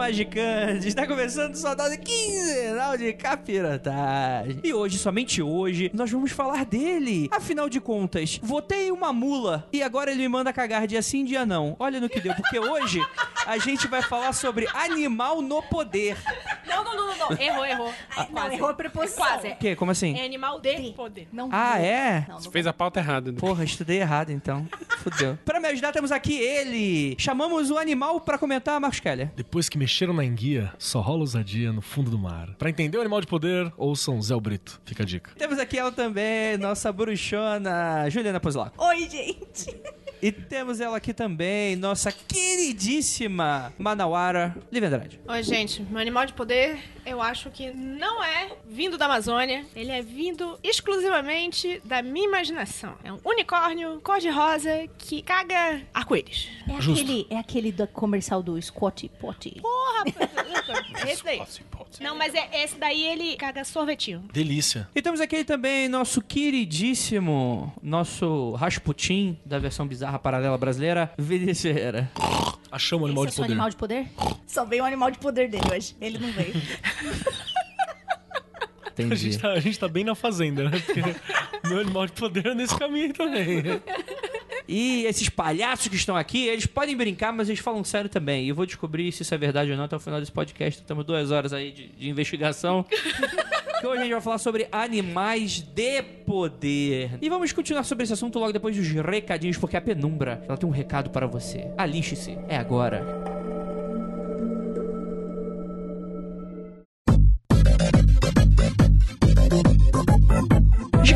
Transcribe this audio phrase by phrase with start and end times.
[0.00, 4.58] Magicante, está começando o Soldado Quinzenal de Capirotagem.
[4.64, 7.28] E hoje, somente hoje, nós vamos falar dele.
[7.30, 11.44] Afinal de contas, votei uma mula e agora ele me manda cagar dia sim, dia
[11.44, 11.76] não.
[11.78, 12.98] Olha no que deu, porque hoje
[13.46, 16.16] a gente vai falar sobre animal no poder.
[16.94, 17.40] Não, não, não, não, não.
[17.40, 17.94] Errou, errou.
[18.16, 18.54] Não, Quase.
[18.54, 19.24] errou a preposição.
[19.24, 19.48] Quase.
[19.48, 19.74] O quê?
[19.76, 20.18] Como assim?
[20.18, 21.28] É animal de poder.
[21.32, 21.84] Não Ah, vou.
[21.86, 22.24] é?
[22.28, 23.32] Não, não Você fez a pauta errada.
[23.32, 23.38] né?
[23.38, 24.66] Porra, estudei errado então.
[24.98, 25.38] Fudeu.
[25.44, 27.16] Pra me ajudar, temos aqui ele.
[27.18, 29.30] Chamamos o animal pra comentar, Marcos Keller.
[29.34, 32.48] Depois que mexeram na enguia, só rola ousadia no fundo do mar.
[32.58, 34.80] Pra entender o animal de poder, ouçam Zé o Brito.
[34.84, 35.30] Fica a dica.
[35.38, 38.82] Temos aqui ela também, nossa bruxona, Juliana Pozlaco.
[38.84, 39.76] Oi, gente.
[40.22, 45.18] E temos ela aqui também, nossa queridíssima Manauara Livendrade.
[45.26, 45.82] Oi, gente.
[45.82, 49.64] Meu animal de poder, eu acho que não é vindo da Amazônia.
[49.74, 52.96] Ele é vindo exclusivamente da minha imaginação.
[53.02, 56.48] É um unicórnio cor-de-rosa que caga arco-íris.
[56.68, 56.92] É Justo.
[57.02, 59.60] aquele, é aquele do comercial do Scotty Potty.
[59.62, 60.04] Porra,
[61.08, 61.40] esse daí.
[61.98, 64.20] Não, mas é esse daí ele caga sorvetinho.
[64.32, 64.88] Delícia.
[64.94, 72.10] E temos aqui também nosso queridíssimo, nosso Rasputin da versão bizarra paralela brasileira, Vinícius Ferreira.
[72.70, 73.52] Achamos o animal Esse é de seu poder.
[73.52, 74.06] animal de poder?
[74.46, 75.96] Só veio o animal de poder dele hoje.
[76.00, 76.54] Ele não veio.
[78.86, 79.16] A Entendi.
[79.32, 80.78] gente, tá, a gente tá bem na fazenda, né?
[80.78, 81.00] Porque
[81.66, 83.62] meu animal de poder é nesse caminho também.
[84.72, 88.44] E esses palhaços que estão aqui, eles podem brincar, mas eles falam sério também.
[88.44, 90.80] E eu vou descobrir se isso é verdade ou não até o final desse podcast.
[90.84, 92.86] Temos duas horas aí de, de investigação.
[93.80, 97.18] que hoje a gente vai falar sobre animais de poder.
[97.20, 100.68] E vamos continuar sobre esse assunto logo depois dos recadinhos, porque a penumbra, ela tem
[100.68, 101.68] um recado para você.
[101.76, 102.38] Alixe-se.
[102.46, 103.39] É agora.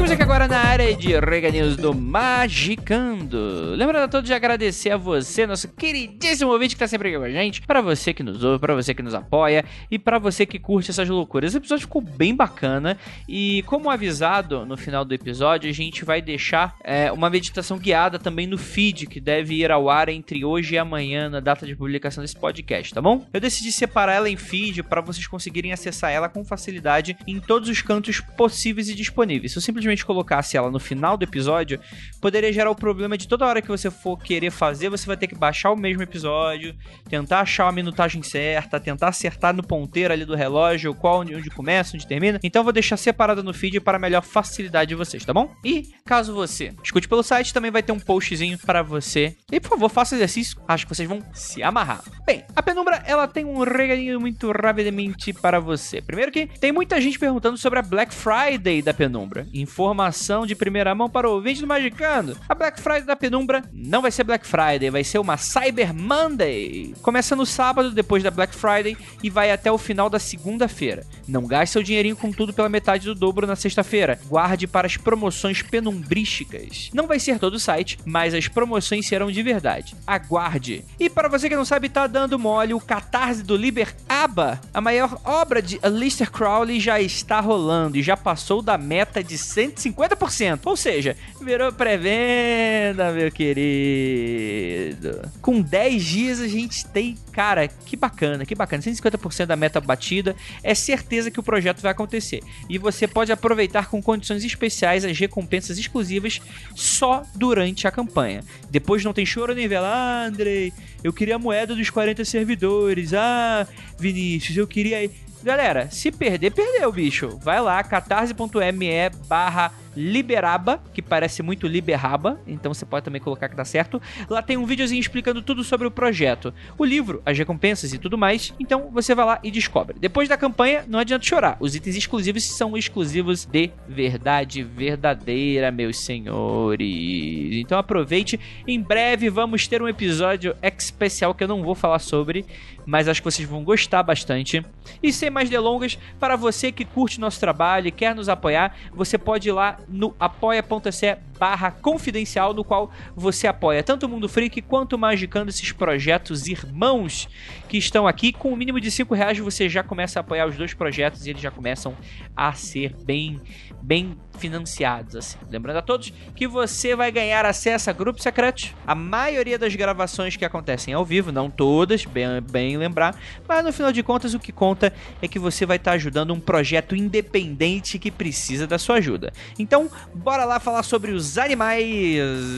[0.04, 3.74] Chegamos aqui agora na área de regadinhos do Magicando.
[3.74, 7.24] Lembrando a todos de agradecer a você, nosso queridíssimo ouvinte que tá sempre aqui com
[7.24, 10.44] a gente, pra você que nos ouve, pra você que nos apoia e pra você
[10.44, 11.48] que curte essas loucuras.
[11.48, 16.20] Esse episódio ficou bem bacana e, como avisado no final do episódio, a gente vai
[16.20, 20.74] deixar é, uma meditação guiada também no feed que deve ir ao ar entre hoje
[20.74, 23.26] e amanhã na data de publicação desse podcast, tá bom?
[23.32, 27.70] Eu decidi separar ela em feed pra vocês conseguirem acessar ela com facilidade em todos
[27.70, 29.54] os cantos possíveis e disponíveis.
[29.54, 31.78] Eu simplesmente colocasse ela no final do episódio,
[32.20, 35.26] poderia gerar o problema de toda hora que você for querer fazer, você vai ter
[35.26, 36.74] que baixar o mesmo episódio,
[37.08, 41.96] tentar achar a minutagem certa, tentar acertar no ponteiro ali do relógio, qual onde começa,
[41.96, 42.40] onde termina.
[42.42, 45.52] Então eu vou deixar separado no feed para melhor facilidade de vocês, tá bom?
[45.64, 49.36] E caso você escute pelo site, também vai ter um postzinho para você.
[49.52, 52.02] E por favor, faça exercício, acho que vocês vão se amarrar.
[52.26, 56.00] Bem, a penumbra ela tem um regalinho muito rapidamente para você.
[56.00, 59.46] Primeiro que tem muita gente perguntando sobre a Black Friday da penumbra.
[59.84, 62.38] Informação de primeira mão para o ouvinte do Magicando.
[62.48, 66.94] A Black Friday da penumbra não vai ser Black Friday, vai ser uma Cyber Monday.
[67.02, 71.04] Começa no sábado, depois da Black Friday, e vai até o final da segunda-feira.
[71.28, 74.18] Não gaste seu dinheirinho com tudo pela metade do dobro na sexta-feira.
[74.26, 76.88] Guarde para as promoções penumbrísticas.
[76.94, 79.94] Não vai ser todo o site, mas as promoções serão de verdade.
[80.06, 80.82] Aguarde.
[80.98, 84.80] E para você que não sabe, tá dando mole, o Catarse do Liber Aba, a
[84.80, 89.36] maior obra de Aleister Crowley, já está rolando e já passou da meta de
[89.74, 90.60] 150%.
[90.64, 95.20] Ou seja, virou pré-venda, meu querido.
[95.40, 98.82] Com 10 dias a gente tem, cara, que bacana, que bacana.
[98.82, 100.34] 150% da meta batida.
[100.62, 102.42] É certeza que o projeto vai acontecer.
[102.68, 106.40] E você pode aproveitar com condições especiais as recompensas exclusivas
[106.74, 108.42] só durante a campanha.
[108.70, 109.88] Depois não tem choro nem vela.
[109.88, 110.72] Ah, Andrei,
[111.02, 113.12] eu queria a moeda dos 40 servidores.
[113.14, 113.66] Ah,
[113.98, 115.10] Vinícius, eu queria.
[115.44, 117.38] Galera, se perder, perdeu, bicho.
[117.42, 123.54] Vai lá, catarse.me barra Liberaba, que parece muito Liberaba, então você pode também colocar que
[123.54, 124.00] dá certo.
[124.28, 128.18] Lá tem um videozinho explicando tudo sobre o projeto, o livro, as recompensas e tudo
[128.18, 128.52] mais.
[128.58, 129.96] Então você vai lá e descobre.
[129.98, 131.56] Depois da campanha, não adianta chorar.
[131.60, 137.54] Os itens exclusivos são exclusivos de verdade verdadeira, meus senhores.
[137.56, 138.40] Então aproveite.
[138.66, 142.44] Em breve vamos ter um episódio especial que eu não vou falar sobre,
[142.86, 144.64] mas acho que vocês vão gostar bastante.
[145.02, 149.18] E sem mais delongas, para você que curte nosso trabalho e quer nos apoiar, você
[149.18, 154.62] pode ir lá no apoia.se barra confidencial, no qual você apoia tanto o Mundo Freak
[154.62, 157.28] quanto o Magicando, esses projetos irmãos
[157.74, 158.32] que estão aqui.
[158.32, 161.30] Com o mínimo de 5 reais você já começa a apoiar os dois projetos e
[161.30, 161.96] eles já começam
[162.36, 163.40] a ser bem,
[163.82, 165.16] bem financiados.
[165.16, 165.38] Assim.
[165.50, 168.72] Lembrando a todos que você vai ganhar acesso a grupos secretos.
[168.86, 173.16] A maioria das gravações que acontecem ao vivo, não todas, bem, bem lembrar,
[173.48, 176.38] mas no final de contas o que conta é que você vai estar ajudando um
[176.38, 179.32] projeto independente que precisa da sua ajuda.
[179.58, 181.84] Então, bora lá falar sobre os animais,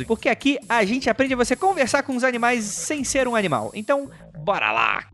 [0.06, 3.70] porque aqui a gente aprende a você conversar com os animais sem ser um animal.
[3.74, 5.04] Então, bora lá!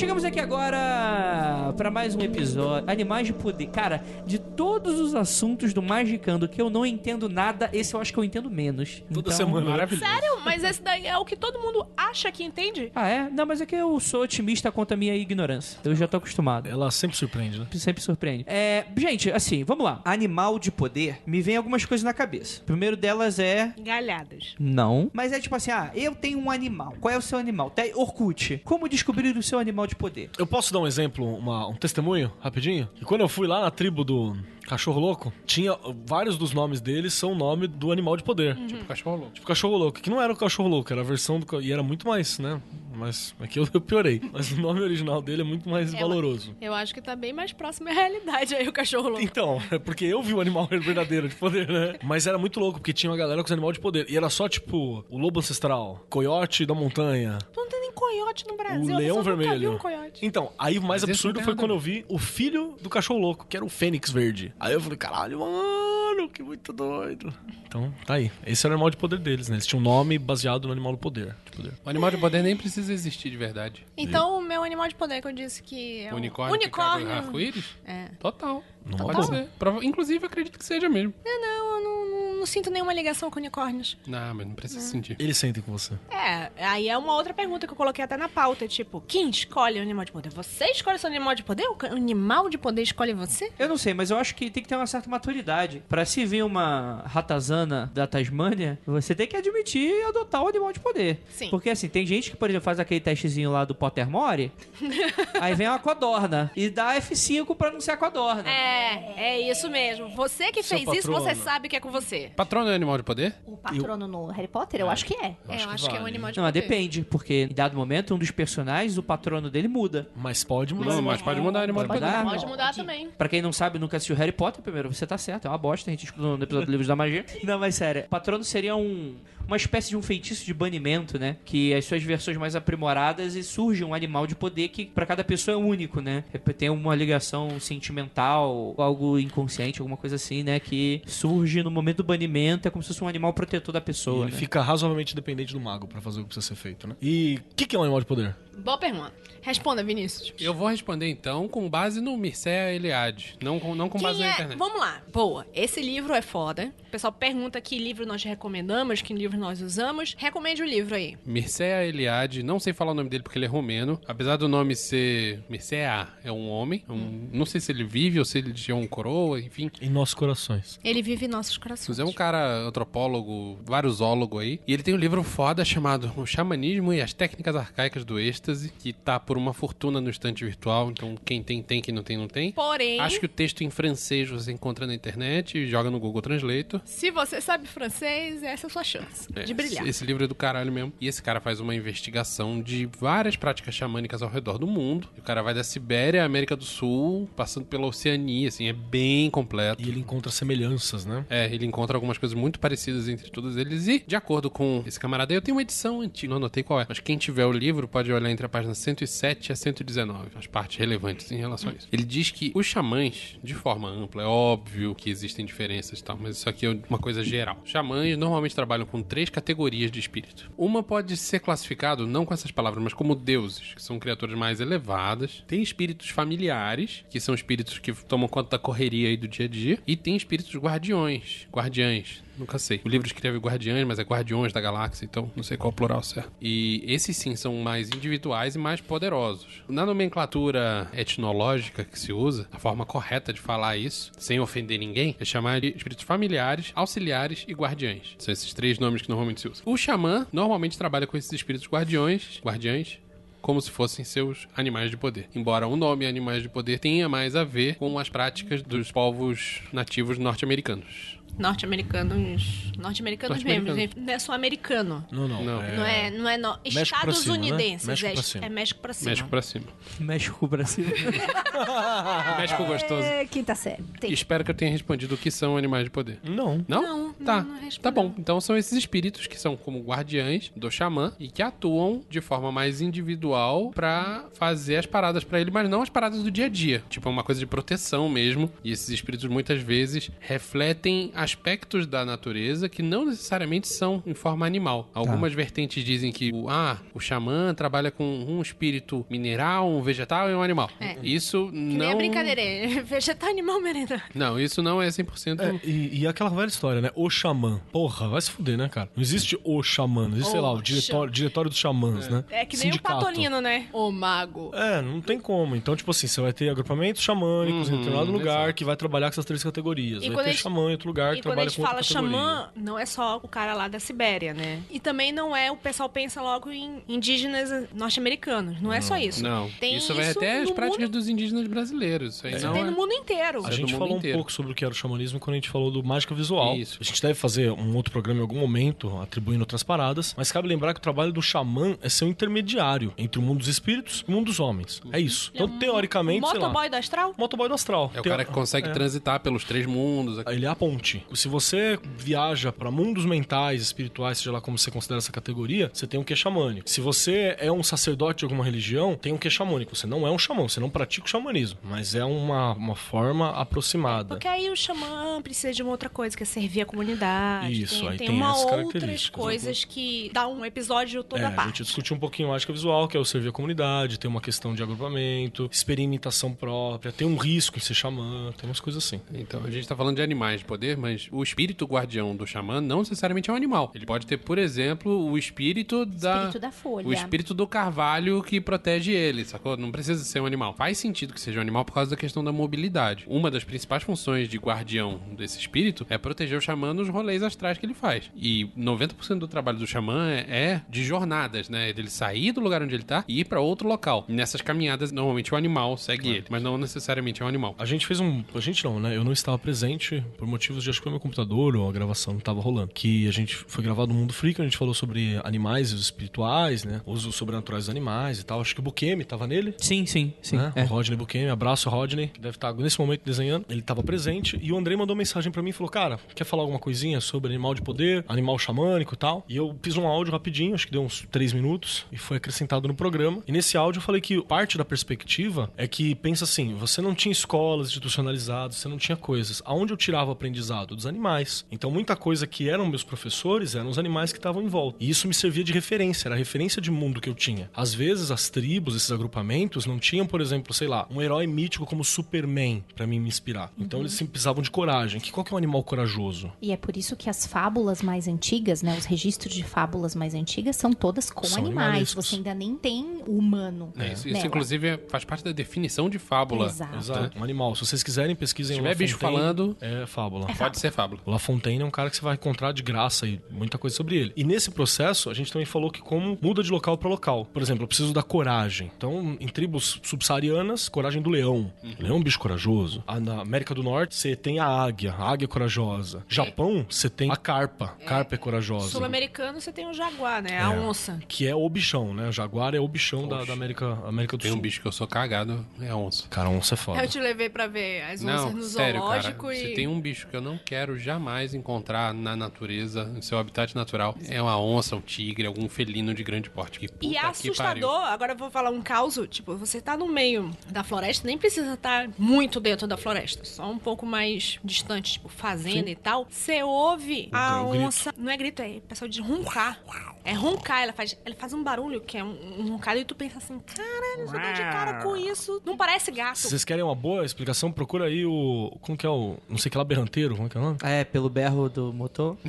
[0.00, 2.88] Chegamos aqui agora para mais um episódio.
[2.90, 3.66] Animais de poder.
[3.66, 8.10] Cara, de todos os assuntos do Magicando que eu não entendo nada, esse eu acho
[8.10, 9.02] que eu entendo menos.
[9.12, 9.66] Toda Então- semana.
[9.66, 9.70] né?
[9.72, 10.06] Maravilhoso.
[10.10, 10.40] Sério?
[10.42, 12.90] Mas esse daí é o que todo mundo acha que entende?
[12.94, 13.28] Ah, é?
[13.28, 15.78] Não, mas é que eu sou otimista quanto a minha ignorância.
[15.84, 16.66] Eu já tô acostumado.
[16.66, 17.66] Ela sempre surpreende, né?
[17.72, 18.44] Sempre surpreende.
[18.46, 20.00] É, gente, assim, vamos lá.
[20.04, 22.62] Animal de poder, me vem algumas coisas na cabeça.
[22.62, 23.74] O primeiro delas é.
[23.78, 24.54] Galhadas.
[24.58, 25.10] Não.
[25.12, 26.94] Mas é tipo assim, ah, eu tenho um animal.
[27.00, 27.68] Qual é o seu animal?
[27.68, 28.62] Tem Orkut.
[28.64, 30.30] Como descobrir o seu animal de poder?
[30.38, 32.88] Eu posso dar um exemplo, uma- um testemunho, rapidinho?
[32.96, 34.36] Que quando eu fui lá na tribo do
[34.70, 35.76] Cachorro Louco, tinha
[36.06, 38.54] vários dos nomes deles são o nome do animal de poder.
[38.66, 39.32] Tipo cachorro louco.
[39.32, 41.60] Tipo, Cachorro Louco, que não era o Cachorro Louco, era a versão do.
[41.60, 42.60] E era muito mais, né?
[42.94, 44.20] Mas aqui eu, eu piorei.
[44.32, 46.54] Mas o nome original dele é muito mais valoroso.
[46.60, 49.22] Eu acho que tá bem mais próximo à realidade aí, o cachorro louco.
[49.24, 51.94] Então, é porque eu vi o animal verdadeiro de poder, né?
[52.04, 54.06] Mas era muito louco, porque tinha uma galera com os animais de poder.
[54.08, 58.56] E era só, tipo, o lobo ancestral, coiote da montanha, Não tem nem coiote no
[58.56, 58.94] Brasil.
[58.94, 59.72] o leão eu nunca vi vermelho.
[59.72, 60.24] um coiote.
[60.26, 63.46] Então, aí o mais Mas absurdo foi quando eu vi o filho do cachorro louco,
[63.48, 64.52] que era o Fênix Verde.
[64.60, 67.32] Aí eu falei, caralho, mano, que muito doido.
[67.66, 68.30] Então, tá aí.
[68.46, 69.56] Esse era o animal de poder deles, né?
[69.56, 71.34] Eles tinham um nome baseado no animal do poder.
[71.46, 71.72] De poder.
[71.84, 73.86] O animal de poder nem precisa existir de verdade.
[73.96, 76.64] Então, o meu animal de poder que eu disse que é O um unicórnio, que
[76.66, 77.06] unicórnio.
[77.06, 77.64] caga arco-íris?
[77.86, 78.08] É.
[78.20, 78.62] Total.
[78.84, 79.34] Não Pode total.
[79.34, 79.48] ser.
[79.58, 81.14] Prova- Inclusive, acredito que seja mesmo.
[81.24, 82.06] É, não, eu não,
[82.40, 83.96] não- não sinto nenhuma ligação com unicórnios.
[84.06, 85.14] Não, mas não precisa sentir.
[85.18, 85.92] Eles sentem com você.
[86.10, 88.66] É, aí é uma outra pergunta que eu coloquei até na pauta.
[88.66, 90.30] Tipo, quem escolhe o animal de poder?
[90.30, 91.64] Você escolhe seu animal de poder?
[91.68, 93.52] O animal de poder escolhe você?
[93.58, 95.82] Eu não sei, mas eu acho que tem que ter uma certa maturidade.
[95.88, 100.72] Pra se vir uma ratazana da Tasmânia, você tem que admitir e adotar o animal
[100.72, 101.22] de poder.
[101.30, 101.50] Sim.
[101.50, 104.50] Porque assim, tem gente que, por exemplo, faz aquele testezinho lá do Pottermore,
[105.40, 108.50] aí vem uma codorna e dá F5 pra não ser a codorna.
[108.50, 110.08] É, é isso mesmo.
[110.16, 112.29] Você que Seu fez isso, você sabe que é com você.
[112.36, 113.34] Patrono é animal de poder?
[113.46, 115.36] O patrono no Harry Potter, eu acho que é.
[115.48, 116.14] É, eu acho que é um vale.
[116.14, 116.62] animal de Não, mas poder.
[116.62, 120.08] depende, porque em dado momento, um dos personagens, o patrono dele muda.
[120.16, 120.90] Mas pode mudar.
[120.94, 122.16] Não, mas pode mudar animal de Pode poder.
[122.16, 122.30] mudar?
[122.30, 123.08] Pode mudar também.
[123.10, 125.90] Pra quem não sabe, nunca assistiu Harry Potter, primeiro, você tá certo, é uma bosta,
[125.90, 127.24] a gente excluiu no episódio do Livros da Magia.
[127.44, 129.14] Não, mas sério, patrono seria um,
[129.46, 131.36] uma espécie de um feitiço de banimento, né?
[131.44, 135.24] Que as suas versões mais aprimoradas e surge um animal de poder que pra cada
[135.24, 136.24] pessoa é único, né?
[136.56, 140.60] Tem uma ligação sentimental, algo inconsciente, alguma coisa assim, né?
[140.60, 142.19] Que surge no momento do banimento,
[142.68, 144.38] é como se fosse um animal protetor da E pessoa, ele né?
[144.38, 146.96] fica razoavelmente dependente do mago pra fazer o que precisa ser feito, né?
[147.00, 148.36] E o que, que é um animal de poder?
[148.62, 149.12] Boa pergunta.
[149.42, 150.34] Responda, Vinícius.
[150.38, 154.26] Eu vou responder então com base no Mircea Eliade, não com, não com base Quem
[154.26, 154.34] na é?
[154.34, 154.58] internet.
[154.58, 155.00] Vamos lá.
[155.10, 155.46] Boa.
[155.54, 156.70] Esse livro é foda.
[156.86, 160.14] O pessoal pergunta que livro nós recomendamos, que livro nós usamos.
[160.18, 161.16] Recomende o livro aí.
[161.24, 163.98] Mircea Eliade, não sei falar o nome dele porque ele é romeno.
[164.06, 166.84] Apesar do nome ser Mircea, é um homem.
[166.86, 169.70] é um- Não sei se ele vive ou se ele é um coroa, enfim.
[169.80, 170.78] Em nossos corações.
[170.84, 171.88] Ele vive em nossos corações.
[171.88, 174.60] Mas é um cara antropólogo, varusólogo aí.
[174.66, 178.49] E ele tem um livro foda chamado O Xamanismo e as Técnicas Arcaicas do Êxtase,
[178.78, 180.90] que tá por uma fortuna no estante virtual.
[180.90, 181.80] Então quem tem, tem.
[181.80, 182.52] Quem não tem, não tem.
[182.52, 186.22] Porém, Acho que o texto em francês você encontra na internet e joga no Google
[186.22, 186.80] Translator.
[186.84, 189.82] se você sabe francês, essa é a sua chance É, de brilhar.
[189.82, 190.92] Esse, esse livro é do caralho mesmo.
[191.00, 195.08] E esse cara faz uma investigação de várias práticas xamânicas ao redor do mundo.
[195.16, 198.72] E o cara vai da Sibéria à América do Sul, passando pela Oceania, assim, é
[198.72, 199.82] bem completo.
[199.82, 201.24] E ele encontra semelhanças, né?
[201.28, 203.86] É, ele encontra algumas coisas muito parecidas entre todos eles.
[203.88, 206.80] E, de acordo com esse camarada, aí, eu tenho uma edição antiga, não anotei qual
[206.80, 206.86] é.
[206.88, 210.46] Mas quem tiver o livro pode olhar entre a página 107 e a 119, as
[210.46, 211.86] partes relevantes em relação a isso.
[211.92, 216.16] Ele diz que os xamãs, de forma ampla, é óbvio que existem diferenças e tal,
[216.18, 217.60] mas isso aqui é uma coisa geral.
[217.64, 220.50] Xamãs normalmente trabalham com três categorias de espírito.
[220.56, 224.60] Uma pode ser classificado não com essas palavras, mas como deuses, que são criaturas mais
[224.60, 225.44] elevadas.
[225.46, 229.48] Tem espíritos familiares, que são espíritos que tomam conta da correria aí do dia a
[229.48, 232.80] dia, e tem espíritos guardiões, guardiães, Nunca sei.
[232.82, 236.02] O livro escreve Guardiães, mas é Guardiões da Galáxia, então não sei qual o plural
[236.02, 236.32] certo.
[236.40, 239.62] E esses sim são mais individuais e mais poderosos.
[239.68, 245.14] Na nomenclatura etnológica que se usa, a forma correta de falar isso, sem ofender ninguém,
[245.20, 248.16] é chamar de espíritos familiares, auxiliares e guardiães.
[248.18, 249.62] São esses três nomes que normalmente se usam.
[249.66, 252.98] O xamã normalmente trabalha com esses espíritos guardiões, guardiães,
[253.40, 255.28] como se fossem seus animais de poder.
[255.34, 259.60] Embora o nome animais de poder tenha mais a ver com as práticas dos povos
[259.72, 261.18] nativos norte-americanos.
[261.38, 262.72] Norte-americanos.
[262.78, 263.80] Norte-americanos mesmo, Norte-americanos.
[263.80, 264.06] gente.
[264.06, 265.04] Não é só americano.
[265.10, 265.44] Não, não.
[265.44, 265.62] Não.
[265.62, 266.58] Não é, não é no...
[266.64, 267.40] México pra Estados cima, né?
[267.40, 267.86] Unidenses.
[267.86, 268.44] México é, pra cima.
[268.44, 269.10] é México pra cima.
[269.10, 269.66] México pra cima.
[270.00, 270.86] México Brasil.
[272.38, 273.02] México gostoso.
[273.02, 273.82] É, quinta série.
[274.00, 274.12] Tem.
[274.12, 276.18] Espero que eu tenha respondido o que são animais de poder.
[276.22, 276.64] Não.
[276.68, 276.82] Não?
[276.82, 277.42] Não, tá.
[277.42, 278.14] não, tá bom.
[278.18, 282.50] Então são esses espíritos que são como guardiães do xamã e que atuam de forma
[282.50, 286.48] mais individual pra fazer as paradas pra ele, mas não as paradas do dia a
[286.48, 286.82] dia.
[286.88, 288.50] Tipo, é uma coisa de proteção mesmo.
[288.64, 294.46] E esses espíritos muitas vezes refletem aspectos da natureza que não necessariamente são em forma
[294.46, 294.84] animal.
[294.92, 295.00] Tá.
[295.00, 300.30] Algumas vertentes dizem que o, ah, o xamã trabalha com um espírito mineral, um vegetal
[300.30, 300.70] e um animal.
[300.80, 300.96] É.
[301.02, 302.40] Isso Que não nem a brincadeira.
[302.40, 304.02] é Vegetal animal merenda.
[304.14, 306.90] Não, isso não é 100% É, e, e aquela velha história, né?
[306.94, 307.60] O xamã.
[307.72, 308.88] Porra, vai se fuder, né, cara?
[308.96, 312.24] Não existe o xamã, não existe, sei lá, o O diretório, diretório dos xamãs, né?
[312.30, 312.96] É que nem Sindicato.
[312.96, 313.66] o patolino, né?
[313.72, 314.50] O mago.
[314.54, 315.54] É, não tem como.
[315.56, 318.54] Então, tipo assim, você vai ter agrupamentos xamânicos em Uhum, determinado lugar exato.
[318.54, 320.02] que vai trabalhar com essas três categorias.
[320.02, 321.60] E vai quando ter gente- xamã em outro lugar que E quando a trabalha gente
[321.60, 324.60] com fala xamã, não é só o cara lá da Sibéria, né?
[324.70, 328.60] E também não é, o pessoal pensa logo em indígenas norte-americanos.
[328.60, 329.22] Não é só isso.
[329.22, 329.50] Não.
[329.60, 332.16] Tem isso vai até as práticas mundo, dos indígenas brasileiros.
[332.16, 332.66] Isso aí Isso não tem é...
[332.66, 333.44] no mundo inteiro.
[333.44, 334.16] A É do gente falou inteiro.
[334.16, 336.54] um pouco sobre o que era o xamanismo quando a gente falou do mágica visual.
[336.56, 336.78] Isso.
[336.80, 340.14] A gente deve fazer um outro programa em algum momento, atribuindo outras paradas.
[340.16, 343.38] Mas cabe lembrar que o trabalho do xamã é ser um intermediário entre o mundo
[343.38, 344.80] dos espíritos e o mundo dos homens.
[344.92, 345.30] É isso.
[345.34, 346.46] Então, teoricamente, sei lá...
[346.48, 347.14] Motoboy do astral?
[347.16, 347.90] Motoboy do astral.
[347.94, 348.72] É o Teo- cara que consegue é.
[348.72, 350.22] transitar pelos três mundos.
[350.26, 350.99] Ele é a ponte.
[351.14, 355.86] Se você viaja pra mundos mentais, espirituais, seja lá como você considera essa categoria, você
[355.86, 356.68] tem um que xamânico.
[356.68, 359.74] Se você é um sacerdote de alguma religião, tem um que xamânico.
[359.76, 363.30] Você não é um xamã, você não pratica o xamanismo, mas é uma, uma forma
[363.30, 364.14] aproximada.
[364.14, 367.62] Porque aí o xamã precisa de uma outra coisa, que é servir a comunidade.
[367.62, 371.22] Isso, tem, aí tem, tem uma essas outras características, coisas que dá um episódio toda
[371.22, 371.58] É, a a parte.
[371.58, 374.54] gente discutiu um pouquinho mágica visual, que é o servir a comunidade, tem uma questão
[374.54, 379.00] de agrupamento, experimentação própria, tem um risco em ser xamã, tem umas coisas assim.
[379.12, 382.60] Então, a gente tá falando de animais de poder, mas o espírito guardião do xamã
[382.60, 383.70] não necessariamente é um animal.
[383.74, 386.16] Ele pode ter, por exemplo, o espírito da...
[386.16, 386.86] Espírito da folha.
[386.86, 389.56] O espírito do carvalho que protege ele, sacou?
[389.56, 390.54] Não precisa ser um animal.
[390.54, 393.04] Faz sentido que seja um animal por causa da questão da mobilidade.
[393.06, 397.58] Uma das principais funções de guardião desse espírito é proteger o xamã nos rolês astrais
[397.58, 398.10] que ele faz.
[398.14, 401.72] E 90% do trabalho do xamã é, de jornadas, né?
[401.72, 404.04] Dele sair do lugar onde ele tá e ir pra outro local.
[404.08, 407.54] Nessas caminhadas, normalmente o animal segue ele, mas não necessariamente é um animal.
[407.58, 408.24] A gente fez um.
[408.34, 408.96] A gente não, né?
[408.96, 412.14] Eu não estava presente por motivos de acho que foi meu computador ou a gravação
[412.14, 412.72] não estava rolando.
[412.72, 416.80] Que a gente foi gravado no Mundo Freak, a gente falou sobre animais espirituais, né?
[416.86, 418.40] Os sobrenaturais dos animais e tal.
[418.40, 419.54] Acho que o Bukemi tava nele.
[419.58, 420.36] Sim, sim, sim.
[420.36, 420.52] né?
[420.56, 420.64] É.
[420.64, 423.44] O Rodney Bukemi, abraço Rodney, que deve estar nesse momento desenhando.
[423.48, 426.42] Ele estava presente e o Andrei mandou mensagem pra mim e falou: Cara, quer falar
[426.42, 429.24] alguma coisinha sobre animal de poder, animal xamânico e tal?
[429.28, 432.66] E eu fiz um áudio rapidinho, acho que deu uns três minutos, e foi acrescentado
[432.66, 433.22] no programa.
[433.26, 436.94] E nesse áudio eu falei que parte da perspectiva é que pensa assim: você não
[436.94, 439.42] tinha escolas institucionalizadas, você não tinha coisas.
[439.44, 440.69] Aonde eu tirava o aprendizado?
[440.74, 441.44] Dos animais.
[441.50, 444.76] Então muita coisa que eram meus professores eram os animais que estavam em volta.
[444.80, 447.50] E isso me servia de referência, era a referência de mundo que eu tinha.
[447.54, 451.66] Às vezes as tribos, esses agrupamentos, não tinham, por exemplo, sei lá, um herói mítico
[451.66, 453.52] como Superman pra mim me inspirar.
[453.58, 455.00] Então eles sempre precisavam de coragem.
[455.00, 456.32] Que qual que é um animal corajoso?
[456.40, 458.76] E é por isso que as fábulas mais antigas, né?
[458.78, 461.66] Os registros de fábulas mais antigas são todas com São animais.
[461.68, 462.06] animalescos.
[462.06, 463.72] Você ainda nem tem o humano.
[463.78, 466.46] É, isso, isso, inclusive, é- faz parte da definição de fábula.
[466.46, 466.76] Exato.
[466.76, 467.18] Exato.
[467.18, 467.54] Um animal.
[467.54, 470.26] Se vocês quiserem, pesquisem Se o tiver bicho falando- É fábula.
[470.26, 471.00] Pode ser fábula.
[471.04, 473.76] O La Fontaine é um cara que você vai encontrar de graça e muita coisa
[473.76, 474.12] sobre ele.
[474.16, 477.24] E nesse processo, a gente também falou que como muda de local para local.
[477.26, 478.70] Por exemplo, eu preciso da coragem.
[478.76, 481.52] Então, em tribos subsaarianas, coragem do leão.
[481.78, 482.82] Leão é um bicho corajoso.
[482.86, 484.92] Ah, Na América do Norte, você tem a águia.
[484.92, 486.04] A águia é corajosa.
[486.08, 487.76] Japão, você tem a carpa.
[487.86, 488.68] Carpa é corajosa.
[488.68, 490.38] Sul-americano você tem o jaguar, né?
[490.42, 490.58] A É.
[490.58, 490.98] onça.
[491.08, 492.08] Que é o bichão, né?
[492.08, 494.42] O jaguar é o bichão da, da América, América do Tem um Sul.
[494.42, 496.06] bicho que eu sou cagado, é a onça.
[496.08, 496.82] Cara, a onça é foda.
[496.82, 499.00] Eu te levei pra ver as onças Não, no sério, cara.
[499.02, 499.36] zoológico e.
[499.36, 503.54] Se tem um bicho que eu não quero jamais encontrar na natureza, no seu habitat
[503.54, 506.58] natural, é uma onça, um tigre, algum felino de grande porte.
[506.58, 509.86] Que puta E é assustador, agora eu vou falar um caos, tipo, você tá no
[509.86, 514.94] meio da floresta, nem precisa estar muito dentro da floresta, só um pouco mais distante,
[514.94, 516.06] tipo, fazenda e tal.
[516.10, 517.64] Você ouve a o grito.
[517.64, 519.60] onça, não é grito, é o pessoal diz roncar.
[520.04, 522.94] É roncar, ela faz, ela faz um barulho que é um, um roncado e tu
[522.94, 525.42] pensa assim, caralho, eu só dou de cara com isso.
[525.44, 526.16] Não parece gato.
[526.18, 528.56] Se vocês querem uma boa explicação, procura aí o.
[528.62, 529.16] Como que é o.
[529.28, 530.58] Não sei que lá, berranteiro, como é que é o nome?
[530.62, 532.16] É, pelo berro do motor.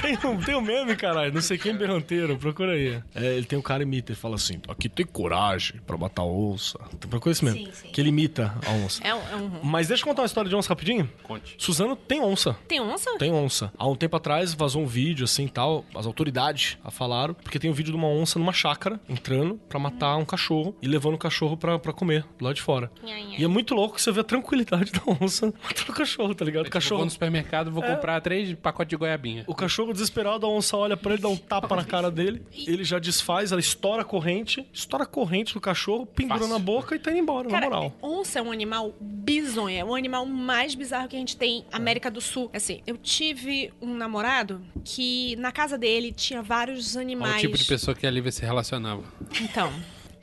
[0.00, 3.00] Tem um, tem um meme, caralho, não sei quem berranteiro, procura aí.
[3.14, 6.78] É, ele tem um cara imita, ele fala assim: aqui tem coragem pra matar onça.
[7.08, 7.58] Procura esse mesmo.
[7.66, 7.88] Sim, sim.
[7.88, 9.02] Que ele imita a onça.
[9.02, 9.50] É um, é um.
[9.62, 11.10] Mas deixa eu contar uma história de onça rapidinho.
[11.22, 11.54] Conte.
[11.58, 12.56] Suzano tem onça.
[12.68, 13.16] Tem onça?
[13.18, 13.72] Tem onça.
[13.78, 17.70] Há um tempo atrás vazou um vídeo assim tal, as autoridades a falaram, porque tem
[17.70, 21.18] um vídeo de uma onça numa chácara entrando pra matar um cachorro e levando o
[21.18, 22.90] cachorro pra, pra comer do lado de fora.
[23.38, 26.44] E é muito louco que você vê a tranquilidade da onça matando o cachorro, tá
[26.44, 26.62] ligado?
[26.62, 29.44] O Tipo, cachorro, vou no supermercado, vou comprar três pacotes de goiabinha.
[29.46, 32.84] o cachorro desesperado, a onça olha pra ele, dá um tapa na cara dele, ele
[32.84, 36.52] já desfaz, ela estoura a corrente, estoura a corrente do cachorro, pendura Fácil.
[36.52, 37.96] na boca e tá indo embora, Cara, na moral.
[38.02, 41.76] onça é um animal bizonho, é o animal mais bizarro que a gente tem na
[41.76, 42.50] América do Sul.
[42.52, 47.36] Assim, eu tive um namorado que na casa dele tinha vários Qual animais.
[47.36, 49.02] o tipo de pessoa que a Lívia se relacionava?
[49.40, 49.72] Então,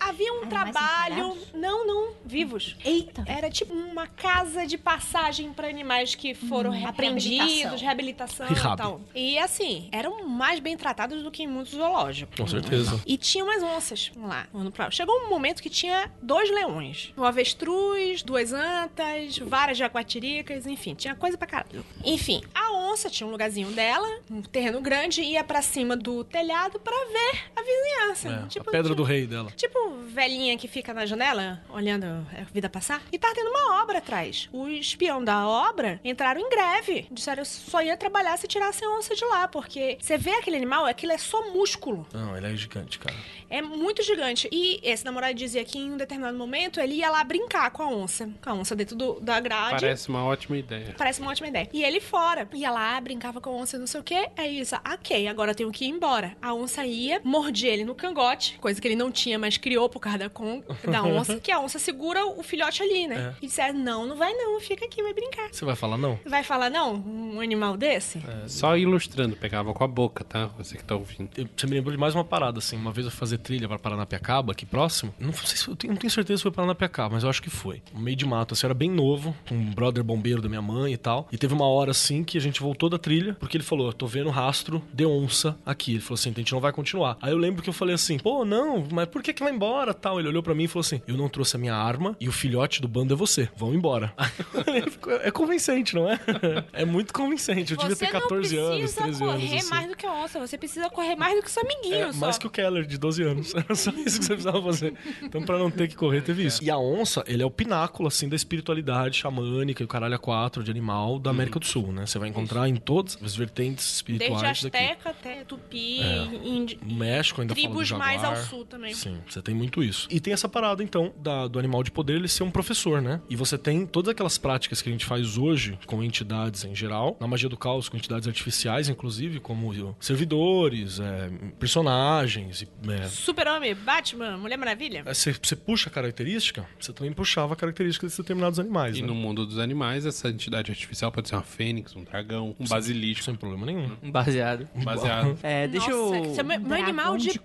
[0.10, 1.38] havia um trabalho.
[1.54, 2.76] Não, não, vivos.
[2.84, 3.24] Eita.
[3.28, 8.74] Era tipo uma casa de passagem para animais que foram Hum, apreendidos, reabilitação, Rehab.
[8.74, 9.02] e tal.
[9.16, 12.36] E assim, eram mais bem tratados do que em muitos zoológicos.
[12.40, 13.02] Com certeza.
[13.06, 14.48] E tinha umas onças lá.
[14.92, 17.14] Chegou um momento que tinha dois leões.
[17.18, 21.86] Um avestruz, duas antas, várias jaguatiricas, enfim, tinha coisa pra caralho.
[22.04, 26.80] Enfim, a onça tinha um lugarzinho dela, um terreno grande, ia pra cima do telhado
[26.80, 28.30] pra ver a vizinhança.
[28.30, 29.52] É, tipo, a pedra tipo- do rei dela.
[29.56, 33.02] Tipo, velhinha que fica na janela, olhando a vida passar.
[33.12, 34.50] E tá tendo uma obra atrás.
[34.52, 37.08] O espião da obra entraram em greve.
[37.12, 39.48] Disseram eu só ia trabalhar se tirasse a onça de lá.
[39.48, 42.08] Porque você vê aquele animal, aquilo é só músculo.
[42.14, 43.16] Não, ele é gigante, cara.
[43.50, 44.48] É muito gigante.
[44.52, 47.88] E esse namorado dizia que em um determinado momento ele ia lá brincar com a
[47.88, 48.30] onça.
[48.42, 49.82] Com a onça dentro do- da grade.
[49.82, 50.96] Parece uma ótima ideia.
[50.98, 51.70] Parece uma ótima ideia.
[51.74, 52.48] E ele fora.
[52.54, 54.30] Ia lá, brincava com a onça, não sei o quê.
[54.38, 56.36] Aí isso, ok, agora eu tenho que ir embora.
[56.42, 60.00] A onça ia, mordia ele no cangote, coisa que ele não tinha, mas criou por
[60.00, 63.36] causa da, con da onça, que a onça segura o filhote ali, né?
[63.42, 65.50] E disseram, não, não vai não, fica aqui, vai brincar.
[65.52, 66.20] Você vai falar não?
[66.26, 68.22] Vai falar, não, um animal desse?
[68.48, 70.48] Só ilustrando, pegava com a boca, tá?
[70.58, 71.30] Você que tá ouvindo.
[71.38, 72.76] Eu- Você me lembrou de mais uma parada, assim.
[72.76, 75.14] Uma vez eu fui fazer trilha pra Paranapiacaba, aqui próximo.
[75.20, 77.50] Não sei se eu tenho, não tenho certeza se foi Paranapiacaba, mas eu acho que
[77.50, 77.82] foi.
[77.94, 80.62] No meio de mato, assim, eu era bem novo, com um brother bombeiro da minha
[80.62, 81.28] mãe e tal.
[81.32, 83.94] E teve uma hora, assim, que a gente voltou da trilha, porque ele falou: Eu
[83.94, 85.92] tô vendo rastro de onça aqui.
[85.94, 87.18] Ele falou assim: a gente não vai continuar.
[87.22, 89.73] Aí eu lembro que eu falei assim: pô, não, mas por que que vai embora
[89.94, 90.20] tal?
[90.20, 92.32] Ele olhou pra mim e falou assim: eu não trouxe a minha arma e o
[92.32, 93.50] filhote do bando é você.
[93.56, 94.14] Vão embora.
[95.24, 96.20] É convincente, não é?
[96.74, 97.72] É muito convincente.
[97.74, 99.36] Eu devia você ter 14 não anos, precisa 13 anos.
[99.44, 99.70] correr assim.
[99.70, 102.38] mais do que a onça, você precisa correr mais do que seu amiguinho É, mais
[102.38, 103.54] que o Keller, de 12 anos.
[103.56, 104.94] Era só isso que você precisava fazer.
[105.22, 106.64] Então, pra não ter que correr, teve isso.
[106.64, 110.20] E a onça, ele é o pináculo, assim, da espiritualidade xamânica e o caralho a
[110.20, 112.06] quatro de animal da América do Sul, né?
[112.06, 114.78] Você vai encontrar em todas as vertentes Desde espirituais daqui.
[114.78, 116.00] Azteca até Tupi,
[116.44, 118.94] indi- No México ainda tribos mais ao sul também.
[118.94, 120.08] Sim, você tem muito isso.
[120.12, 123.22] E tem essa parada, então, da- do animal de poder ele ser um professor, né?
[123.30, 127.18] E você tem todas aquelas práticas que a gente faz hoje com entidades em geral,
[127.20, 132.66] na magia do caos, com entidades artificiais, inclusive, como servidores, é, personagens.
[132.88, 135.04] é, Super-Homem, Batman, Mulher Maravilha.
[135.06, 139.02] É, Você, você puxa a característica, você também puxava a característica desses determinados animais, E
[139.02, 139.08] né?
[139.08, 143.24] no mundo dos animais, essa entidade artificial pode ser uma fênix, um dragão, um basilisco,
[143.24, 143.92] Sem problema nenhum.
[144.02, 144.68] Um baseado.
[144.76, 145.38] um baseado.
[145.42, 146.40] É, deixa Nossa, eu.
[146.40, 147.40] é meu, animal de, de.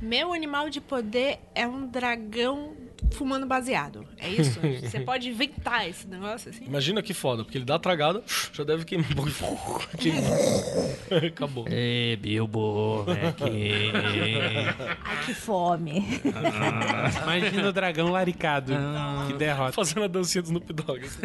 [0.00, 2.74] Meu animal de poder é um dragão
[3.10, 4.06] fumando baseado.
[4.18, 4.60] É isso?
[4.82, 6.64] Você pode inventar esse negócio assim?
[6.64, 9.08] Imagina que foda, porque ele dá a tragada, já deve queimar.
[11.26, 11.66] Acabou.
[11.68, 13.90] Ê, Bilbo, vem aqui.
[15.04, 16.20] Ai, que fome.
[17.22, 18.72] Imagina o dragão laricado.
[19.26, 19.72] que derrota.
[19.72, 21.04] Fazendo a dancinha do Snoop Dogg.
[21.04, 21.20] Assim,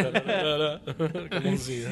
[1.29, 1.89] com mãozinha.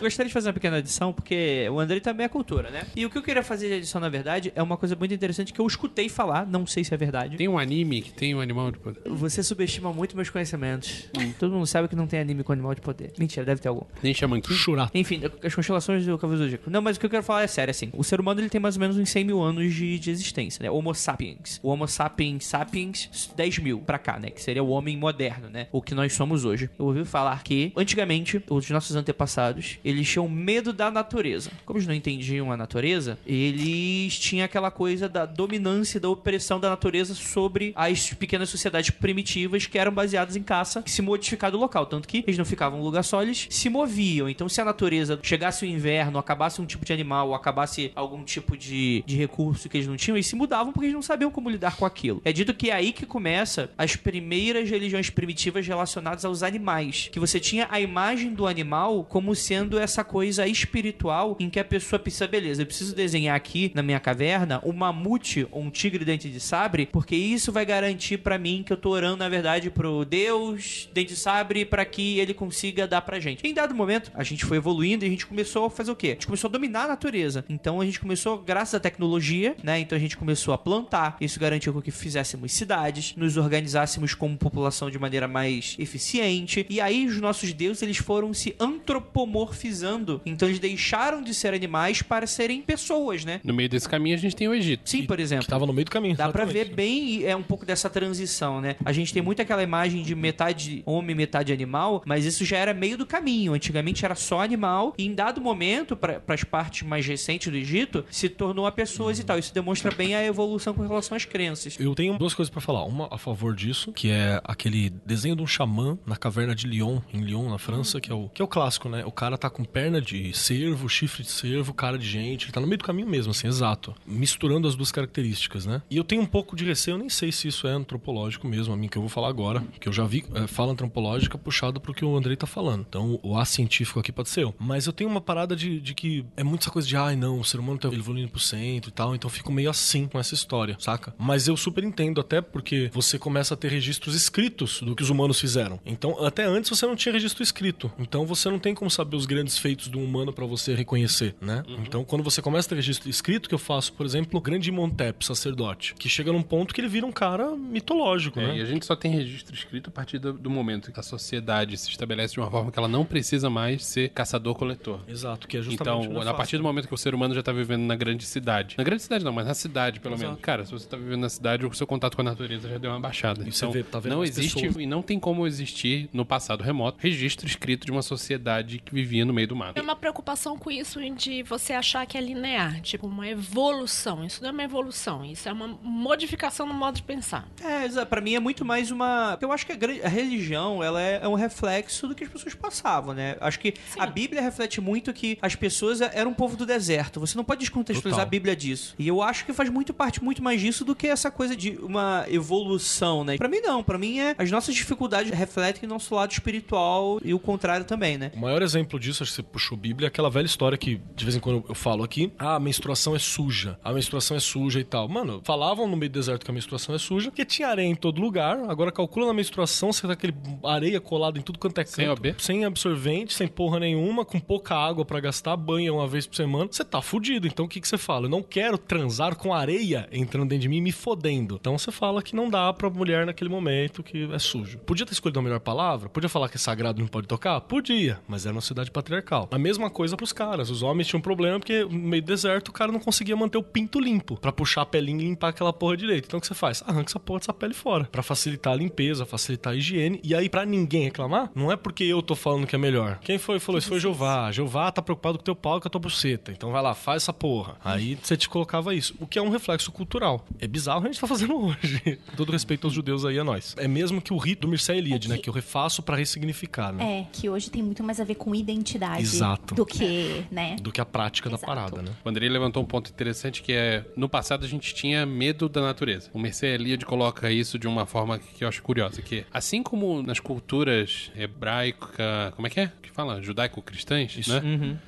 [0.00, 2.86] Gostaria de fazer uma pequena edição, porque o André também é cultura, né?
[2.96, 5.52] E o que eu queria fazer de edição, na verdade, é uma coisa muito interessante
[5.52, 7.36] que eu escutei falar, não sei se é verdade.
[7.40, 9.00] Tem um anime que tem um animal de poder.
[9.06, 11.08] Você subestima muito meus conhecimentos.
[11.38, 13.14] Todo mundo sabe que não tem anime com animal de poder.
[13.18, 13.86] Mentira, deve ter algum.
[14.02, 14.54] Nem Shaman King?
[14.54, 14.90] Chorar.
[14.92, 16.70] Enfim, as constelações do Cavaleiro do Zodíaco.
[16.70, 17.88] Não, mas o que eu quero falar é sério, assim.
[17.94, 20.62] O ser humano, ele tem mais ou menos uns 100 mil anos de, de existência,
[20.62, 20.70] né?
[20.70, 21.58] Homo sapiens.
[21.62, 24.28] O Homo sapiens sapiens, 10 mil pra cá, né?
[24.28, 25.66] Que seria o homem moderno, né?
[25.72, 26.68] O que nós somos hoje.
[26.78, 31.50] Eu ouvi falar que, antigamente, os nossos antepassados eles tinham medo da natureza.
[31.64, 36.60] Como eles não entendiam a natureza, eles tinham aquela coisa da dominância e da opressão
[36.60, 41.50] da natureza sobre as pequenas sociedades primitivas que eram baseadas em caça e se modificar
[41.50, 41.86] do local.
[41.86, 44.28] Tanto que eles não ficavam em lugar só, eles se moviam.
[44.28, 48.56] Então, se a natureza chegasse o inverno, acabasse um tipo de animal, acabasse algum tipo
[48.56, 51.50] de, de recurso que eles não tinham, eles se mudavam porque eles não sabiam como
[51.50, 52.20] lidar com aquilo.
[52.24, 57.08] É dito que é aí que começa as primeiras religiões primitivas relacionadas aos animais.
[57.12, 61.64] Que você tinha a imagem do animal como sendo essa coisa espiritual em que a
[61.64, 66.04] pessoa pensa, beleza, eu preciso desenhar aqui na minha caverna um mamute ou um tigre
[66.04, 69.70] dente de sabre, porque isso vai garantir pra mim que eu tô orando, na verdade,
[69.70, 73.46] pro Deus dente de sabre para que ele consiga dar pra gente.
[73.46, 76.08] Em dado momento, a gente foi evoluindo e a gente começou a fazer o quê?
[76.08, 77.44] A gente começou a dominar a natureza.
[77.48, 79.80] Então a gente começou, graças à tecnologia, né?
[79.80, 81.16] Então a gente começou a plantar.
[81.20, 86.66] Isso garantiu com que fizéssemos cidades, nos organizássemos como população de maneira mais eficiente.
[86.68, 90.20] E aí os nossos deuses, eles foram se antropomorfizando.
[90.24, 93.40] Então eles deixaram de ser animais para serem pessoas, né?
[93.42, 94.88] No meio desse caminho a gente tem o Egito.
[94.88, 95.46] Sim, por exemplo.
[95.46, 96.16] Tava no meio do caminho.
[96.16, 96.68] Dá pra exatamente.
[96.68, 98.76] ver bem é um pouco dessa transição, né?
[98.84, 102.74] A gente tem muito aquela imagem de metade homem, metade animal, mas isso já era
[102.74, 103.52] meio do caminho.
[103.52, 108.04] Antigamente era só animal e em dado momento, para as partes mais recentes do Egito,
[108.10, 109.38] se tornou a pessoas e tal.
[109.38, 111.76] Isso demonstra bem a evolução com relação às crenças.
[111.78, 112.84] Eu tenho duas coisas pra falar.
[112.84, 117.00] Uma a favor disso, que é aquele desenho de um xamã na caverna de Lyon,
[117.12, 119.04] em Lyon, na França, que é o, que é o clássico, né?
[119.04, 122.46] O cara tá com perna de cervo, chifre de cervo, cara de gente.
[122.46, 123.94] Ele tá no meio do caminho mesmo, assim, exato.
[124.06, 125.82] Misturando as duas características, né?
[125.90, 128.72] E eu tenho um pouco de receio, eu nem sei se isso é antropológico mesmo,
[128.74, 131.80] a mim que eu vou falar agora, que eu já vi é, fala antropológica puxado
[131.80, 132.84] pro que o Andrei tá falando.
[132.88, 134.54] Então, o A científico aqui pode ser eu.
[134.58, 137.40] Mas eu tenho uma parada de, de que é muito essa coisa de, ai não,
[137.40, 140.18] o ser humano tá evoluindo pro centro e tal, então eu fico meio assim com
[140.18, 141.14] essa história, saca?
[141.18, 145.10] Mas eu super entendo, até porque você começa a ter registros escritos do que os
[145.10, 145.80] humanos fizeram.
[145.84, 147.90] Então, até antes você não tinha registro escrito.
[147.98, 151.62] Então você não tem como saber os grandes feitos do humano pra você reconhecer, né?
[151.68, 154.70] Então, quando você começa a ter registro escrito, que eu faço, por exemplo, o grande
[154.70, 158.58] Montep, sacerdote, que chega num ponto que ele vira um cara mitológico, É, né?
[158.58, 161.76] e a gente só tem registro escrito a partir do, do momento que a sociedade
[161.76, 165.00] se estabelece de uma forma que ela não precisa mais ser caçador-coletor.
[165.08, 167.42] Exato, que é justamente Então, o a partir do momento que o ser humano já
[167.42, 168.74] tá vivendo na grande cidade.
[168.78, 170.30] Na grande cidade não, mas na cidade, pelo Exato.
[170.30, 170.42] menos.
[170.42, 172.90] Cara, se você tá vivendo na cidade, o seu contato com a natureza já deu
[172.90, 173.46] uma baixada.
[173.46, 174.76] E você então, vê- tá vendo não existe pessoas.
[174.76, 179.24] e não tem como existir no passado remoto registro escrito de uma sociedade que vivia
[179.24, 179.74] no meio do mato.
[179.74, 184.24] Tem uma preocupação com isso de você achar que é linear, tipo uma evolução.
[184.24, 187.46] Isso não é uma evolução, isso é uma modificação no modo de pensar.
[187.62, 189.36] É, pra mim é muito mais uma.
[189.40, 192.54] Eu acho que a, a religião ela é, é um reflexo do que as pessoas
[192.54, 193.36] passavam, né?
[193.40, 197.20] Acho que a Bíblia reflete muito que as pessoas eram um povo do deserto.
[197.20, 198.26] Você não pode descontextualizar Total.
[198.26, 198.94] a Bíblia disso.
[198.98, 201.72] E eu acho que faz muito parte muito mais disso do que essa coisa de
[201.82, 203.36] uma evolução, né?
[203.36, 203.82] Pra mim não.
[203.82, 208.16] Pra mim é as nossas dificuldades refletem o nosso lado espiritual e o contrário também,
[208.16, 208.30] né?
[208.34, 211.24] O maior exemplo disso, acho que você puxou Bíblia, é aquela velha história que de
[211.24, 214.80] vez em quando eu falo aqui: ah, a menstruação é suja, a menstruação é suja
[214.80, 215.08] e tal.
[215.08, 217.94] Mano, falavam no meio do deserto que a menstruação é suja, porque tinha areia em
[217.94, 218.58] todo lugar.
[218.68, 221.94] Agora calcula na menstruação, você tá aquele areia colada em tudo quanto é canto.
[221.94, 222.34] Sem OB?
[222.38, 226.68] Sem absorvente, sem porra nenhuma, com pouca água pra gastar, banha uma vez por semana.
[226.70, 227.46] Você tá fudido.
[227.46, 228.26] Então o que, que você fala?
[228.26, 231.56] Eu não quero transar com areia entrando dentro de mim e me fodendo.
[231.60, 234.78] Então você fala que não dá pra mulher naquele momento que é sujo.
[234.78, 236.08] Podia ter escolhido a melhor palavra?
[236.08, 237.60] Podia falar que é sagrado e não pode tocar?
[237.62, 239.48] Podia, mas era uma cidade patriarcal.
[239.50, 240.70] A mesma coisa pros caras.
[240.70, 243.58] Os homens tinham um problema porque no meio do deserto o cara não conseguia manter
[243.58, 246.26] o pinto limpo pra puxar a pelinha e limpar aquela porra direito.
[246.26, 246.82] Então o que você faz?
[246.86, 250.20] Arranca essa porra dessa pele fora Pra facilitar a limpeza, facilitar a higiene.
[250.22, 253.18] E aí pra ninguém reclamar, não é porque eu tô falando que é melhor.
[253.22, 253.88] Quem foi que falou isso?
[253.88, 254.50] Foi Jeová.
[254.52, 256.52] Jeová tá preocupado com o teu pau e com a tua buceta.
[256.52, 257.76] Então vai lá, faz essa porra.
[257.84, 259.14] Aí você te colocava isso.
[259.20, 260.44] O que é um reflexo cultural.
[260.58, 262.18] É bizarro o que a gente tá fazendo hoje.
[262.30, 263.74] Com todo respeito aos judeus aí, a nós.
[263.78, 265.38] É mesmo que o rito do Mircea Eliade, né?
[265.38, 267.20] Que eu refaço pra ressignificar, né?
[267.20, 269.74] É, que hoje tem muito mais a ver com identidade Exato.
[269.74, 270.76] do que, né?
[270.80, 271.60] Do que a prática Exato.
[271.60, 272.12] da parada, né?
[272.24, 275.80] O Andrei levantou um ponto interessante que é no passado a gente tinha medo da
[275.80, 276.30] natureza.
[276.32, 280.22] O Mercedes Eliade coloca isso de uma forma que eu acho curiosa, que assim como
[280.22, 282.92] nas culturas hebraica, como é que é?
[283.02, 283.42] Que fala?
[283.42, 284.60] Judaico-cristãs, né?
[284.64, 284.98] Uhum.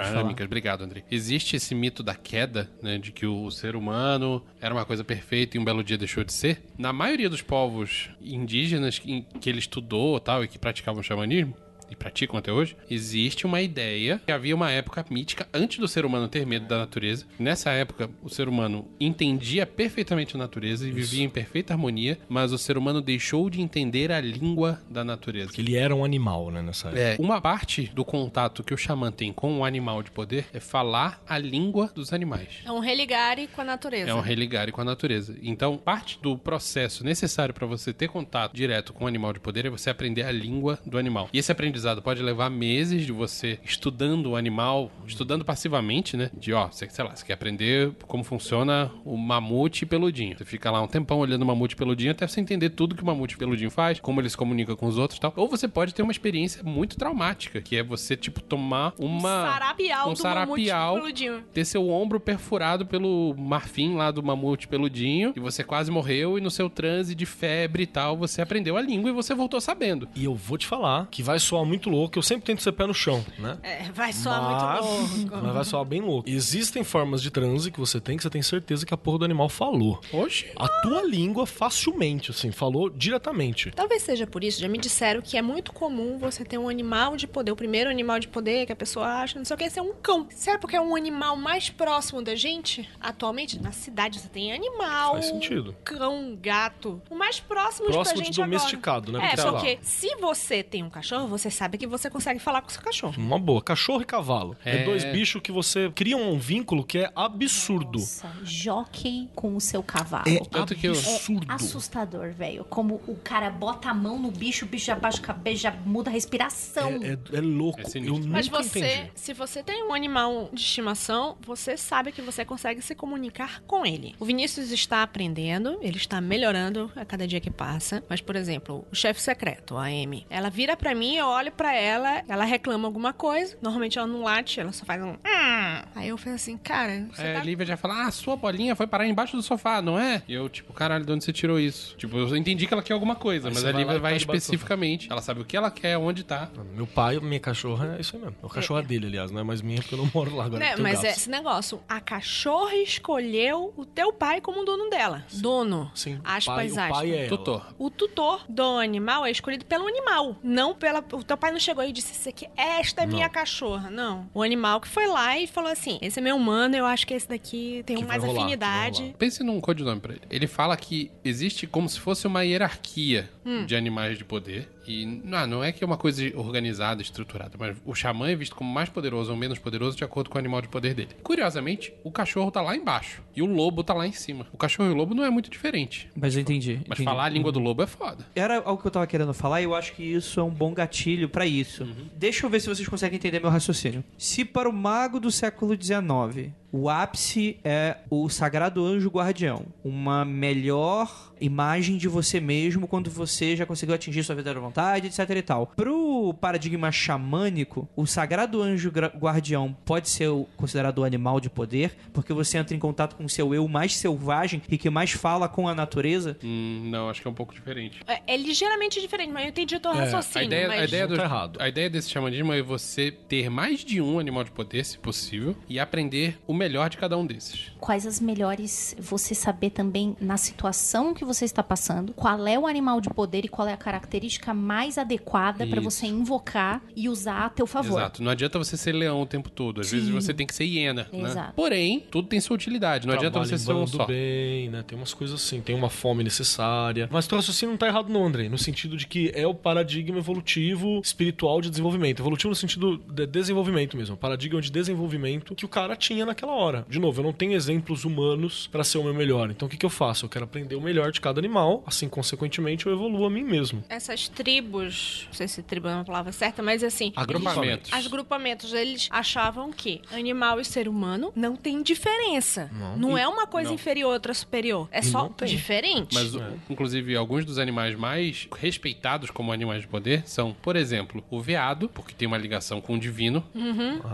[0.00, 0.20] Falar.
[0.20, 1.04] Abrâmicas, obrigado, André.
[1.10, 2.98] Existe esse mito da queda, né?
[2.98, 6.32] De que o ser humano era uma coisa perfeita e um belo dia deixou de
[6.32, 6.62] ser.
[6.78, 11.54] Na maioria dos povos indígenas que, que ele estudou tal, e que praticavam xamanismo,
[11.92, 16.04] e praticam até hoje, existe uma ideia que havia uma época mítica antes do ser
[16.04, 17.26] humano ter medo da natureza.
[17.38, 22.52] Nessa época, o ser humano entendia perfeitamente a natureza e vivia em perfeita harmonia, mas
[22.52, 25.52] o ser humano deixou de entender a língua da natureza.
[25.58, 26.62] Ele era um animal, né?
[26.62, 27.00] Nessa época.
[27.00, 30.60] É, uma parte do contato que o xamã tem com o animal de poder é
[30.60, 32.48] falar a língua dos animais.
[32.64, 34.10] É um religare com a natureza.
[34.10, 35.36] É um religare com a natureza.
[35.42, 39.66] Então, parte do processo necessário para você ter contato direto com o animal de poder
[39.66, 41.28] é você aprender a língua do animal.
[41.32, 46.30] E esse aprendizado aprendizado pode levar meses de você estudando o animal, estudando passivamente, né?
[46.34, 50.36] De, ó, você, sei lá, você quer aprender como funciona o mamute peludinho.
[50.36, 53.06] Você fica lá um tempão olhando o mamute peludinho até você entender tudo que o
[53.06, 55.32] mamute peludinho faz, como ele se comunica com os outros e tal.
[55.36, 59.52] Ou você pode ter uma experiência muito traumática, que é você, tipo, tomar uma...
[59.52, 61.44] Sarapial um do sarapial, mamute peludinho.
[61.52, 66.40] ter seu ombro perfurado pelo marfim lá do mamute peludinho, e você quase morreu, e
[66.40, 70.08] no seu transe de febre e tal, você aprendeu a língua e você voltou sabendo.
[70.14, 72.86] E eu vou te falar que vai soar muito louco, eu sempre tento ser pé
[72.86, 73.58] no chão, né?
[73.62, 75.46] É, vai soar Mas- muito louco.
[75.46, 76.28] Mas vai soar bem louco.
[76.28, 79.24] Existem formas de transe que você tem que você tem certeza que a porra do
[79.24, 80.00] animal falou.
[80.12, 80.50] Oxe.
[80.56, 83.70] A tua língua facilmente, assim, falou diretamente.
[83.70, 87.16] Talvez seja por isso, já me disseram que é muito comum você ter um animal
[87.16, 87.52] de poder.
[87.52, 89.80] O primeiro animal de poder que a pessoa acha, não sei o que, é ser
[89.80, 90.26] um cão.
[90.30, 92.88] Será porque é um animal mais próximo da gente?
[93.00, 95.12] Atualmente, na cidade, você tem animal.
[95.14, 95.74] Faz sentido.
[95.84, 97.00] Cão, gato.
[97.08, 99.24] O mais próximo, Próximo pra de gente domesticado, agora.
[99.24, 99.32] né?
[99.32, 99.78] É, Porque, lá.
[99.82, 103.14] se você tem um cachorro, você sabe que você consegue falar com o seu cachorro.
[103.18, 103.62] Uma boa.
[103.62, 104.56] Cachorro e cavalo.
[104.64, 104.84] É, É.
[104.84, 107.98] dois bichos que você cria um vínculo que é absurdo.
[107.98, 110.24] Nossa, jockey com o seu cavalo.
[110.28, 111.46] É Tanto que eu- absurdo.
[111.50, 112.64] É assustador, velho.
[112.64, 115.70] Como o cara bota a mão no bicho, o bicho já baixa a cabeça, já
[115.70, 116.88] muda a respiração.
[117.02, 117.80] É, é- é louco.
[117.80, 119.10] É eu Mas nunca você, entendi.
[119.14, 123.84] se você tem um animal de estimação, você sabe que você consegue se comunicar com
[123.84, 124.14] ele.
[124.18, 128.02] O Vinícius está aprendendo, ele está melhorando a cada dia que passa.
[128.08, 131.74] Mas, por exemplo, o chefe secreto, a Amy, ela vira pra mim, eu olho pra
[131.74, 133.56] ela, ela reclama alguma coisa.
[133.60, 135.10] Normalmente ela não late, ela só faz um.
[135.12, 135.82] "Hum".
[135.94, 138.74] Aí eu falei assim, cara, você É, tá a Lívia já fala, ah, sua bolinha
[138.76, 140.22] foi parar embaixo do sofá, não é?
[140.28, 141.96] E eu, tipo, caralho, de onde você tirou isso?
[141.96, 144.16] Tipo, eu entendi que ela quer alguma coisa, Aí mas a vai Lívia vai do
[144.18, 145.08] especificamente.
[145.10, 146.48] Ela sabe o que ela quer, onde tá.
[146.74, 148.36] Meu pai, minha cachorra, é isso aí mesmo.
[148.42, 150.60] O cachorro é dele, aliás, não é mais minha porque eu não moro lá agora.
[150.60, 151.18] Né, eu tenho mas é gatos.
[151.18, 151.80] esse negócio.
[151.88, 155.24] A cachorra escolheu o teu pai como dono dela.
[155.34, 155.90] Dono.
[155.94, 157.10] Sim, Aspas, pai, o pai aspas.
[157.10, 157.28] é ela.
[157.28, 157.74] Tutor.
[157.78, 161.02] O tutor do animal é escolhido pelo animal, não pela.
[161.32, 163.32] Teu pai não chegou e disse: "Isso aqui, esta é minha Não.
[163.32, 163.88] cachorra.
[163.90, 164.28] Não.
[164.34, 167.14] O animal que foi lá e falou assim: esse é meu humano, eu acho que
[167.14, 169.14] esse daqui tem Que mais rolar, afinidade.
[169.18, 170.20] Pense num codinome pra ele.
[170.28, 173.64] Ele fala que existe como se fosse uma hierarquia Hum.
[173.64, 174.68] de animais de poder.
[174.86, 178.54] E não, não é que é uma coisa organizada, estruturada, mas o xamã é visto
[178.54, 181.10] como mais poderoso ou menos poderoso de acordo com o animal de poder dele.
[181.22, 184.46] Curiosamente, o cachorro tá lá embaixo e o lobo tá lá em cima.
[184.52, 186.08] O cachorro e o lobo não é muito diferente.
[186.14, 186.80] Mas eu entendi.
[186.88, 187.04] Mas entendi.
[187.04, 188.26] falar a língua do lobo é foda.
[188.34, 190.72] Era algo que eu tava querendo falar e eu acho que isso é um bom
[190.72, 191.86] gatilho pra isso.
[192.16, 194.04] Deixa eu ver se vocês conseguem entender meu raciocínio.
[194.18, 200.24] Se para o mago do século XIX o ápice é o sagrado anjo guardião, uma
[200.24, 205.42] melhor imagem de você mesmo quando você já conseguiu atingir sua verdadeira vontade, etc e
[205.42, 205.66] tal.
[205.66, 212.32] Pro paradigma xamânico, o sagrado anjo guardião pode ser considerado o animal de poder, porque
[212.32, 215.68] você entra em contato com o seu eu mais selvagem e que mais fala com
[215.68, 216.38] a natureza.
[216.42, 218.00] Hum, não, acho que é um pouco diferente.
[218.06, 220.40] É, é ligeiramente diferente, mas eu entendi o teu É, raciocínio.
[220.40, 220.80] A ideia, mas...
[220.80, 221.60] a, ideia do, tá errado.
[221.60, 225.56] a ideia desse xamanismo é você ter mais de um animal de poder, se possível,
[225.68, 227.72] e aprender o melhor de cada um desses.
[227.80, 232.66] Quais as melhores você saber também na situação que você está passando, qual é o
[232.66, 237.46] animal de poder e qual é a característica mais adequada para você invocar e usar
[237.46, 237.98] a teu favor.
[237.98, 238.22] Exato.
[238.22, 239.80] Não adianta você ser leão o tempo todo.
[239.80, 239.96] Às Sim.
[239.96, 241.08] vezes você tem que ser hiena.
[241.12, 241.30] Né?
[241.30, 241.54] Exato.
[241.54, 243.06] Porém, tudo tem sua utilidade.
[243.06, 244.06] Não adianta Trabalha você ser um só.
[244.06, 244.84] bem, né?
[244.86, 247.08] Tem umas coisas assim, tem uma fome necessária.
[247.10, 250.18] Mas teu raciocínio não tá errado não, Andrei, no sentido de que é o paradigma
[250.18, 252.20] evolutivo espiritual de desenvolvimento.
[252.20, 256.86] Evolutivo no sentido de desenvolvimento mesmo, paradigma de desenvolvimento que o cara tinha naquela hora.
[256.88, 259.50] De novo, eu não tenho exemplos humanos pra ser o meu melhor.
[259.50, 260.24] Então o que, que eu faço?
[260.24, 263.82] Eu quero aprender o melhor de cada animal, assim, consequentemente, eu evoluo a mim mesmo.
[263.88, 267.12] Essas tribos, não sei se tribo é uma palavra certa, mas assim.
[267.16, 267.92] Agrupamentos.
[267.92, 272.70] As grupamentos, eles achavam que animal e ser humano não tem diferença.
[272.96, 273.74] Não, é uma coisa não.
[273.74, 274.88] inferior a outra superior.
[274.90, 276.14] É E só não diferente.
[276.14, 281.22] Mas, o- inclusive, alguns dos animais mais respeitados como animais de poder são, por exemplo,
[281.30, 283.44] o veado, porque tem uma ligação com o divino,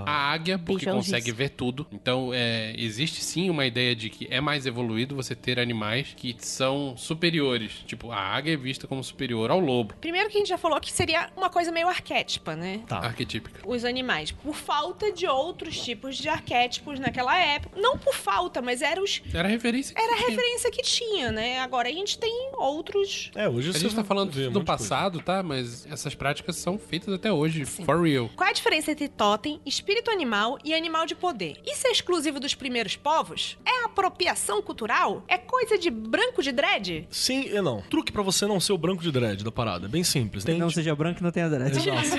[0.06, 1.32] a águia, porque consegue Algice.
[1.36, 1.86] ver tudo.
[1.92, 6.36] Então, é, existe sim uma ideia de que é mais evoluído você ter animais que
[6.38, 7.72] são superiores.
[7.86, 9.94] Tipo, a águia é vista como superior ao lobo.
[10.00, 12.80] Primeiro que a gente já falou que seria uma coisa meio arquétipa, né?
[12.86, 12.98] Tá.
[12.98, 13.60] Arquetípica.
[13.66, 17.78] Os animais, por falta de outros tipos de arquétipos naquela época.
[17.80, 19.94] Não por falta, mas era, os, Era a referência.
[19.94, 21.58] que era a referência que tinha, né?
[21.60, 23.30] Agora a gente tem outros.
[23.34, 24.64] É, hoje A gente tá falando vê do de coisa.
[24.66, 25.42] passado, tá?
[25.42, 28.30] Mas essas práticas são feitas até hoje, for real.
[28.36, 31.56] Qual é a diferença entre totem, espírito animal e animal de poder?
[31.66, 33.58] Isso é exclusivo dos primeiros povos?
[33.66, 35.22] É apropriação cultural?
[35.28, 37.06] É coisa de branco de dread?
[37.10, 37.82] Sim e não.
[37.82, 39.84] Truque pra você não ser o branco de dread da parada.
[39.84, 40.42] É bem simples.
[40.42, 41.76] Tem, Não seja branco e não tenha dread.
[41.76, 42.16] Exato.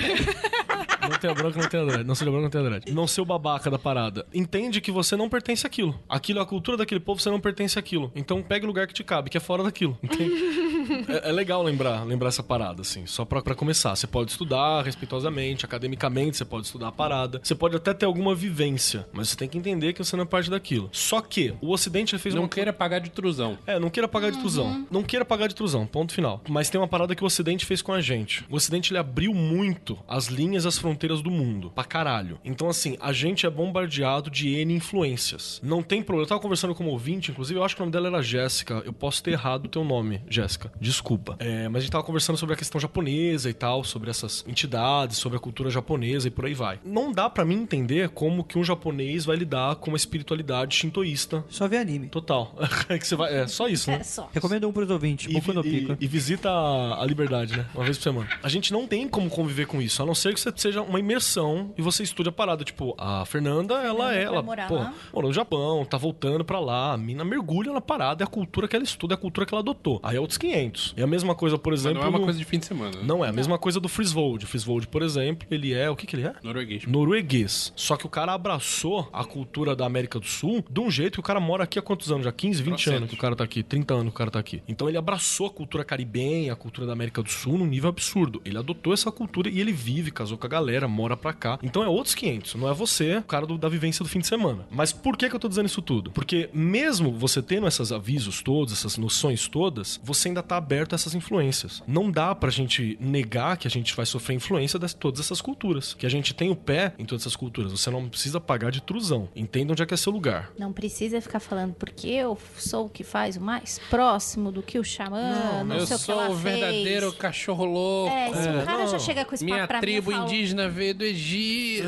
[1.10, 2.04] Não tenha branco, não tenha dread.
[2.04, 2.92] Não seja branco, não tenha dread.
[2.92, 4.26] Não ser o babaca da parada.
[4.32, 5.98] Entende que você não pertence àquilo.
[6.08, 8.12] Aquilo é a cultura daquele povo, você não pertence àquilo.
[8.14, 9.98] Então pegue o lugar que te cabe, que é fora daquilo.
[10.02, 10.30] Entende?
[11.08, 13.06] é, é legal lembrar, lembrar essa parada, assim.
[13.06, 13.96] Só pra, pra começar.
[13.96, 17.40] Você pode estudar respeitosamente, academicamente, você pode estudar a parada.
[17.42, 20.26] Você pode até ter alguma vivência, mas você tem que entender que você não é
[20.26, 20.88] parte daquilo.
[20.92, 23.58] Só que o Ocidente ele fez Não uma queira pagar de trusão.
[23.66, 24.86] é, não queira pagar de trusão.
[24.90, 26.42] Não queira pagar de trusão, ponto final.
[26.48, 28.44] Mas tem uma parada que o Ocidente fez com a gente.
[28.50, 31.70] O Ocidente ele abriu muito as linhas e as fronteiras do mundo.
[31.74, 32.38] Pra caralho.
[32.44, 35.60] Então, assim, a gente é bombardeado de N influências.
[35.62, 36.24] Não tem problema.
[36.24, 38.82] Eu tava conversando com uma ouvinte, inclusive, eu acho que o nome dela era Jéssica.
[38.84, 40.70] Eu posso ter errado o teu nome, Jéssica.
[40.80, 41.36] Desculpa.
[41.38, 45.16] É, mas a gente tava conversando sobre a questão japonesa e tal, sobre essas entidades,
[45.18, 46.78] sobre a cultura japonesa e por aí vai.
[46.84, 51.44] Não dá pra mim entender como que um japonês vai lidar com uma espiritualidade shintoísta
[51.48, 52.08] Só ver anime.
[52.08, 52.54] Total.
[52.88, 53.34] é que você vai.
[53.34, 53.98] É só isso, né?
[54.00, 54.28] É só.
[54.32, 55.96] Recomendo um pros ouvintes, E, Boku no Pico.
[56.00, 57.66] e- e visita a, a liberdade, né?
[57.74, 58.28] Uma vez por semana.
[58.42, 60.98] A gente não tem como conviver com isso, a não ser que você seja uma
[60.98, 62.64] imersão e você estude a parada.
[62.64, 64.24] Tipo, a Fernanda, ela é.
[64.24, 64.94] Ela, morar pô, lá.
[65.12, 66.92] morou no Japão, tá voltando pra lá.
[66.92, 69.54] A mina mergulha na parada, é a cultura que ela estuda, é a cultura que
[69.54, 69.98] ela adotou.
[70.02, 70.94] Aí é outros 500.
[70.96, 71.98] É a mesma coisa, por Mas exemplo.
[72.00, 72.96] não é uma no- coisa de fim de semana.
[72.98, 73.02] né?
[73.04, 74.44] Não é, a mesma coisa do Frisvold.
[74.44, 75.88] O Frisvold, por exemplo, ele é.
[75.90, 76.34] O que que ele é?
[76.42, 76.86] Norueguês.
[76.86, 77.72] norueguês.
[77.76, 81.20] Só que o cara abraçou a cultura da América do Sul de um jeito que
[81.20, 82.24] o cara mora aqui há quantos anos?
[82.24, 82.96] Já 15, 20 Trocentos.
[82.96, 84.62] anos que o cara tá aqui, 30 anos que o cara tá aqui.
[84.68, 88.40] Então ele abraçou a cultura caribenha, a cultura da América do Sul num nível absurdo.
[88.44, 91.58] Ele adotou essa cultura e ele vive, casou com a galera, mora pra cá.
[91.62, 94.26] Então é outros 500, não é você, o cara do- da vivência do fim de
[94.26, 94.66] semana.
[94.70, 96.10] Mas por que que eu tô dizendo isso tudo?
[96.10, 100.96] Porque mesmo você tendo esses avisos todos, essas noções todas, você ainda tá aberto a
[100.96, 101.82] essas influências.
[101.86, 105.94] Não dá pra gente negar que a gente vai sofrer influência de todas essas culturas.
[105.94, 107.72] Que a gente tem o pé em todas essas culturas.
[107.72, 109.28] Você não precisa pagar de trusão.
[109.50, 110.52] Entenda onde é que é seu lugar.
[110.56, 114.78] Não precisa ficar falando porque eu sou o que faz o mais próximo do que
[114.78, 117.20] o xamã, não, eu sei o que sou ela o verdadeiro fez.
[117.20, 118.14] cachorro louco.
[118.14, 118.98] É, se o cara já não.
[119.00, 121.84] chega com esse Minha papo pra tribo mim, eu falo, indígena veio do Egito.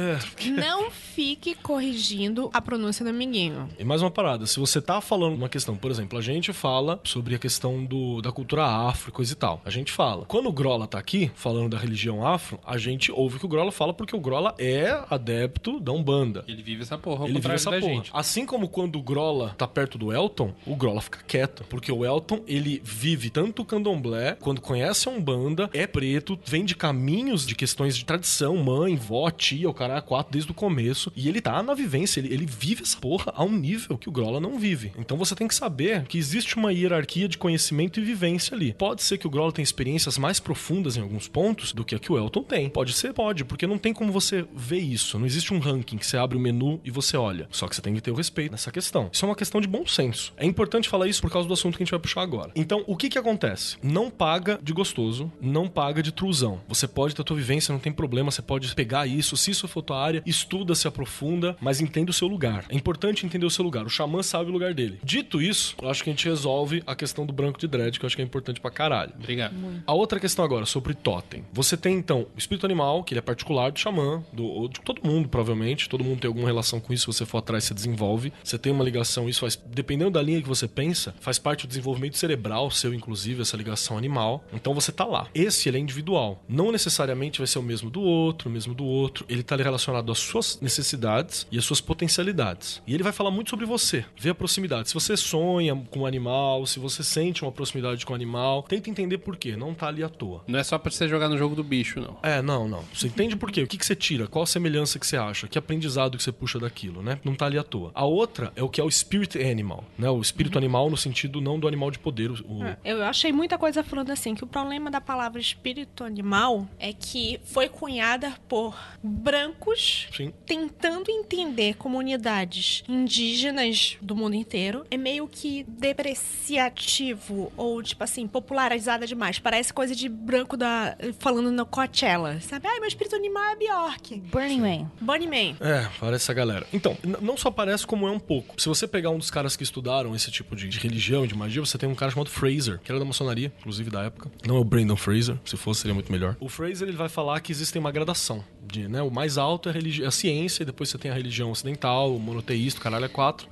[0.50, 3.68] Não fique corrigindo a pronúncia do amiguinho.
[3.78, 7.00] E mais uma parada, se você tá falando uma questão, por exemplo, a gente fala
[7.04, 9.62] sobre a questão do, da cultura afro e coisa e tal.
[9.64, 10.24] A gente fala.
[10.24, 13.48] Quando o Grola tá aqui, falando da religião afro, a gente ouve o que o
[13.48, 16.44] Grola fala porque o Grola é adepto da Umbanda.
[16.48, 17.80] Ele vive essa porra ao Ele vive essa porra.
[17.80, 18.10] gente.
[18.12, 21.64] Assim como quando o Grola tá perto do Elton, o Grola fica quieto.
[21.68, 26.64] Porque o Elton, ele vive tanto o candomblé, quando conhece a Umbanda, é preto, vem
[26.64, 30.54] de caminhos de questões de tradição, mãe, vó, tia, o cara é quatro desde o
[30.54, 31.12] começo.
[31.14, 34.12] E ele tá na vivência, ele, ele vive essa porra a um nível que o
[34.12, 34.92] Grola não vive.
[34.98, 38.72] Então você tem que saber que existe uma hierarquia de conhecimento e vivência ali.
[38.74, 41.98] Pode ser que o Grola tenha experiências mais profundas em alguns pontos do que a
[41.98, 42.68] que o Elton tem.
[42.68, 45.18] Pode ser, pode, porque não tem como você ver isso.
[45.18, 47.41] Não existe um ranking que você abre o menu e você olha.
[47.50, 49.08] Só que você tem que ter o respeito nessa questão.
[49.12, 50.32] Isso é uma questão de bom senso.
[50.36, 52.52] É importante falar isso por causa do assunto que a gente vai puxar agora.
[52.54, 53.76] Então, o que que acontece?
[53.82, 56.60] Não paga de gostoso, não paga de trusão.
[56.68, 59.68] Você pode ter a tua vivência, não tem problema, você pode pegar isso, se isso
[59.68, 62.64] for tua área, estuda, se aprofunda, mas entenda o seu lugar.
[62.68, 63.84] É importante entender o seu lugar.
[63.84, 64.98] O xamã sabe o lugar dele.
[65.02, 68.04] Dito isso, eu acho que a gente resolve a questão do branco de dread, que
[68.04, 69.12] eu acho que é importante pra caralho.
[69.18, 69.54] Obrigado.
[69.86, 71.44] A outra questão agora, sobre totem.
[71.52, 75.06] Você tem, então, o espírito animal, que ele é particular do xamã, do, de todo
[75.06, 75.88] mundo, provavelmente.
[75.88, 77.02] Todo mundo tem alguma relação com isso.
[77.02, 78.32] Se você for atrás, você desenvolve.
[78.44, 79.60] Você tem uma ligação, isso faz...
[79.66, 83.98] Dependendo da linha que você pensa, faz parte do desenvolvimento cerebral seu, inclusive, essa ligação
[83.98, 84.44] animal.
[84.52, 85.26] Então você tá lá.
[85.34, 86.42] Esse, ele é individual.
[86.48, 89.24] Não necessariamente vai ser o mesmo do outro, o mesmo do outro.
[89.28, 92.82] Ele tá ali relacionado às suas necessidades e às suas potencialidades.
[92.86, 94.04] E ele vai falar muito sobre você.
[94.16, 94.88] Vê a proximidade.
[94.88, 98.90] Se você sonha com o animal, se você sente uma proximidade com o animal, tenta
[98.90, 99.56] entender por quê.
[99.56, 100.42] Não tá ali à toa.
[100.46, 102.18] Não é só pra você jogar no jogo do bicho, não.
[102.22, 102.84] É, não, não.
[102.94, 103.62] Você entende por quê?
[103.62, 104.26] O que, que você tira?
[104.26, 105.48] Qual a semelhança que você acha?
[105.48, 107.11] Que aprendizado que você puxa daquilo, né?
[107.24, 107.90] Não tá ali à toa.
[107.94, 110.08] A outra é o que é o spirit animal, né?
[110.10, 112.30] O espírito animal no sentido não do animal de poder.
[112.30, 116.66] O, o- Eu achei muita coisa falando assim, que o problema da palavra espírito animal
[116.78, 120.32] é que foi cunhada por brancos Sim.
[120.46, 124.84] tentando entender comunidades indígenas do mundo inteiro.
[124.90, 129.38] É meio que depreciativo ou, tipo assim, popularizada demais.
[129.38, 132.66] Parece coisa de branco da falando no Coachella, sabe?
[132.68, 134.20] Ai, meu espírito animal é Bjork.
[134.30, 134.90] Burning Man.
[135.00, 135.56] Bunny Man.
[135.60, 136.66] É, parece essa galera.
[136.72, 138.54] Então, não só parece como é um pouco.
[138.60, 141.60] Se você pegar um dos caras que estudaram esse tipo de, de religião, de magia,
[141.60, 144.30] você tem um cara chamado Fraser, que era da maçonaria, inclusive da época.
[144.46, 146.36] Não é o Brandon Fraser, se fosse seria muito melhor.
[146.40, 148.44] O Fraser ele vai falar que existe uma gradação.
[148.64, 151.14] De, né, o mais alto é a, religi- a ciência, e depois você tem a
[151.14, 153.46] religião ocidental, o monoteísta, o caralho é quatro.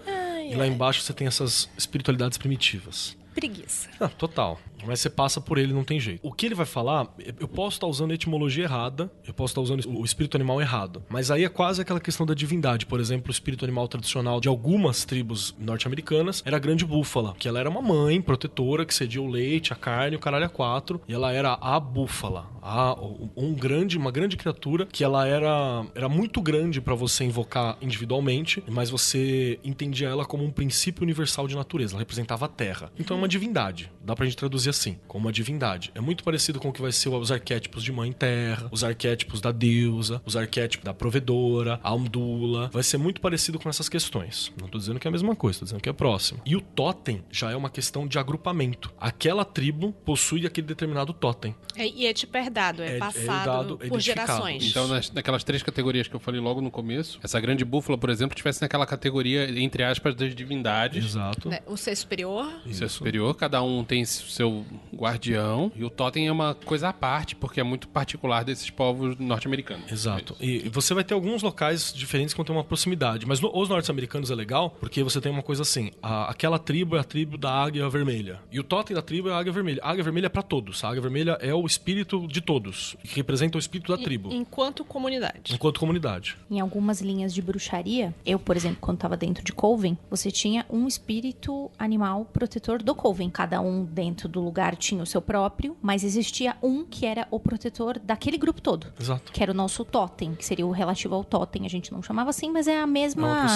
[0.51, 3.17] e lá embaixo você tem essas espiritualidades primitivas.
[3.35, 3.89] Preguiça.
[4.01, 4.61] Ah, total.
[4.87, 6.21] Mas você passa por ele, não tem jeito.
[6.27, 9.61] O que ele vai falar, eu posso estar usando a etimologia errada, eu posso estar
[9.61, 11.03] usando o espírito animal errado.
[11.09, 12.87] Mas aí é quase aquela questão da divindade.
[12.87, 17.49] Por exemplo, o espírito animal tradicional de algumas tribos norte-americanas era a grande búfala, que
[17.49, 21.01] ela era uma mãe protetora que cedia o leite, a carne, o caralho a quatro,
[21.09, 22.97] e ela era a búfala, a,
[23.37, 28.63] um grande, uma grande criatura que ela era, era muito grande para você invocar individualmente,
[28.69, 31.95] mas você entendia ela como um princípio universal de natureza.
[31.95, 32.93] Ela representava a Terra.
[32.99, 33.91] Então é uma divindade.
[34.05, 35.91] Dá pra gente traduzir assim, como uma divindade.
[35.95, 39.41] É muito parecido com o que vai ser os arquétipos de Mãe Terra, os arquétipos
[39.41, 42.71] da deusa, os arquétipos da provedora, a Amdula.
[42.73, 44.53] Vai ser muito parecido com essas questões.
[44.61, 46.41] Não tô dizendo que é a mesma coisa, tô dizendo que é próximo.
[46.47, 48.93] E o totem já é uma questão de agrupamento.
[49.01, 51.55] Aquela tribo possui aquele determinado totem.
[51.77, 54.65] É, e é tipo herdado, é, É- é passado herdado, é por gerações.
[54.69, 58.11] Então, nas, naquelas três categorias que eu falei logo no começo, essa grande búfala, por
[58.11, 61.05] exemplo, tivesse naquela categoria, entre aspas, das divindades.
[61.05, 61.49] Exato.
[61.49, 62.51] Né, O ser superior.
[62.67, 64.60] Isso é superior, cada um tem seu
[64.95, 69.17] guardião, e o totem é uma coisa à parte, porque é muito particular desses povos
[69.19, 69.91] norte-americanos.
[69.91, 70.37] Exato.
[70.41, 73.27] E você vai ter alguns locais diferentes que vão ter uma proximidade.
[73.27, 76.97] Mas no- os norte-americanos é legal porque você tem uma coisa assim: a- aquela tribo
[76.97, 78.41] é a tribo da águia vermelha.
[78.51, 79.81] E o totem da tribo é a águia vermelha.
[79.83, 80.83] A águia vermelha é pra todos.
[80.85, 84.33] A águia vermelha é o espírito de todos, que representa o espírito da tribo.
[84.33, 85.53] Enquanto comunidade.
[85.55, 86.37] Enquanto comunidade.
[86.51, 90.65] Em algumas linhas de bruxaria, eu, por exemplo, quando estava dentro de Coven, você tinha
[90.71, 93.31] um espírito animal protetor do Coven.
[93.31, 97.39] Cada um dentro do lugar tinha o seu próprio, mas existia um que era o
[97.39, 98.89] protetor daquele grupo todo.
[99.01, 99.33] Exato.
[99.33, 101.65] Que era o nosso totem, que seria o relativo ao totem.
[101.65, 103.47] A gente não chamava assim, mas é a mesma.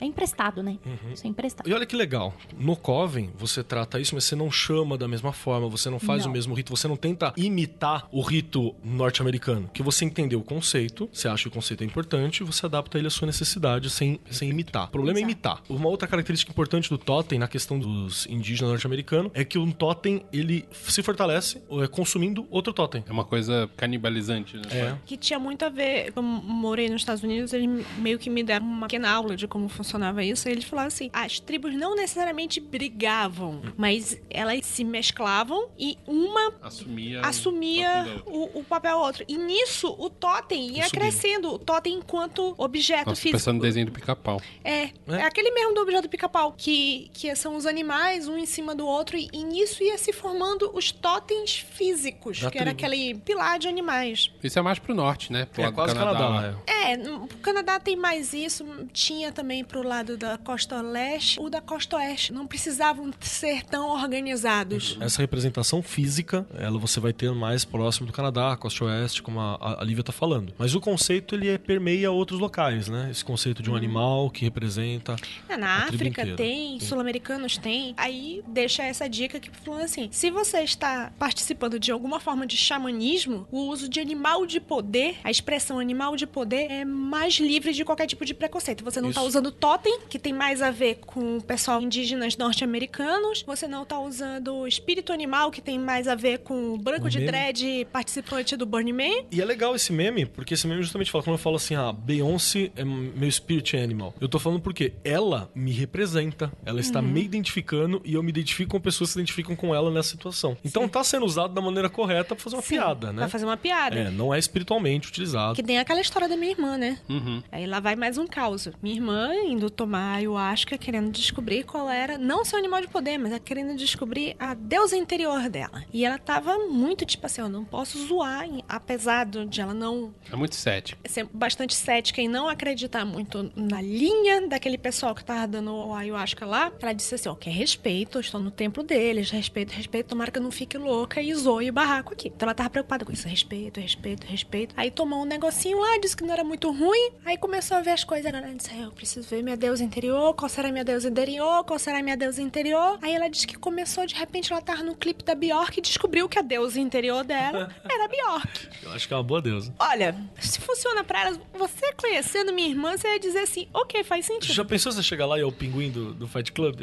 [0.00, 0.04] É.
[0.04, 0.78] É emprestado, né?
[1.12, 1.68] Isso é emprestado.
[1.68, 2.34] E olha que legal.
[2.58, 6.24] No Coven, você trata isso, mas você não chama da mesma forma, você não faz
[6.24, 6.30] Não.
[6.30, 9.70] o mesmo rito, você não tenta imitar o rito norte-americano.
[9.72, 13.06] Que você entendeu o conceito, você acha que o conceito é importante, você adapta ele
[13.06, 14.88] à sua necessidade sem, sem imitar.
[14.88, 15.32] O problema é Exato.
[15.32, 15.62] imitar.
[15.68, 20.24] Uma outra característica importante do totem, na questão dos indígenas norte-americanos, é que um totem,
[20.42, 23.04] ele se fortalece é, consumindo outro totem.
[23.08, 24.62] É uma coisa canibalizante, né?
[24.72, 24.96] É.
[25.06, 26.12] Que tinha muito a ver.
[26.14, 29.68] Eu morei nos Estados Unidos, eles meio que me deram uma pequena aula de como
[29.68, 30.48] funcionava isso.
[30.48, 36.52] E eles falavam assim: as tribos não necessariamente brigavam, mas elas se mesclavam e uma
[36.62, 38.32] Assumia, o assumia totem da outra.
[38.32, 39.24] o, o papel outro.
[39.28, 40.90] E nisso, o totem ia Subindo.
[41.00, 41.54] crescendo.
[41.54, 43.38] O totem enquanto objeto Nossa, físico.
[43.38, 44.40] pensando no desenho do pica-pau.
[44.64, 48.74] É, é, aquele mesmo do objeto pica-pau, que, que são os animais, um em cima
[48.74, 50.31] do outro, e, e nisso ia se formando
[50.74, 52.86] os totens físicos, Da que era tribo.
[52.94, 54.30] aquele pilar de animais.
[54.42, 55.44] Isso é mais pro norte, né?
[55.46, 56.46] Pro É lado do quase Canadá, lá.
[56.66, 56.92] é.
[56.92, 61.60] É, o Canadá tem mais isso, tinha também pro lado da costa leste ou da
[61.60, 62.32] costa oeste.
[62.32, 64.96] Não precisavam ser tão organizados.
[65.00, 69.78] Essa representação física, ela você vai ter mais próximo do Canadá, costa oeste, como a,
[69.80, 70.52] a- Lívia tá falando.
[70.58, 73.08] Mas o conceito, ele é, permeia outros locais, né?
[73.10, 75.16] Esse conceito de um animal que representa...
[75.48, 76.86] É, na África tem, Sim.
[76.86, 77.94] sul-americanos tem.
[77.96, 82.56] Aí deixa essa dica aqui falando assim: se você está participando de alguma forma de
[82.56, 87.72] xamanismo, o uso de animal de poder, a expressão animal de poder é mais livre
[87.72, 88.84] de qualquer tipo de preconceito.
[88.84, 93.42] Você não está usando totem, que tem mais a ver com o pessoal indígenas norte-americanos.
[93.44, 97.18] Você não está usando espírito animal, que tem mais a ver com o branco de
[97.18, 97.26] meme.
[97.32, 99.24] dread participante do Burning Man.
[99.28, 101.92] E é legal esse meme, porque esse meme justamente fala, quando eu falo assim, ah,
[101.92, 104.14] Beyoncé é meu spirit animal.
[104.20, 107.08] Eu tô falando porque ela me representa, ela está Uhum.
[107.08, 110.56] me identificando e eu me identifico com pessoas que se identificam com ela nessa situação.
[110.64, 113.18] Então tá sendo usado da maneira correta pra fazer uma Sim, piada, né?
[113.18, 113.96] Pra fazer uma piada.
[113.98, 115.54] É, não é espiritualmente utilizado.
[115.54, 116.98] Que tem aquela história da minha irmã, né?
[117.08, 117.42] Uhum.
[117.50, 118.68] Aí lá vai mais um caos.
[118.82, 123.30] Minha irmã indo tomar ayahuasca, querendo descobrir qual era, não seu animal de poder, mas
[123.32, 125.84] ela querendo descobrir a deusa interior dela.
[125.92, 130.36] E ela tava muito tipo assim, eu não posso zoar, apesar de ela não É
[130.36, 131.00] muito cético.
[131.08, 135.94] ser bastante cética e não acreditar muito na linha daquele pessoal que tava dando o
[135.94, 140.01] ayahuasca lá, ela disse assim, ó, quer respeito, eu estou no templo deles, respeito, respeito,
[140.04, 142.28] tomara que eu não fique louca e zoe o barraco aqui.
[142.28, 144.74] Então ela tava preocupada com isso, respeito, respeito, respeito.
[144.76, 147.90] Aí tomou um negocinho lá, disse que não era muito ruim, aí começou a ver
[147.90, 151.64] as coisas, ela disse, eu preciso ver minha deusa interior, qual será minha deusa interior,
[151.64, 152.98] qual será minha deusa interior.
[153.02, 156.28] Aí ela disse que começou, de repente ela tava no clipe da Bjork e descobriu
[156.28, 158.68] que a deusa interior dela era a Bjork.
[158.82, 159.74] Eu acho que é uma boa deusa.
[159.78, 164.26] Olha, se funciona pra elas, você conhecendo minha irmã, você ia dizer assim, ok, faz
[164.26, 164.52] sentido.
[164.52, 166.80] Já pensou você chegar lá e é o pinguim do, do Fight Club?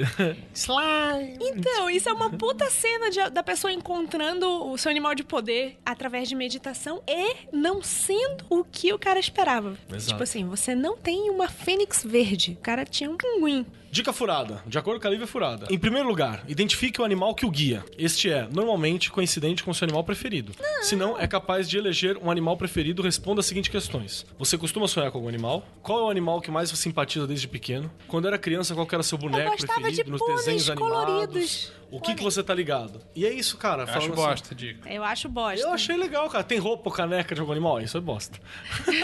[0.53, 1.37] Slime!
[1.59, 5.77] Então, isso é uma puta cena de- da pessoa encontrando o seu animal de poder
[5.85, 9.77] através de meditação e não sendo o que o cara esperava.
[9.89, 10.07] Exato.
[10.13, 12.57] Tipo assim, você não tem uma fênix verde.
[12.59, 13.65] O cara tinha um pinguim.
[13.91, 14.63] Dica furada.
[14.65, 15.67] De acordo com a Lívia, é furada.
[15.69, 17.83] Em primeiro lugar, identifique o animal que o guia.
[17.97, 20.53] Este é, normalmente, coincidente com seu animal preferido.
[20.81, 23.01] Se não, é capaz de eleger um animal preferido.
[23.01, 24.25] Responda as seguintes questões.
[24.37, 25.65] Você costuma sonhar com algum animal?
[25.81, 27.91] Qual é o animal que mais você simpatiza desde pequeno?
[28.07, 31.05] Quando era criança, qual era seu boneco gostava preferido de nos pôneis desenhos animados?
[31.05, 31.71] coloridos.
[31.91, 33.01] O que, que você tá ligado?
[33.15, 33.83] E é isso, cara.
[33.83, 34.11] Eu acho assim.
[34.11, 34.91] bosta, dica.
[34.91, 35.59] Eu acho bosta.
[35.59, 36.43] Eu achei legal, cara.
[36.43, 37.81] Tem roupa ou caneca de algum animal?
[37.81, 38.39] Isso é bosta.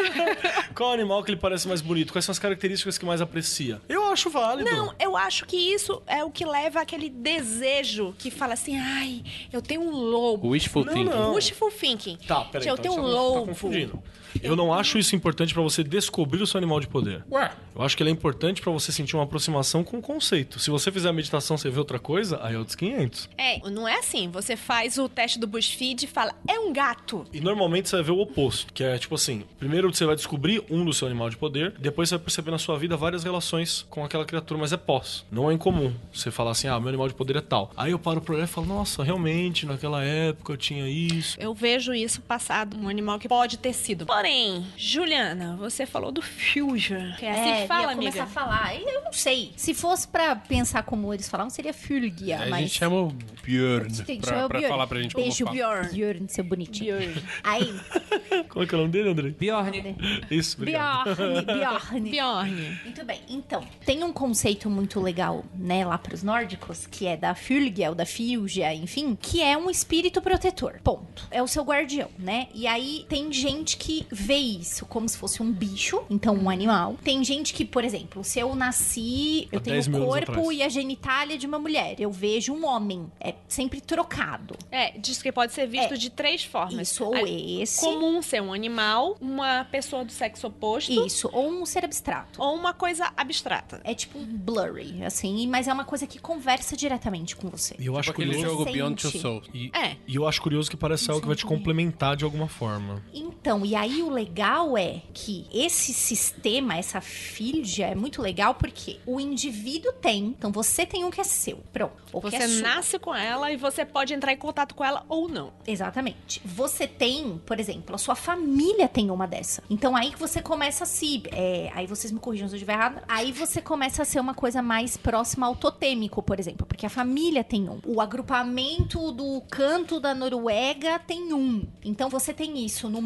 [0.75, 2.11] Qual animal que ele parece mais bonito?
[2.11, 3.81] Quais são as características que mais aprecia?
[3.89, 4.69] Eu acho válido.
[4.69, 9.23] Não, eu acho que isso é o que leva àquele desejo que fala assim, ai,
[9.51, 10.49] eu tenho um lobo.
[10.49, 11.09] Wishful Não, thinking.
[11.09, 11.33] não.
[11.33, 12.17] Wishful thinking.
[12.27, 12.67] Tá, peraí.
[12.67, 13.45] eu então, tenho um você tá lobo.
[13.47, 14.03] confundindo.
[14.43, 17.23] Eu não acho isso importante pra você descobrir o seu animal de poder.
[17.31, 20.59] Ué, Eu acho que ele é importante pra você sentir uma aproximação com o conceito.
[20.59, 23.29] Se você fizer a meditação, você vê outra coisa, aí é outros 500.
[23.37, 24.29] É, não é assim.
[24.29, 27.25] Você faz o teste do BuzzFeed e fala, é um gato.
[27.33, 30.63] E normalmente você vai ver o oposto, que é tipo assim: primeiro você vai descobrir
[30.69, 33.85] um do seu animal de poder, depois você vai perceber na sua vida várias relações
[33.89, 35.25] com aquela criatura, mas é pós.
[35.31, 37.71] Não é incomum você falar assim: ah, meu animal de poder é tal.
[37.75, 41.37] Aí eu paro pro olhar e falo: nossa, realmente, naquela época eu tinha isso.
[41.39, 44.05] Eu vejo isso passado, um animal que pode ter sido.
[44.25, 47.11] Porém, Juliana, você falou do Fusion.
[47.21, 48.11] É assim É, que fala, ia amiga?
[48.11, 48.75] começar a falar.
[48.75, 49.51] Eu não sei.
[49.55, 52.61] Se fosse pra pensar como eles falavam, seria Fylgia, a mas...
[52.61, 53.11] gente chama o
[53.43, 54.71] Björn que pra, chamar o pra Björn.
[54.73, 55.75] falar pra gente Beijo, como fala.
[55.81, 55.93] Bjorn.
[55.95, 56.95] Bjorn, seu bonitinho.
[57.43, 57.71] Aí,
[58.49, 59.29] Como é que é o nome dele, André?
[59.29, 59.95] Bjorn.
[60.31, 61.15] Isso, obrigado.
[61.15, 62.09] Bjorn, Bjorn.
[62.09, 62.79] Bjorn.
[62.83, 67.35] Muito bem, então, tem um conceito muito legal, né, lá pros nórdicos, que é da
[67.35, 70.79] Fylgia ou da Fylgia, enfim, que é um espírito protetor.
[70.83, 71.27] Ponto.
[71.29, 72.47] É o seu guardião, né?
[72.55, 76.95] E aí tem gente que vê isso como se fosse um bicho, então um animal.
[77.03, 80.51] Tem gente que, por exemplo, se eu nasci, eu Há tenho 10 mil o corpo
[80.51, 83.05] e a genitália de uma mulher, eu vejo um homem.
[83.19, 84.55] É sempre trocado.
[84.71, 85.97] É, diz que pode ser visto É.
[85.97, 86.89] de três formas.
[86.91, 87.81] Isso, ou A- esse.
[87.81, 92.41] Comum ser um animal, uma pessoa do sexo oposto Isso, ou um ser abstrato.
[92.41, 93.81] ou uma coisa abstrata.
[93.83, 97.75] É tipo um blurry, assim, mas é uma coisa que conversa diretamente com você.
[97.79, 98.57] E eu acho Tipo aquele curioso.
[98.59, 99.11] jogo Beyond Two.
[99.19, 99.45] Souls.
[99.53, 99.95] E, É.
[100.07, 103.01] e eu acho curioso que parece algo que vai te complementar de alguma forma.
[103.13, 108.99] Então, e aí o legal é que esse sistema, essa filha, é muito legal porque
[109.05, 112.05] o indivíduo tem, então você tem um que é seu, pronto.
[112.11, 115.05] Ou que Você é nasce com ela e você pode entrar em contato com ela
[115.09, 115.53] ou não.
[115.67, 116.41] Exatamente.
[116.45, 119.61] Você tem, por exemplo, a sua família tem uma dessa.
[119.69, 121.23] Então aí que você começa a se.
[121.31, 123.01] é, aí vocês me corrijam se eu estiver errado.
[123.07, 126.65] Aí você começa a ser uma coisa mais próxima ao totêmico, por exemplo.
[126.65, 127.79] Porque a família tem um.
[127.85, 131.67] O agrupamento do canto da Noruega tem um.
[131.83, 133.01] Então você tem isso no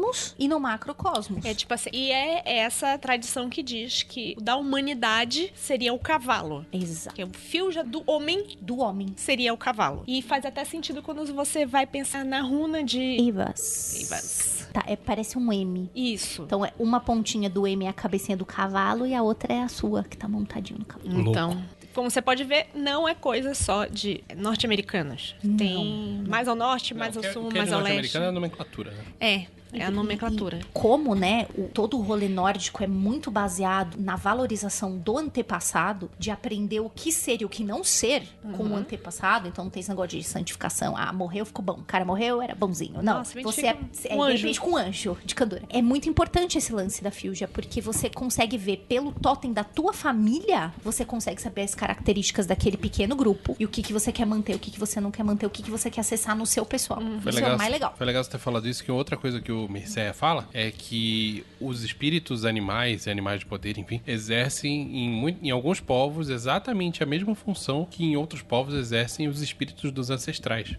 [0.00, 1.44] microcosmos e no macrocosmos.
[1.44, 5.98] É tipo assim, e é essa tradição que diz que o da humanidade seria o
[5.98, 6.64] cavalo.
[6.72, 7.14] Exato.
[7.16, 9.12] Que o fio já do homem Do homem.
[9.16, 10.02] seria o cavalo.
[10.06, 14.00] E faz até sentido quando você vai pensar na runa de Ivas.
[14.00, 14.68] Ivas.
[14.72, 15.90] Tá, é, parece um M.
[15.94, 16.42] Isso.
[16.44, 19.62] Então, é uma pontinha do M é a cabecinha do cavalo e a outra é
[19.62, 21.28] a sua, que tá montadinho no cavalo.
[21.28, 25.34] Então, como você pode ver, não é coisa só de norte-americanos.
[25.58, 27.94] Tem mais ao norte, mais Não, ao que- sul, que é mais ao leste.
[27.94, 29.04] norte-americano é a nomenclatura, né?
[29.18, 30.58] É, é a nomenclatura.
[30.60, 36.10] E como, né, o- todo o rolê nórdico é muito baseado na valorização do antepassado,
[36.18, 38.22] de aprender o que ser e o que não ser
[38.56, 38.72] com Uhum.
[38.72, 39.48] o antepassado.
[39.48, 40.96] Então não tem esse negócio de santificação.
[40.96, 41.74] Ah, morreu, ficou bom.
[41.74, 43.02] O cara morreu, era bonzinho.
[43.02, 44.42] Não, Nossa, me você é, é com um de anjo.
[44.42, 45.62] repente com um anjo de candura.
[45.68, 49.92] É muito importante esse lance da Fugia, porque você consegue ver pelo totem da tua
[49.92, 54.26] família, você consegue saber as características daquele pequeno grupo e o que, que você quer
[54.26, 56.46] manter, o que, que você não quer manter, o que, que você quer acessar no
[56.46, 57.00] seu pessoal.
[57.00, 57.94] Foi Isso é legal, o mais legal.
[57.96, 61.44] Foi legal você ter falado isso, que outra coisa que o Mircea fala é que
[61.60, 67.06] os espíritos animais e animais de poder, enfim, exercem em, em alguns povos exatamente a
[67.06, 70.76] mesma função que em outros povos exercem os espíritos dos ancestrais.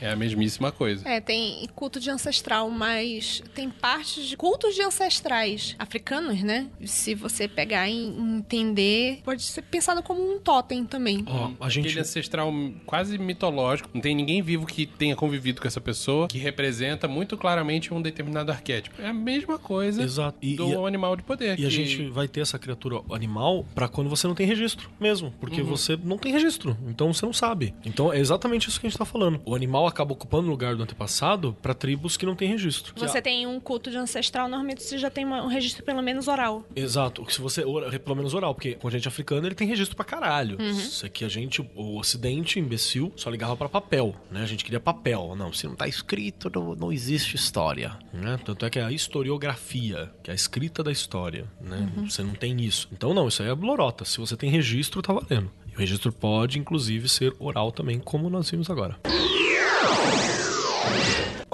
[0.00, 1.08] É a mesmíssima coisa.
[1.08, 6.68] É, tem culto de ancestral, mas tem partes de cultos de ancestrais africanos, né?
[6.84, 11.24] Se você pegar e entender, pode ser pensado como um totem também.
[11.26, 11.86] Ó, a gente.
[11.86, 12.52] Aquele ancestral
[12.86, 13.90] quase mitológico.
[13.92, 18.00] Não tem ninguém vivo que tenha convivido com essa pessoa que representa muito claramente um
[18.04, 19.00] determinado arquétipo.
[19.02, 20.38] É a mesma coisa Exato.
[20.40, 21.48] E, do e a- animal de poder.
[21.58, 24.88] E a que- gente vai ter essa criatura animal pra quando você não tem registro
[25.00, 25.32] mesmo.
[25.40, 26.76] Porque você não tem registro.
[26.86, 27.74] Então você não sabe.
[27.84, 29.40] Então é exatamente isso que a gente tá falando.
[29.44, 32.92] O animal acaba ocupando o lugar do antepassado pra tribos que não têm registro.
[32.96, 36.02] Você a- tem um culto de ancestral, normalmente você já tem uma- um registro pelo
[36.02, 36.64] menos oral.
[36.76, 37.24] Exato.
[37.30, 37.64] Se você.
[37.64, 40.58] ora- Pelo menos oral, porque com a gente africana ele tem registro pra caralho.
[40.60, 40.68] Uhum.
[40.70, 44.42] Isso aqui a gente, o ocidente, imbecil, só ligava pra papel, né?
[44.42, 45.34] A gente queria papel.
[45.36, 48.38] Não, se não tá escrito, não, não existe história, né?
[48.44, 51.90] Tanto é que é a historiografia, que é a escrita da história, né?
[51.96, 52.08] Uhum.
[52.08, 52.88] Você não tem isso.
[52.92, 54.04] Então, não, isso aí é blorota.
[54.04, 55.50] Se você tem registro, tá valendo.
[55.70, 58.98] E o registro pode, inclusive, ser oral também, como nós vimos agora.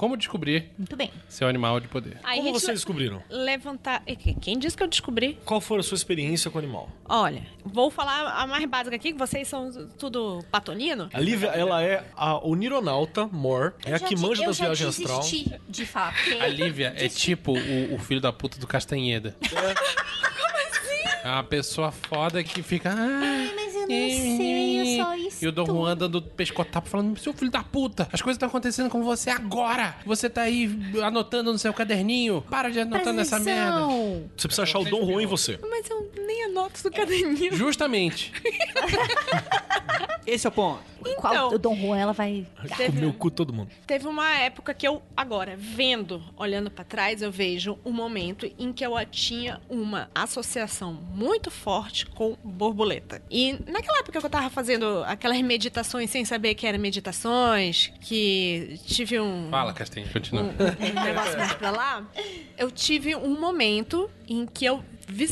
[0.01, 1.11] Como descobrir Muito bem.
[1.29, 2.17] seu animal de poder?
[2.23, 3.21] Aí Como gente vocês descobriram?
[3.29, 4.03] levantar.
[4.03, 5.37] Que- Quem disse que eu descobri?
[5.45, 6.89] Qual foi a sua experiência com o animal?
[7.07, 11.07] Olha, vou falar a mais básica aqui, que vocês são tudo patonino.
[11.13, 15.17] A Lívia, ela é a onironauta Mor, é a que manja das viagens astral.
[15.19, 16.31] Eu já desisti de porque...
[16.41, 19.35] A Lívia é tipo o, o filho da puta do Castanheda.
[19.47, 21.19] Como assim?
[21.23, 22.89] É uma pessoa foda que fica.
[22.91, 25.45] "Ah, Mas eu não sei, eu só isso.
[25.45, 28.89] E o Dom Juan dando pescotapo falando: Seu filho da puta, as coisas estão acontecendo
[28.89, 29.95] com você agora.
[30.05, 30.69] Você tá aí
[31.03, 32.41] anotando no seu caderninho.
[32.49, 33.87] Para de anotar nessa merda.
[34.35, 35.59] Você precisa achar o Dom Juan em você.
[35.69, 37.53] Mas eu nem anoto do caderninho.
[37.55, 38.31] Justamente.
[40.25, 40.91] Esse é o ponto.
[41.17, 41.49] Qual Então.
[41.53, 42.45] o Dom Juan, ela vai...
[42.85, 43.69] Comeu o cu todo mundo.
[43.87, 48.71] Teve uma época que eu, agora, vendo, olhando pra trás, eu vejo um momento em
[48.71, 53.21] que eu tinha uma associação muito forte com borboleta.
[53.29, 58.79] E naquela época que eu tava fazendo aquelas meditações sem saber que eram meditações, que
[58.85, 59.49] tive um.
[59.49, 60.43] Fala, Castanha, continua.
[60.43, 62.05] um, um negócio mais pra lá,
[62.57, 64.83] eu tive um momento em que eu.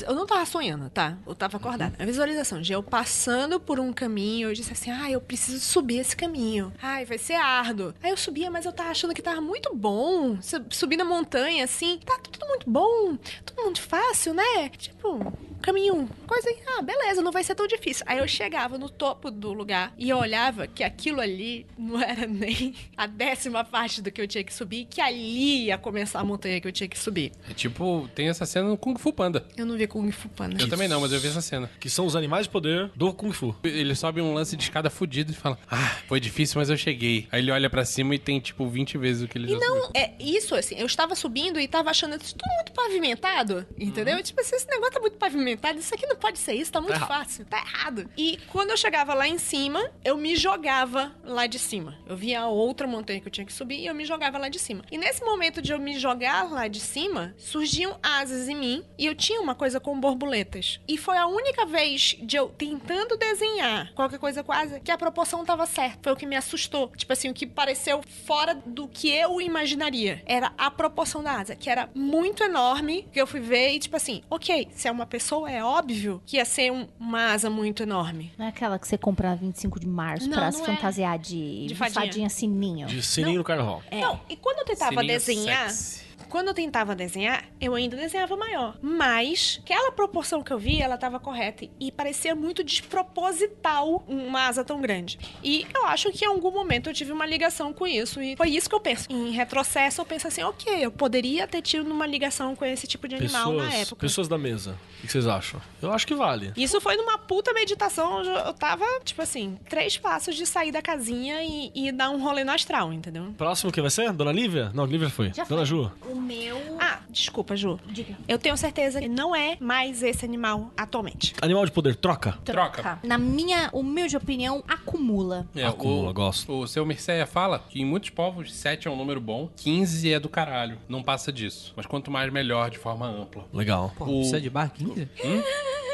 [0.05, 1.17] Eu não tava sonhando, tá?
[1.25, 1.95] Eu tava acordada.
[1.97, 5.99] A visualização de eu passando por um caminho, eu disse assim: ah, eu preciso subir
[5.99, 6.73] esse caminho.
[6.81, 7.93] Ai, vai ser árduo.
[8.03, 10.37] Aí eu subia, mas eu tava achando que tava muito bom.
[10.41, 13.15] Su- Subir na montanha, assim, tá tudo muito bom,
[13.45, 14.67] tudo muito fácil, né?
[14.77, 15.31] Tipo,
[15.61, 16.49] caminho, coisa.
[16.77, 18.03] Ah, beleza, não vai ser tão difícil.
[18.07, 22.25] Aí eu chegava no topo do lugar e eu olhava que aquilo ali não era
[22.27, 26.23] nem a décima parte do que eu tinha que subir, que ali ia começar a
[26.23, 27.31] montanha que eu tinha que subir.
[27.49, 29.45] É tipo, tem essa cena no Kung Fu Panda.
[29.57, 30.61] Eu não vi Kung Fu Panda.
[30.61, 31.69] Eu também não, mas eu vi essa cena.
[31.79, 33.55] Que são os animais de poder do Kung Fu.
[33.63, 37.27] Ele sobe um lance de escada fudido e fala: Ah, foi difícil, mas eu cheguei.
[37.31, 39.59] Aí ele olha pra cima e tem tipo 20 vezes o que ele E já
[39.59, 39.91] não, subiu.
[40.01, 44.21] é isso, assim, eu estava subindo e tava achando isso tudo muito pavimentado, entendeu?
[44.23, 46.95] Tipo assim, esse negócio tá muito pavimentado, isso aqui não pode ser isso, tá muito
[46.95, 47.07] errado.
[47.07, 48.09] fácil, tá errado.
[48.17, 51.97] E quando eu chegava lá em cima, eu me jogava lá de cima.
[52.07, 54.49] Eu via a outra montanha que eu tinha que subir e eu me jogava lá
[54.49, 54.83] de cima.
[54.91, 59.05] E nesse momento de eu me jogar lá de cima, surgiam asas em mim e
[59.05, 60.79] eu tinha uma coisa com borboletas.
[60.87, 65.45] E foi a única vez de eu tentando desenhar qualquer coisa quase que a proporção
[65.45, 65.99] tava certa.
[66.03, 66.91] Foi o que me assustou.
[66.95, 70.21] Tipo assim, o que pareceu fora do que eu imaginaria.
[70.25, 73.95] Era a proporção da asa, que era muito enorme, que eu fui ver e tipo
[73.95, 77.83] assim, ok, se é uma pessoa, é óbvio que ia ser um- uma asa muito
[77.83, 78.31] enorme.
[78.37, 80.65] Não é aquela que você compra 25 de março Não, pra não se é.
[80.65, 82.29] fantasiar de, De fadinha.
[82.29, 82.87] sininho.
[82.87, 83.81] De sininho no carnaval.
[83.91, 84.01] É.
[84.01, 85.69] Não, e quando eu tentava Sininho desenhar.
[85.69, 86.08] sexy.
[86.29, 88.77] Quando eu tentava desenhar, eu ainda desenhava maior.
[88.81, 91.67] Mas aquela proporção que eu vi, ela tava correta.
[91.79, 95.19] E parecia muito desproposital uma asa tão grande.
[95.43, 98.21] E eu acho que em algum momento eu tive uma ligação com isso.
[98.21, 99.07] E foi isso que eu penso.
[99.09, 103.07] Em retrocesso, eu penso assim, ok, eu poderia ter tido uma ligação com esse tipo
[103.07, 104.01] de animal na Pessoas, época.
[104.01, 104.77] pessoas da mesa.
[104.99, 105.59] O que vocês acham?
[105.81, 106.53] Eu acho que vale.
[106.55, 108.19] Isso foi numa puta meditação.
[108.19, 112.21] onde Eu tava, tipo assim, três passos de sair da casinha e, e dar um
[112.21, 113.33] rolê no astral, entendeu?
[113.37, 114.11] Próximo que vai ser?
[114.13, 114.71] Dona Lívia?
[114.73, 115.31] Não, Lívia foi.
[115.33, 115.65] Já Dona foi.
[115.65, 115.91] Ju.
[116.05, 116.57] O meu...
[116.79, 117.79] Ah, desculpa, Ju.
[117.87, 118.17] Diga.
[118.27, 121.33] Eu tenho certeza que não é mais esse animal atualmente.
[121.41, 122.37] Animal de poder, troca.
[122.43, 122.99] Troca.
[123.03, 125.47] Na minha humilde opinião, acumula.
[125.55, 126.51] É, Acumula, o, gosto.
[126.53, 130.19] O seu Mircea fala que em muitos povos 7 é um número bom, 15 é
[130.19, 130.77] do caralho.
[130.87, 131.73] Não passa disso.
[131.75, 133.45] Mas quanto mais melhor, de forma ampla.
[133.53, 133.93] Legal.
[133.97, 135.07] Pô, O- precisa de bar 15?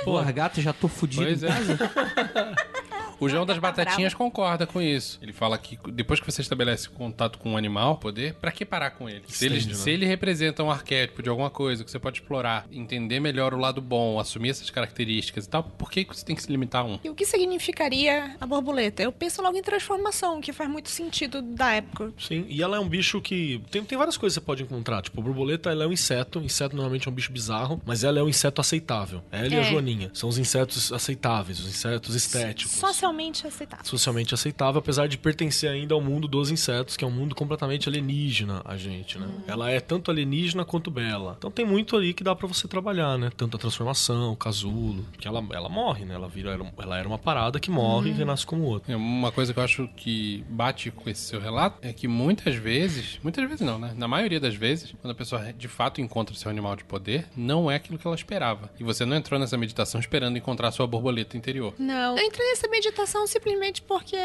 [0.04, 1.50] Porra, gato, já tô fudido Pois em é.
[1.50, 2.56] casa.
[3.20, 5.20] O João das Batatinhas concorda com isso.
[5.22, 8.92] Ele fala que depois que você estabelece contato com um animal, poder, pra que parar
[8.92, 9.24] com ele?
[9.28, 9.74] Se ele, né?
[9.74, 13.58] se ele representa um arquétipo de alguma coisa que você pode explorar, entender melhor o
[13.58, 16.86] lado bom, assumir essas características e tal, por que você tem que se limitar a
[16.86, 17.00] um?
[17.04, 19.02] E o que significaria a borboleta?
[19.02, 22.14] Eu penso logo em transformação, que faz muito sentido da época.
[22.20, 23.62] Sim, e ela é um bicho que.
[23.72, 25.02] Tem, tem várias coisas que você pode encontrar.
[25.02, 26.40] Tipo, a borboleta ela é um inseto.
[26.40, 29.22] Inseto normalmente é um bicho bizarro, mas ela é um inseto aceitável.
[29.32, 29.64] Ela e a É.
[29.64, 30.12] Joaninha.
[30.14, 32.74] São os insetos aceitáveis, os insetos estéticos.
[33.06, 33.86] Socialmente aceitável.
[33.86, 37.88] Socialmente aceitável, apesar de pertencer ainda ao mundo dos insetos, que é um mundo completamente
[37.88, 39.28] alienígena a gente, né?
[39.48, 41.36] Ela é tanto alienígena quanto bela.
[41.38, 43.32] Então tem muito ali que dá pra você trabalhar, né?
[43.38, 45.06] Tanto a transformação, o casulo.
[45.20, 46.16] Que ela, ela morre, né?
[46.16, 48.92] Ela, vira, ela era uma parada que morre e renasce como outra.
[48.92, 52.56] É, Uma coisa que eu acho que bate com esse seu relato é que muitas
[52.56, 53.94] vezes, muitas vezes não, né?
[53.96, 57.28] Na maioria das vezes, quando a pessoa de fato encontra o seu animal de poder,
[57.38, 58.72] não é aquilo que ela esperava.
[58.80, 61.74] E você não entrou nessa meditação esperando encontrar a sua borboleta interior.
[61.78, 62.18] Não.
[62.18, 62.95] Eu entrei nessa meditação
[63.28, 64.16] simplesmente porque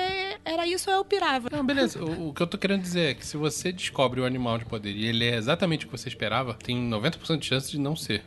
[0.45, 1.49] era isso eu pirava.
[1.51, 2.03] Não, beleza.
[2.03, 4.65] O, o que eu tô querendo dizer é que se você descobre o animal de
[4.65, 7.97] poder e ele é exatamente o que você esperava, tem 90% de chance de não
[7.97, 8.23] ser.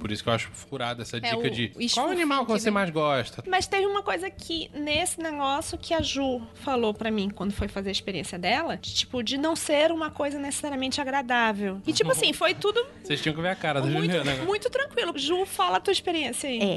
[0.00, 2.74] Por isso que eu acho furada essa dica o de qual animal que você né?
[2.74, 3.42] mais gosta.
[3.46, 7.68] Mas teve uma coisa que, nesse negócio, que a Ju falou pra mim quando foi
[7.68, 11.80] fazer a experiência dela, de, tipo, de não ser uma coisa necessariamente agradável.
[11.86, 14.32] E, tipo assim, foi tudo Vocês tinham que ver a cara da muito, Juliana.
[14.32, 14.46] agora.
[14.46, 15.12] muito tranquilo.
[15.16, 16.60] Ju, fala a tua experiência aí.
[16.60, 16.74] É.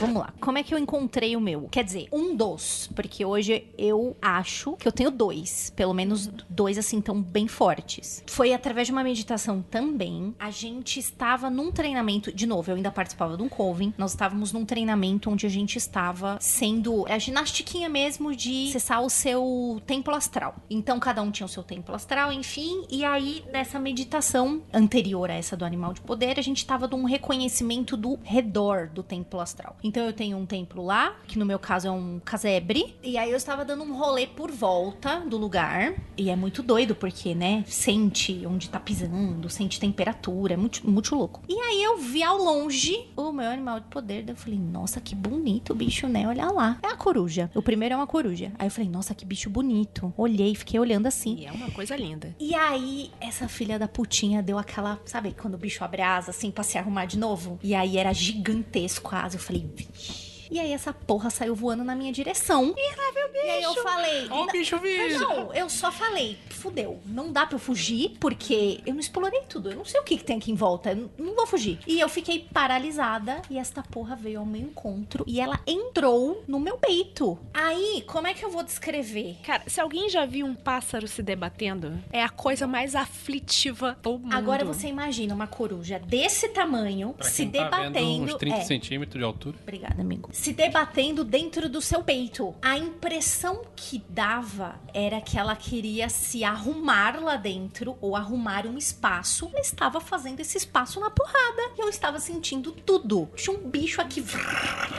[0.00, 0.29] Vamos lá.
[0.40, 1.68] Como é que eu encontrei o meu?
[1.70, 2.90] Quer dizer, um dos.
[2.94, 5.72] Porque hoje eu acho que eu tenho dois.
[5.74, 8.22] Pelo menos dois, assim, tão bem fortes.
[8.26, 10.34] Foi através de uma meditação também.
[10.38, 12.32] A gente estava num treinamento.
[12.32, 13.94] De novo, eu ainda participava de um Coven.
[13.96, 17.06] Nós estávamos num treinamento onde a gente estava sendo.
[17.08, 20.56] A ginastiquinha mesmo de acessar o seu templo astral.
[20.68, 22.84] Então, cada um tinha o seu templo astral, enfim.
[22.90, 27.04] E aí, nessa meditação anterior a essa do animal de poder, a gente estava num
[27.04, 29.76] reconhecimento do redor do templo astral.
[29.82, 32.94] Então, eu tenho um templo lá, que no meu caso é um casebre.
[33.02, 35.94] E aí, eu estava dando um rolê por volta do lugar.
[36.14, 41.14] E é muito doido, porque, né, sente onde tá pisando, sente temperatura, é muito, muito
[41.16, 41.40] louco.
[41.48, 44.22] E aí, eu vi ao longe o meu animal de poder.
[44.22, 46.28] Daí eu falei, nossa, que bonito o bicho, né?
[46.28, 46.78] Olha lá.
[46.82, 47.50] É a coruja.
[47.54, 48.52] O primeiro é uma coruja.
[48.58, 50.12] Aí eu falei, nossa, que bicho bonito.
[50.18, 51.36] Olhei, fiquei olhando assim.
[51.38, 52.36] E é uma coisa linda.
[52.38, 55.00] E aí, essa filha da putinha deu aquela.
[55.06, 57.58] Sabe quando o bicho abre asa assim pra se arrumar de novo?
[57.62, 59.36] E aí era gigantesco asa.
[59.36, 60.09] Eu falei, vixe.
[60.50, 62.74] E aí essa porra saiu voando na minha direção.
[62.76, 63.44] E lá veio o bicho.
[63.46, 64.26] E aí eu falei.
[64.30, 65.18] Ó o "Na- bicho vindo.
[65.20, 67.00] Não, eu só falei, fudeu.
[67.06, 69.70] Não dá pra eu fugir, porque eu não explorei tudo.
[69.70, 70.90] Eu não sei o que, que tem aqui em volta.
[70.92, 71.78] Eu não- vou fugir.
[71.86, 73.40] E eu fiquei paralisada.
[73.48, 75.24] E esta porra veio ao meu encontro.
[75.26, 77.38] E ela entrou no meu peito.
[77.54, 79.36] Aí, como é que eu vou descrever?
[79.44, 84.18] Cara, se alguém já viu um pássaro se debatendo, é a coisa mais aflitiva do
[84.18, 84.32] mundo.
[84.34, 88.24] Agora você imagina uma coruja desse tamanho Pra se tá vendo, debatendo.
[88.24, 89.56] uns 30 é, centímetros de altura.
[89.62, 90.28] Obrigada, amigo.
[90.40, 92.54] Se debatendo dentro do seu peito.
[92.62, 98.78] A impressão que dava era que ela queria se arrumar lá dentro ou arrumar um
[98.78, 99.50] espaço.
[99.52, 101.74] Ela estava fazendo esse espaço na porrada.
[101.76, 103.28] E eu estava sentindo tudo.
[103.36, 104.24] Tinha um bicho aqui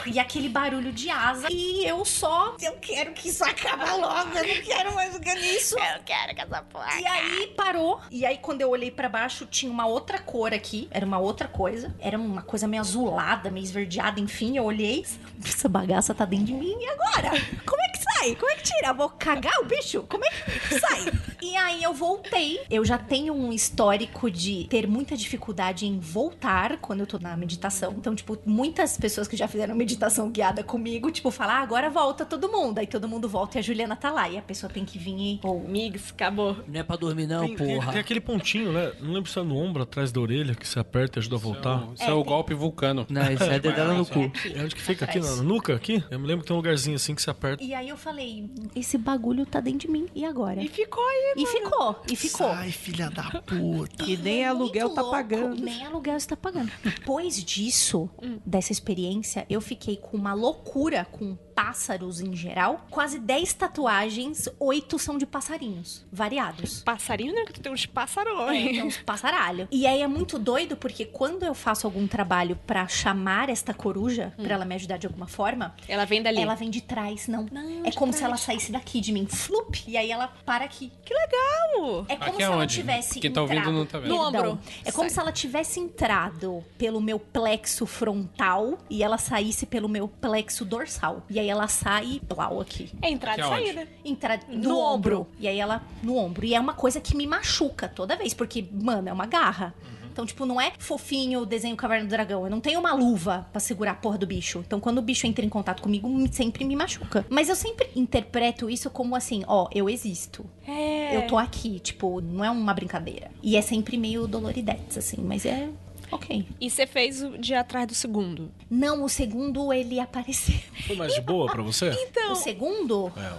[0.06, 1.48] e aquele barulho de asa.
[1.50, 2.56] E eu só.
[2.62, 4.38] Eu quero que isso acabe logo.
[4.38, 5.76] Eu não quero mais ficar nisso.
[5.76, 7.02] Eu quero que essa porra.
[7.02, 8.00] E aí parou.
[8.12, 10.88] E aí, quando eu olhei pra baixo, tinha uma outra cor aqui.
[10.92, 11.96] Era uma outra coisa.
[12.00, 14.56] Era uma coisa meio azulada, meio esverdeada, enfim.
[14.56, 15.04] Eu olhei.
[15.46, 16.76] Essa bagaça tá dentro de mim.
[16.80, 17.32] E agora?
[17.66, 17.90] Como é
[18.22, 18.36] sai?
[18.36, 18.88] Como é que tira?
[18.90, 20.04] Eu vou cagar o bicho?
[20.08, 21.12] Como é que sai?
[21.42, 22.60] e aí eu voltei.
[22.70, 27.36] Eu já tenho um histórico de ter muita dificuldade em voltar quando eu tô na
[27.36, 27.94] meditação.
[27.98, 32.26] Então, tipo, muitas pessoas que já fizeram meditação guiada comigo, tipo, falar, ah, agora volta
[32.26, 32.80] todo mundo.
[32.80, 34.30] Aí todo mundo volta e a Juliana tá lá.
[34.30, 35.40] E a pessoa tem que vir e.
[35.44, 36.58] Ou Migs, acabou.
[36.68, 37.92] Não é pra dormir, não, Tem, tem- porra.
[37.92, 38.92] tem aquele pontinho, né?
[39.00, 41.40] Não lembro se é no ombro, atrás da orelha, que você aperta e ajuda a
[41.40, 41.88] voltar.
[41.96, 43.06] Isso é, o golpe vulcano.
[43.10, 44.32] Não, isso é dedada no cu.
[44.56, 45.06] É onde que fica?
[45.06, 45.76] Aqui na nuca?
[45.76, 46.04] Aqui?
[46.10, 47.64] Eu me lembro que tem um lugarzinho assim que você aperta.
[47.64, 50.08] E aí eu falei, esse bagulho tá dentro de mim.
[50.14, 50.62] E agora?
[50.62, 51.34] E ficou aí.
[51.38, 52.48] E ficou, e ficou.
[52.48, 54.04] Ai, filha da puta.
[54.06, 55.62] E nem aluguel Muito tá louco, pagando.
[55.62, 56.72] Nem aluguel está pagando.
[56.84, 58.10] Depois disso,
[58.46, 62.86] dessa experiência, eu fiquei com uma loucura com pássaros em geral.
[62.90, 66.82] Quase 10 tatuagens, 8 são de passarinhos, variados.
[66.82, 67.44] Passarinho, né?
[67.46, 68.64] Que tu tem uns É, passarões.
[68.72, 69.68] tem uns passaralho.
[69.72, 74.34] E aí é muito doido porque quando eu faço algum trabalho pra chamar esta coruja,
[74.42, 76.40] pra ela me ajudar de alguma forma, Ela vem dali.
[76.42, 77.46] ela vem de trás, não.
[77.52, 78.30] Não, é como se trás.
[78.32, 80.92] ela saísse daqui de mim, flup, e aí ela para aqui.
[81.06, 82.06] Que legal!
[82.10, 82.74] É como Aqui se é ela onde?
[82.76, 84.10] tivesse Quem tá ouvindo entrado- não tá vendo.
[84.10, 84.60] No ombro.
[84.84, 85.10] É como Sai.
[85.12, 91.24] se ela tivesse entrado pelo meu plexo frontal e ela saísse pelo meu plexo dorsal.
[91.30, 92.90] E aí ela sai, blau, aqui.
[93.02, 93.88] É entrada e Aqui é saída.
[94.04, 95.18] Entra no, No ombro.
[95.20, 95.28] ombro.
[95.40, 96.46] E aí ela no ombro.
[96.46, 99.74] E é uma coisa que me machuca toda vez, porque, mano, é uma garra.
[100.12, 102.44] Então, tipo, não é fofinho o desenho Caverna do Dragão.
[102.44, 104.60] Eu não tenho uma luva pra segurar a porra do bicho.
[104.60, 107.26] Então, quando o bicho entra em contato comigo, sempre me machuca.
[107.30, 110.46] Mas eu sempre interpreto isso como assim, ó, eu existo.
[110.68, 111.16] É.
[111.16, 113.32] Eu tô aqui, tipo, não é uma brincadeira.
[113.42, 115.70] E é sempre meio doloridetes, assim, mas é
[116.12, 116.46] ok.
[116.60, 118.52] E você fez o de atrás do segundo.
[118.70, 120.60] Não, o segundo ele apareceu.
[120.88, 121.90] Foi mais de boa pra você?
[122.08, 122.34] Então.
[122.34, 123.32] O segundo, É.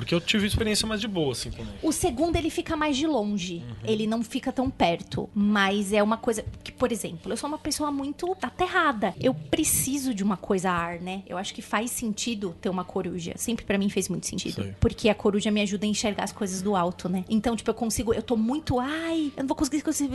[0.00, 1.72] Porque eu tive experiência mais de boa, assim, também.
[1.82, 3.62] o segundo ele fica mais de longe.
[3.84, 5.28] Ele não fica tão perto.
[5.34, 9.14] Mas é uma coisa que, por exemplo, eu sou uma pessoa muito aterrada.
[9.20, 11.22] Eu preciso de uma coisa ar, né?
[11.26, 13.32] Eu acho que faz sentido ter uma coruja.
[13.36, 14.62] Sempre pra mim fez muito sentido.
[14.62, 14.74] Sei.
[14.80, 17.24] Porque a coruja me ajuda a enxergar as coisas do alto, né?
[17.28, 20.10] Então, tipo, eu consigo, eu tô muito, ai, eu não vou conseguir conseguir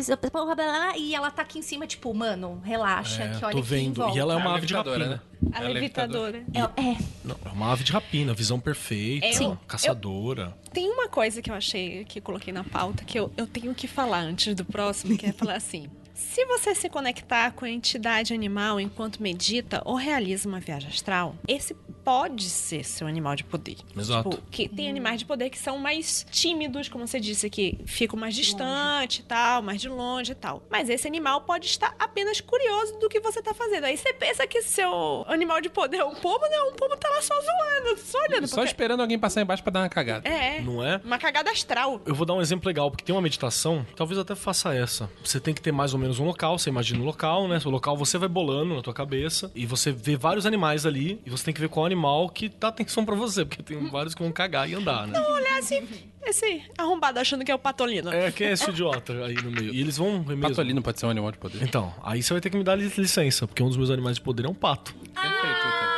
[0.98, 3.62] e ela tá aqui em cima, tipo, mano, relaxa, É, que olha tô aqui em
[3.62, 3.96] vendo.
[3.98, 4.18] volta.
[4.18, 5.08] E ela é uma a ave de rapina.
[5.08, 5.20] né?
[5.52, 6.44] A É levitadora.
[6.54, 9.58] É, é, Não, é uma ave de rapina, visão perfeita, Sim.
[9.68, 10.56] caçadora.
[10.74, 13.74] Tem uma coisa que eu achei que eu coloquei na pauta que eu, eu tenho
[13.74, 15.90] que falar antes do próximo, que é falar assim.
[16.16, 21.36] Se você se conectar com a entidade animal enquanto medita ou realiza uma viagem astral,
[21.48, 21.74] esse
[22.06, 23.78] pode ser seu animal de poder.
[23.98, 24.30] Exato.
[24.30, 28.18] Tipo, que tem animais de poder que são mais tímidos, como você disse, que ficam
[28.18, 30.64] mais distante e tal, mais de longe e tal.
[30.70, 33.86] Mas esse animal pode estar apenas curioso do que você tá fazendo.
[33.86, 37.10] Aí você pensa que seu animal de poder é um pombo, não, um pombo tá
[37.10, 38.48] lá só zoando, só olhando.
[38.48, 40.30] Só porque- esperando alguém passar embaixo pra dar uma cagada.
[40.30, 41.02] É, Não é?
[41.04, 42.00] uma cagada astral.
[42.06, 45.10] Eu vou dar um exemplo legal, porque tem uma meditação, talvez até faça essa.
[45.24, 47.60] Você tem que ter mais ou menos um local, você imagina o local, né?
[47.66, 51.30] O local você vai bolando na tua cabeça e você vê vários animais ali e
[51.30, 54.22] você tem que ver qual animal que dá atenção pra você, porque tem vários que
[54.22, 55.20] vão cagar e andar, né?
[55.20, 55.88] Olha assim,
[56.24, 58.12] esse arrombado achando que é o patolino.
[58.14, 59.74] É, quem é esse idiota aí no meio?
[59.74, 60.42] E eles vão mesmo.
[60.42, 61.62] Patolino pode ser um animal de poder.
[61.64, 64.18] Então, aí você vai ter que me dar li- licença, porque um dos meus animais
[64.18, 64.94] de poder é um pato.
[64.94, 65.95] Perfeito, cara.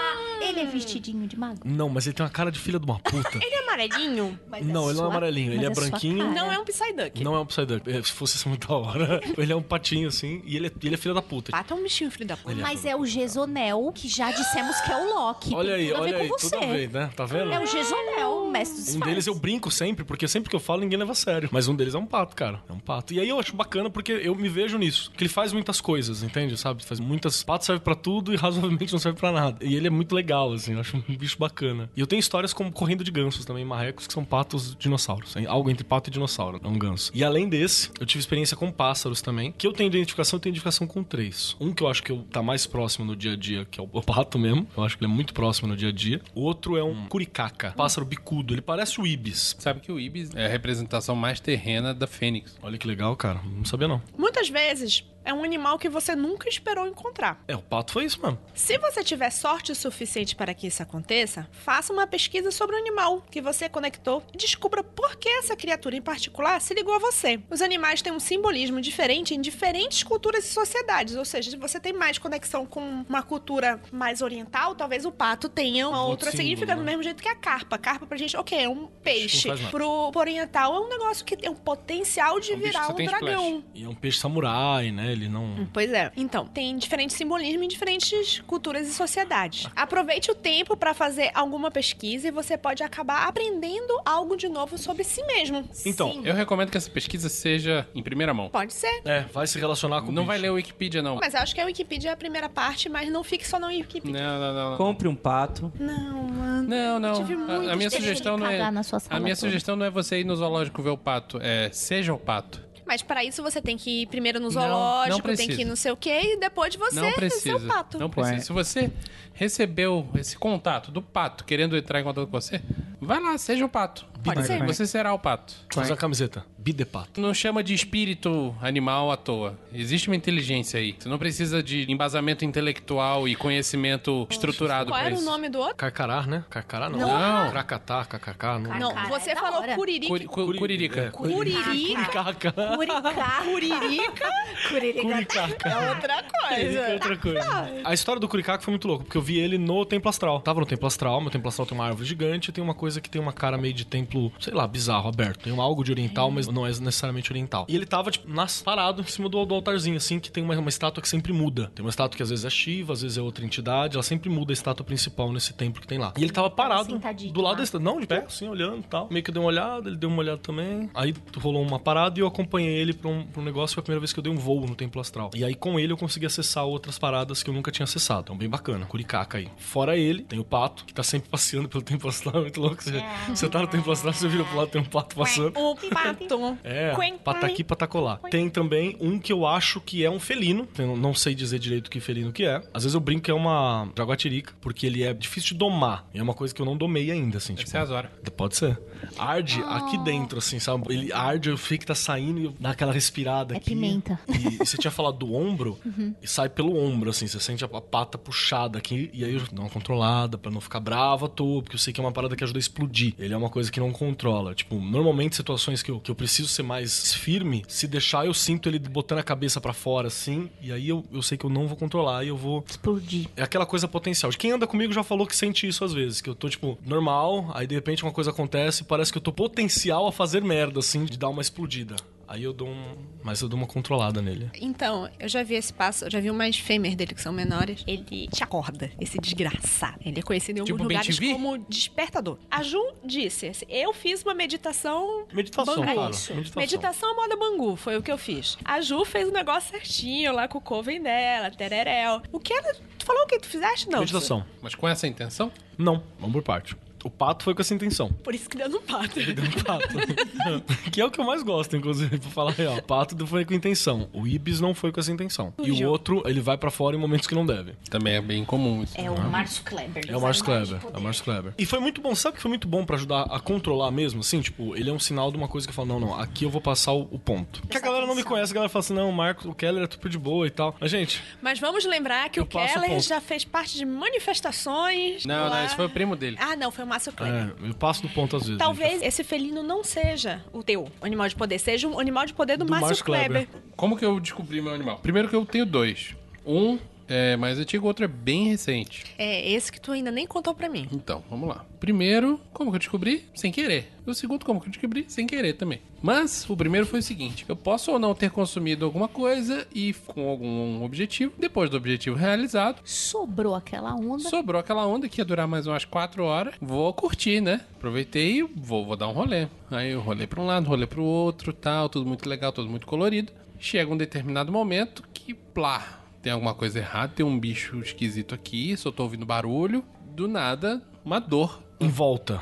[0.60, 1.60] Ele é vestidinho de mago?
[1.66, 3.38] Não, mas ele tem uma cara de filha de uma puta.
[3.44, 4.40] Ele é amarelinho?
[4.50, 6.34] Mas Não, a ele não é sua- amarelinho, ele mas é a sua branquinho.
[6.34, 7.24] Não é um Psyduck.
[7.24, 7.90] Não é um Psyduck.
[7.92, 9.22] É, Se fosse isso, muito da hora.
[9.38, 11.52] Ele é um patinho assim, e ele é, ele é filha da puta.
[11.52, 12.56] Pato é um bichinho, filho da puta.
[12.56, 15.54] Mas é o Gesonel, que já dissemos que é o Loki.
[15.54, 16.50] Olha aí, olha aí, com você.
[16.56, 17.10] tudo a ver, né?
[17.16, 17.52] Tá vendo?
[17.52, 20.60] É o Gesonel, o mestre dos Um deles eu brinco sempre, porque sempre que eu
[20.60, 21.50] falo ninguém leva a sério.
[21.52, 22.62] Mas um deles é um pato, cara.
[22.68, 23.14] É um pato.
[23.14, 25.12] E aí eu acho bacana porque eu me vejo nisso.
[25.16, 26.58] Que ele faz muitas coisas, entende?
[26.58, 26.84] Sabe?
[26.86, 27.44] Faz muitas.
[27.44, 29.64] Pato serve pra tudo e razoavelmente não serve pra nada.
[29.64, 30.74] E ele é muito legal, assim.
[30.74, 31.90] Eu acho um bicho bacana.
[31.96, 35.36] E eu tenho histórias como correndo de gansos também, marrecos, que são patos dinossauros.
[35.48, 36.60] Algo entre pato e dinossauro.
[36.64, 37.12] É um ganso.
[37.14, 39.52] E além desse, eu tive experiência com pássaros também.
[39.52, 41.56] Que eu tenho identificação, eu tenho identificação com três.
[41.60, 43.84] Um que eu acho que eu, tá mais próximo no dia a dia, que é
[43.84, 44.68] o pato mesmo.
[44.76, 46.22] Eu acho que ele é muito próximo no dia a dia.
[46.34, 48.54] O outro é um curicaca, pássaro bicudo.
[48.54, 49.56] Ele parece o ibis.
[49.60, 52.58] Sabe que o Ibis é a representação mais terrena da Fênix.
[52.62, 53.42] Olha que legal, cara.
[53.44, 54.02] Não sabia não.
[54.18, 57.44] Muitas vezes é um animal que você nunca esperou encontrar.
[57.50, 58.40] É, o pato foi isso mesmo.
[58.54, 62.80] Se você tiver sorte o suficiente para que isso aconteça, faça uma pesquisa sobre o
[62.80, 67.00] animal que você conectou e descubra por que essa criatura em particular se ligou a
[67.00, 67.42] você.
[67.50, 71.78] Os animais têm um simbolismo diferente em diferentes culturas e sociedades, ou seja, se você
[71.78, 76.74] tem mais conexão com uma cultura mais oriental, talvez o pato tenha uma outra significa
[76.74, 77.76] do mesmo jeito que a carpa.
[77.76, 79.50] A carpa pra gente, ok, é um peixe.
[79.70, 82.96] Pro, pro oriental é um negócio que tem um potencial de É um virar um
[82.96, 83.46] dragão.
[83.58, 83.64] splash.
[83.76, 85.17] E é um peixe samurai, né?
[85.18, 85.68] Ele não.
[85.74, 86.12] Pois é.
[86.16, 89.68] Então, tem diferente simbolismo em diferentes culturas e sociedades.
[89.76, 94.78] Aproveite o tempo para fazer alguma pesquisa e você pode acabar aprendendo algo de novo
[94.78, 95.68] sobre si mesmo.
[95.86, 96.22] Então, Sim.
[96.24, 98.50] Eu recomendo que essa pesquisa seja em primeira mão.
[98.50, 99.02] Pode ser.
[99.06, 100.28] É, vai se relacionar com Não bicho.
[100.28, 101.16] vai ler o Wikipedia, não.
[101.16, 103.68] Mas eu acho que a Wikipedia é a primeira parte, mas não fique só na
[103.68, 104.22] Wikipedia.
[104.22, 104.70] Não, não, não.
[104.72, 104.78] não.
[104.78, 105.72] Compre um pato.
[105.80, 106.68] Não, mano.
[106.68, 107.14] Não, não.
[107.26, 108.52] Tive A, a minha sugestão não é.
[108.52, 109.48] cagar na sua A minha toda.
[109.48, 112.67] sugestão não é você ir no zoológico ver o pato, é seja o pato.
[112.88, 115.48] Mas para isso você tem que ir primeiro no Não, zoológico, não precisa.
[115.48, 117.56] tem que ir não sei o quê, e depois de você não precisa.
[117.58, 118.00] o pato.
[118.00, 118.40] Não precisa.
[118.42, 118.90] Se você
[119.34, 122.62] recebeu esse contato do pato querendo entrar em contato com você,
[123.00, 124.06] vai lá, seja o pato.
[124.34, 124.66] Pode ser.
[124.66, 125.54] Você será o pato.
[125.74, 126.46] Faz a camiseta.
[126.58, 127.20] Bide pato.
[127.22, 129.58] Não chama de espírito animal à toa.
[129.74, 130.96] Existe uma inteligência aí.
[130.98, 135.26] Você não precisa de embasamento intelectual e conhecimento estruturado Qual pra era o isso.
[135.26, 135.76] nome do outro?
[135.76, 136.44] Carcará, né?
[136.50, 137.00] Carcará não.
[137.00, 137.52] Não.
[137.52, 138.78] Cracatá, cacacá, não.
[138.78, 139.76] Não, Cara, você é da falou hora.
[139.76, 140.08] curirica.
[140.10, 141.02] Curi- cu- Curirica.
[141.02, 141.64] É, Curirica.
[141.64, 142.52] Curicaca.
[142.52, 143.42] Curicá.
[143.44, 144.32] Curirica
[144.70, 145.70] Curicaca.
[145.70, 146.80] é outra coisa.
[146.80, 147.82] É outra coisa.
[147.84, 150.42] A história do Curicaca foi muito louca, porque eu vi ele no Templo Astral.
[150.42, 153.00] Tava no Templo Astral, meu Templo Astral tem uma árvore gigante e tem uma coisa
[153.02, 155.44] que tem uma cara meio de templo, sei lá, bizarro, aberto.
[155.44, 157.66] Tem algo de oriental, mas não é necessariamente oriental.
[157.68, 160.58] E ele tava, tipo, nas, parado em cima do, do altarzinho, assim, que tem uma,
[160.58, 161.72] uma estátua que sempre muda.
[161.74, 164.30] Tem uma estátua que às vezes é Shiva, às vezes é outra entidade, ela sempre
[164.30, 166.14] muda a estátua principal nesse templo que tem lá.
[166.18, 167.54] E ele tava parado do lado lá.
[167.54, 167.84] da estátua.
[167.84, 169.08] Não, de pé, assim, olhando e tal.
[169.10, 170.90] Meio que eu dei uma olhada, ele deu uma olhada também.
[170.94, 173.76] Aí rolou uma parada e eu acompanhei ele pra um, pra um negócio.
[173.76, 175.32] Foi a primeira vez que eu dei um voo no Templo Astral.
[175.36, 178.22] E aí com ele eu consegui acessar outras paradas que eu nunca tinha acessado.
[178.22, 178.86] Então, bem bacana.
[178.86, 179.48] Curicaca aí.
[179.58, 182.38] Fora ele, tem o pato, que tá sempre passeando pelo Templo Astral.
[182.38, 182.84] É muito louco.
[182.84, 185.54] Você, você tá no Templo Astral, você vira pro lado, tem um pato passando.
[185.58, 186.28] O pato.
[186.64, 188.18] É, Quen, pataqui patacolá.
[188.30, 190.68] Tem também um que eu acho que é um felino.
[190.78, 192.62] Eu não sei dizer direito que felino que é.
[192.74, 196.06] Às vezes eu brinco que é uma jaguatirica, porque ele é difícil de domar.
[196.14, 197.56] E é uma coisa que eu não domei ainda, assim.
[197.58, 198.12] Essa é a Zora.
[198.36, 198.80] Pode ser.
[199.18, 200.94] Arde aqui dentro, assim, sabe?
[200.94, 203.72] Ele arde, eu sei que tá saindo e dá aquela respirada É aqui.
[203.72, 204.20] pimenta.
[204.28, 205.78] E, e você tinha falado do ombro,
[206.22, 209.42] e sai pelo ombro, assim, você sente a, a pata puxada aqui, e aí eu
[209.52, 212.12] dou uma controlada pra não ficar brava à toa, porque eu sei que é uma
[212.12, 213.14] parada que ajuda a explodir.
[213.18, 214.54] Ele é uma coisa que não controla.
[214.54, 218.70] Tipo, normalmente situações que eu, que eu preciso ser mais firme, se deixar eu sinto
[218.70, 221.68] ele botando a cabeça pra fora, assim, e aí eu, eu sei que eu não
[221.68, 223.28] vou controlar e eu vou Explodir.
[223.36, 224.32] é aquela coisa potencial.
[224.32, 226.22] De quem anda comigo já falou que sente isso às vezes.
[226.22, 229.22] Que eu tô, tipo, normal, aí de repente uma coisa acontece e parece que eu
[229.22, 231.96] tô potencial a fazer merda, assim, de dar uma explodida.
[232.28, 232.96] Aí eu dou um.
[233.24, 234.50] Mas eu dou uma controlada nele.
[234.62, 237.84] Então, eu já vi esse passo, eu já vi umas fêmeas dele que são menores.
[237.88, 240.00] Ele te acorda, esse desgraçado.
[240.06, 242.38] Ele é conhecido em alguns Tipo lugares como despertador.
[242.52, 245.26] A Ju disse, assim, eu fiz uma meditação...
[245.32, 245.94] Meditação, Bangu.
[245.94, 246.12] claro.
[246.12, 246.62] Meditação.
[246.62, 248.58] Meditação à moda Bangu, foi o que eu fiz.
[248.66, 252.22] A Ju fez o negócio certinho lá com o coven dela, tereréu.
[252.32, 252.74] O que ela...
[252.98, 253.90] Tu falou o que tu fizeste?
[253.90, 254.00] Não.
[254.00, 254.46] Meditação.
[254.62, 255.52] Mas com essa intenção?
[255.78, 256.76] Não, vamos por parte.
[257.08, 258.10] O pato foi com essa intenção.
[258.12, 259.18] Por isso que deu no pato.
[259.64, 259.88] Pato.
[260.92, 262.82] que é o que eu mais gosto, inclusive, pra falar real.
[262.82, 264.10] Pato foi com intenção.
[264.12, 265.54] O Ibis não foi com essa intenção.
[265.58, 267.76] E o outro, ele vai pra fora em momentos que não deve.
[267.90, 269.00] Também é bem comum isso.
[269.00, 270.04] É o Márcio Kleber.
[270.06, 270.80] É o Márcio Kleber.
[270.94, 271.54] É o Márcio Kleber.
[271.58, 272.14] E foi muito bom.
[272.14, 274.20] Sabe que foi muito bom pra ajudar a controlar mesmo?
[274.20, 276.44] Assim, tipo, ele é um sinal de uma coisa que eu falo, não, não, aqui
[276.44, 277.62] eu vou passar o, o ponto.
[277.62, 279.84] Porque a galera não me conhece, a galera fala assim, não, o Marcos, o Keller
[279.84, 280.76] é super de boa e tal.
[280.78, 283.02] Mas, gente, Mas vamos lembrar que o o Keller ponto.
[283.02, 285.26] já fez parte de manifestações.
[285.26, 285.58] Não, lá.
[285.58, 286.38] não, esse foi o primo dele.
[286.40, 287.54] Ah, não, foi o Márcio Kleber.
[287.64, 288.58] é, eu passo do ponto às vezes.
[288.58, 292.58] Talvez esse felino não seja o teu animal de poder, seja um animal de poder
[292.58, 293.48] do, Do Márcio Márcio Kleber.
[293.48, 293.64] Kleber.
[293.76, 295.00] Como que eu descobri meu animal?
[295.00, 296.16] Primeiro que eu tenho dois.
[296.46, 296.78] Um
[297.08, 299.06] é mais antigo, o outro é bem recente.
[299.18, 300.88] É esse que tu ainda nem contou pra mim.
[300.92, 301.66] Então, vamos lá.
[301.80, 303.26] Primeiro, como que eu descobri?
[303.34, 303.94] Sem querer.
[304.06, 305.06] O segundo, como que eu descobri?
[305.08, 305.82] Sem querer também.
[306.02, 309.94] Mas, o primeiro foi o seguinte: eu posso ou não ter consumido alguma coisa e
[310.08, 311.34] com algum objetivo.
[311.38, 314.30] Depois do objetivo realizado, Sobrou aquela onda.
[314.30, 316.56] sobrou aquela onda que ia durar mais umas 4 horas.
[316.62, 317.62] Vou curtir, né?
[317.76, 319.48] Aproveitei e vou, vou dar um rolê.
[319.70, 322.88] Aí eu rolei pra um lado, rolei pro outro, tal, tudo muito legal, tudo muito
[322.88, 323.32] colorido.
[323.60, 328.76] Chega um determinado momento que, plá, tem alguma coisa errada, tem um bicho esquisito aqui,
[328.78, 329.84] só tô ouvindo barulho.
[330.16, 331.62] Do nada, uma dor.
[331.80, 332.42] Em volta.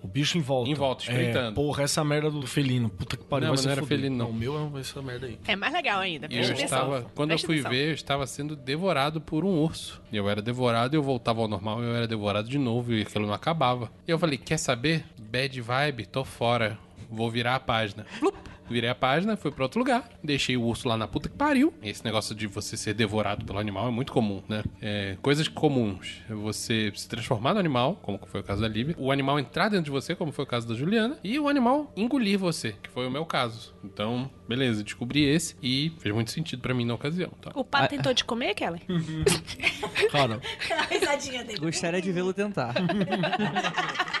[0.00, 0.70] O bicho em volta.
[0.70, 1.48] Em volta, espreitando.
[1.48, 2.88] É, porra, essa merda do felino.
[2.88, 3.46] Puta que pariu.
[3.48, 3.98] Não, mas não era fuder.
[3.98, 4.30] felino, não.
[4.30, 5.38] O meu é essa merda aí.
[5.46, 6.28] É mais legal ainda.
[6.28, 6.78] Presta eu atenção.
[6.78, 7.70] estava, quando Presta eu fui atenção.
[7.72, 10.00] ver, eu estava sendo devorado por um urso.
[10.12, 12.92] E eu era devorado e eu voltava ao normal e eu era devorado de novo
[12.94, 13.90] e aquilo não acabava.
[14.06, 15.04] E eu falei, quer saber?
[15.18, 16.78] Bad vibe, tô fora.
[17.10, 18.04] Vou virar a página.
[18.04, 18.36] Flup.
[18.68, 21.72] Virei a página, fui pra outro lugar, deixei o urso lá na puta que pariu.
[21.82, 24.62] Esse negócio de você ser devorado pelo animal é muito comum, né?
[24.80, 26.22] É, coisas comuns.
[26.28, 29.68] É Você se transformar no animal, como foi o caso da Lívia, o animal entrar
[29.68, 32.90] dentro de você, como foi o caso da Juliana, e o animal engolir você, que
[32.90, 33.74] foi o meu caso.
[33.84, 37.50] Então, beleza, descobri esse e fez muito sentido pra mim na ocasião, tá?
[37.54, 38.82] O pato tentou te comer, Kelly?
[41.46, 41.58] Dele.
[41.58, 42.74] Gostaria de vê-lo tentar.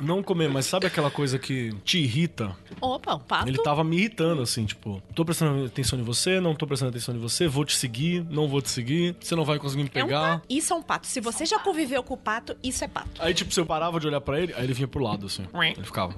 [0.00, 2.56] não comer, mas sabe aquela coisa que te irrita?
[2.80, 3.48] Opa, o pato.
[3.48, 7.14] Ele tava me irritando, assim, tipo, tô prestando atenção em você, não tô prestando atenção
[7.14, 10.02] em você, vou te seguir, não vou te seguir, você não vai conseguir me É
[10.02, 10.42] um pegar.
[10.48, 11.06] Isso é um pato.
[11.06, 13.10] Se você já conviveu com o pato, isso é pato.
[13.18, 15.44] Aí, tipo, se eu parava de olhar pra ele, aí ele vinha pro lado, assim.
[15.54, 16.14] Ele ficava.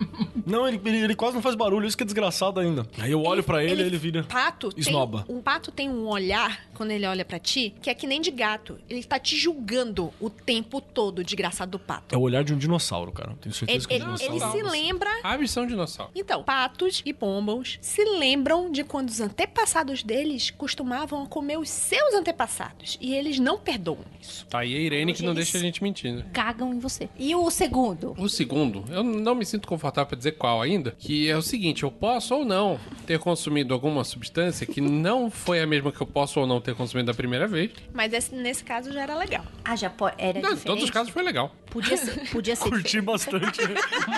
[0.46, 2.86] Não, ele, ele, ele quase não faz barulho, isso que é desgraçado ainda.
[2.98, 4.22] Aí eu olho pra ele e ele vira.
[4.24, 5.24] Pato tem, Esnoba.
[5.28, 8.30] um pato tem um olhar, quando ele olha pra ti, que é que nem de
[8.30, 8.78] gato.
[8.88, 12.14] Ele tá te julgando o tempo todo, desgraçado do pato.
[12.14, 13.30] É o olhar de um dinossauro, cara.
[13.40, 15.10] Tenho Ele, certeza ele- se lembra.
[15.22, 16.12] Aves são dinossauros.
[16.16, 22.14] Então, patos e pombos se lembram de quando os antepassados deles costumavam comer os seus
[22.14, 22.98] antepassados.
[23.00, 24.46] E eles não perdoam isso.
[24.46, 26.24] Tá aí a Irene que não deixa a gente mentir, né?
[26.32, 27.08] Cagam em você.
[27.18, 28.14] E o segundo?
[28.18, 31.82] O segundo, eu não me sinto confortável pra dizer qual ainda, que é o seguinte,
[31.82, 36.06] eu posso ou não ter consumido alguma substância que não foi a mesma que eu
[36.06, 37.70] posso ou não ter consumido da primeira vez.
[37.92, 39.44] Mas esse- nesse caso já era legal.
[39.64, 40.64] Ah, já era Não, em diferente?
[40.64, 41.54] todos os casos foi legal.
[41.72, 43.60] Podia ser, podia ser Curti bastante.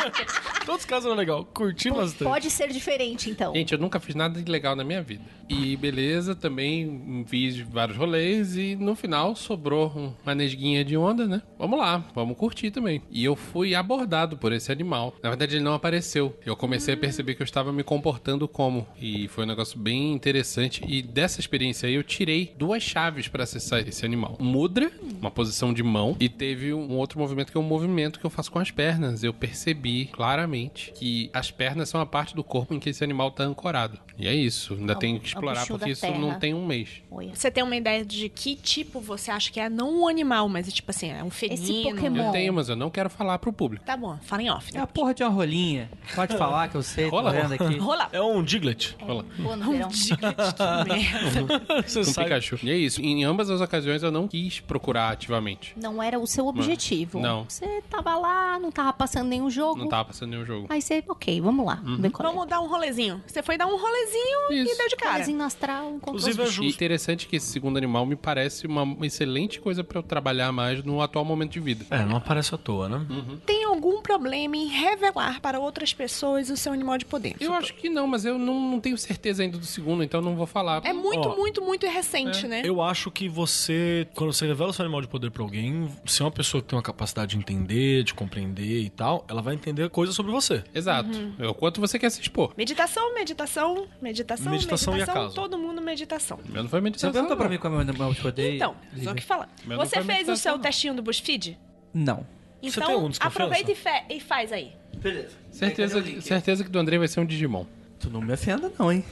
[0.66, 1.44] Todos os casos eram legal.
[1.44, 2.24] Curti bastante.
[2.24, 3.54] Pode ser diferente, então.
[3.54, 5.22] Gente, eu nunca fiz nada ilegal na minha vida.
[5.48, 11.26] E beleza, também fiz vários rolês e no final sobrou um- uma nesguinha de onda,
[11.26, 11.42] né?
[11.58, 13.02] Vamos lá, vamos curtir também.
[13.10, 15.14] E eu fui abordado por esse animal.
[15.22, 16.36] Na verdade, ele não apareceu.
[16.46, 18.86] Eu comecei a perceber que eu estava me comportando como.
[19.00, 20.82] E foi um negócio bem interessante.
[20.88, 24.90] E dessa experiência aí eu tirei duas chaves para acessar esse animal: mudra,
[25.20, 28.30] uma posição de mão, e teve um outro movimento que é um movimento que eu
[28.30, 29.22] faço com as pernas.
[29.22, 33.30] Eu percebi claramente que as pernas são a parte do corpo em que esse animal
[33.30, 33.98] tá ancorado.
[34.18, 34.74] E é isso.
[34.74, 36.18] Ainda É tenho que é o explorar porque isso terra.
[36.18, 37.02] não tem um mês.
[37.32, 39.68] Você tem uma ideia de que tipo você acha que é?
[39.68, 41.96] Não um animal, mas tipo assim, é um felino.
[41.96, 42.26] Pokémon.
[42.26, 43.84] Eu tenho, mas eu não quero falar pro público.
[43.84, 44.70] Tá bom, fala em off.
[44.76, 45.90] É a porra de uma rolinha.
[46.14, 47.32] Pode falar que eu sei, tô Rola?
[47.32, 47.76] vendo aqui.
[47.78, 48.08] Rola.
[48.12, 48.96] É um Diglett.
[49.02, 49.24] Olha lá.
[49.38, 49.88] Boa no verão.
[50.86, 51.82] Merda.
[51.86, 52.28] Você Um sabe.
[52.28, 52.58] Pikachu.
[52.62, 53.00] E é isso.
[53.00, 55.74] Em ambas as ocasiões eu não quis procurar ativamente.
[55.76, 57.18] Não era o seu objetivo.
[57.20, 57.33] Não.
[57.48, 59.78] Você tava lá, não tava passando nenhum jogo.
[59.78, 60.66] Não tava passando nenhum jogo.
[60.70, 61.82] Aí você, ok, vamos lá.
[61.82, 62.08] É.
[62.22, 63.22] Vamos dar um rolezinho.
[63.26, 64.76] Você foi dar um rolezinho e Isso.
[64.78, 65.12] deu de cara.
[65.12, 69.82] Rolezinho astral, Inclusive é E interessante que esse segundo animal me parece uma excelente coisa
[69.82, 71.84] pra eu trabalhar mais no atual momento de vida.
[71.90, 73.06] É, não aparece à toa, né?
[73.08, 73.38] Uhum.
[73.44, 77.34] Tem algum problema em revelar para outras pessoas o seu animal de poder?
[77.40, 80.34] Eu acho que não, mas eu não, não tenho certeza ainda do segundo, então não
[80.36, 80.80] vou falar.
[80.84, 82.62] É muito, Ó, muito, muito recente, né?
[82.64, 86.24] Eu acho que você, quando você revela seu animal de poder pra alguém, se é
[86.24, 89.88] uma pessoa que tem uma capacidade de entender, de compreender e tal, ela vai entender
[89.90, 90.64] coisas sobre você.
[90.74, 91.10] Exato.
[91.38, 92.52] É o quanto você quer se expor.
[92.56, 95.34] Meditação, meditação, meditação, Meditação e acaso.
[95.34, 96.38] todo mundo meditação.
[96.54, 97.12] Eu não foi Você meditação.
[97.12, 98.54] perguntou pra mim como é o animal de poder?
[98.56, 99.48] Então, só que fala.
[99.66, 100.60] Mas não Você fez o meditação, seu não.
[100.60, 101.58] testinho do BuzzFeed?
[101.92, 102.26] Não.
[102.70, 103.42] Você Então, tem algum desconfiança?
[103.44, 104.72] aproveita e, fe- e faz aí.
[104.96, 105.30] Beleza.
[105.50, 107.64] Certeza, certeza que do André vai ser um Digimon.
[108.00, 109.04] Tu não me ofenda não, hein?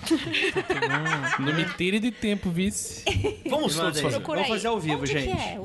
[1.38, 3.05] Não me tire de tempo, vice.
[3.48, 4.03] Vamos Manda todos aí.
[4.05, 4.16] fazer.
[4.16, 4.59] Procura Vamos aí.
[4.59, 5.24] fazer ao vivo, Onde gente.
[5.36, 5.59] que é?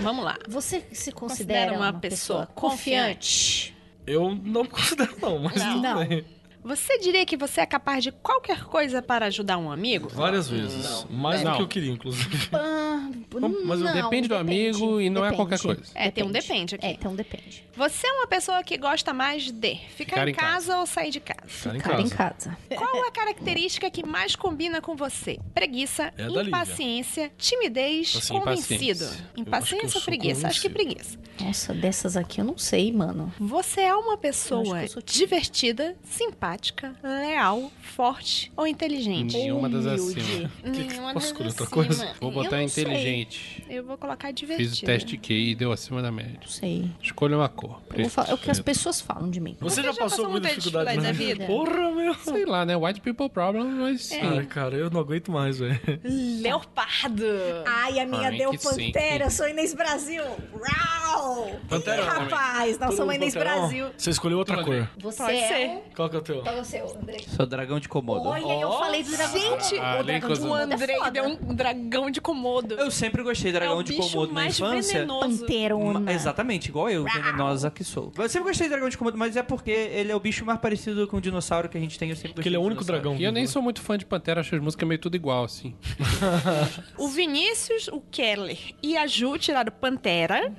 [0.00, 0.36] Vamos lá.
[0.48, 3.74] Você se considera Considera uma, uma pessoa, pessoa confiante?
[4.06, 5.72] Eu não considero não, mas Não.
[5.74, 6.06] tudo Não.
[6.06, 6.24] bem.
[6.64, 10.08] Você diria que você é capaz de qualquer coisa para ajudar um amigo?
[10.08, 11.04] Várias vezes.
[11.10, 11.56] Mais do Não.
[11.56, 12.48] que eu queria, inclusive.
[12.52, 13.10] Ah,
[13.64, 15.82] mas não, depende do amigo e não é qualquer coisa.
[15.94, 16.86] É, tem um depende aqui.
[16.86, 17.64] É, tem um depende.
[17.74, 21.10] Você é uma pessoa que gosta mais de ficar, Ficar em em casa, ou sair
[21.10, 21.48] de casa?
[21.48, 22.56] Ficar em Ficar em casa.
[22.68, 22.76] casa.
[22.76, 25.38] Qual a característica que mais combina com você?
[25.54, 29.04] Preguiça, É impaciência, timidez, Assim, convencido.
[29.04, 29.28] impaciência.
[29.36, 30.46] Impaciência ou preguiça?
[30.46, 31.18] Acho que preguiça.
[31.40, 33.32] Nossa, dessas aqui eu não sei, mano.
[33.40, 34.62] Você é uma pessoa
[35.04, 36.51] divertida, simpática,
[37.02, 39.36] leal, forte ou inteligente?
[39.36, 40.14] Nenhuma das acima.
[40.14, 41.84] que que Nenhuma posso das escolher outra acima.
[41.84, 42.14] coisa?
[42.20, 42.84] Vou Eu botar sei.
[42.84, 43.64] inteligente.
[43.68, 44.68] Eu vou colocar divertida.
[44.70, 46.38] Fiz o teste QI e deu acima da média.
[46.40, 46.90] Não sei.
[47.02, 47.80] Escolha uma cor.
[47.94, 48.64] Eu vou falar, é o que as Preto.
[48.76, 49.56] pessoas falam de mim.
[49.60, 51.46] Você, Você já já passou passou muita dificuldade na dificuldade vida?
[51.46, 51.70] na vida?
[51.72, 52.14] Porra, meu.
[52.14, 52.76] Sei lá, né?
[52.76, 54.10] White people problem, mas.
[54.12, 55.80] Ai, cara, eu não aguento mais, velho.
[56.42, 57.24] Leopardo.
[57.66, 58.92] Ai, a minha Ai, deu sim.
[58.92, 60.22] Pantera, eu sou Inês Brasil.
[60.62, 61.60] Rau!
[61.68, 63.34] Pantera Ih, rapaz, nós somos Inês.
[63.34, 63.86] Brasil.
[63.96, 64.88] Você escolheu outra cor.
[64.98, 65.82] Você Pode é ser.
[65.94, 66.41] Qual que é o teu?
[66.42, 67.18] Qual é o seu, André?
[67.28, 68.28] Sou dragão de Komodo.
[68.28, 69.78] Olha, eu falei do dragão Gente.
[69.78, 70.42] Ah, o dragão de O.
[70.42, 71.10] Komodo é Andrei foda.
[71.10, 72.74] deu um dragão de Komodo.
[72.74, 74.92] Eu sempre gostei de dragão é o de bicho Komodo na mais infância.
[75.00, 75.40] venenoso.
[75.40, 76.00] Panterona.
[76.00, 78.12] Ma- Exatamente, igual eu, venenosa que sou.
[78.16, 80.60] Eu sempre gostei de dragão de Komodo, mas é porque ele é o bicho mais
[80.60, 82.10] parecido com o dinossauro que a gente tem.
[82.10, 83.16] Eu sempre Porque ele é o único dragão.
[83.16, 85.74] E eu nem sou muito fã de Pantera, acho as músicas meio tudo igual, assim.
[86.98, 90.52] O Vinícius, o Keller e a Ju tiraram Pantera.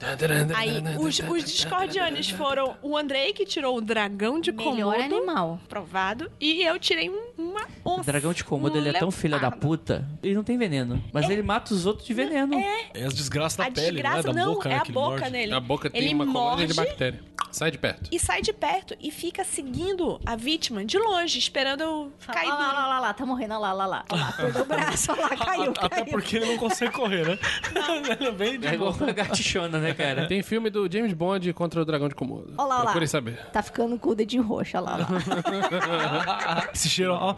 [0.56, 5.16] Aí os, os discordianos foram o Andrei, que tirou o dragão de Melhor Komodo.
[5.16, 5.60] animal.
[5.74, 6.30] Provado.
[6.40, 8.02] E eu tirei um- uma onça.
[8.02, 10.08] O dragão de Komodo, um ele é tão filha da puta.
[10.22, 11.04] Ele não tem veneno.
[11.12, 12.54] Mas ele mata os outros de veneno.
[12.94, 14.34] É as desgraças da A pele, desgraça né?
[14.36, 14.78] Da não, boca, é né?
[14.78, 15.30] a boca morde.
[15.32, 15.52] nele.
[15.54, 17.20] A boca tem Ele uma colônia de morde bactéria.
[17.54, 18.10] Sai de perto.
[18.12, 22.66] E sai de perto e fica seguindo a vítima de longe, esperando cair Olha lá,
[22.66, 22.76] duro.
[22.76, 24.06] lá, lá, lá, tá morrendo, olha lá, lá, lá.
[24.12, 26.06] Olha lá, perdeu o braço, olha lá, caiu, Até caiu.
[26.08, 27.40] porque ele não consegue correr, né?
[28.20, 30.28] É bem de É igual a gatichona, né, cara?
[30.28, 32.54] Tem filme do James Bond contra o dragão de Komodo.
[32.58, 33.08] Olha lá, olha lá.
[33.08, 33.38] Saber.
[33.52, 36.70] Tá ficando com o dedinho roxo, olha lá, olha lá.
[36.74, 37.36] Esse cheiro, ó.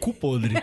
[0.00, 0.54] Cu podre.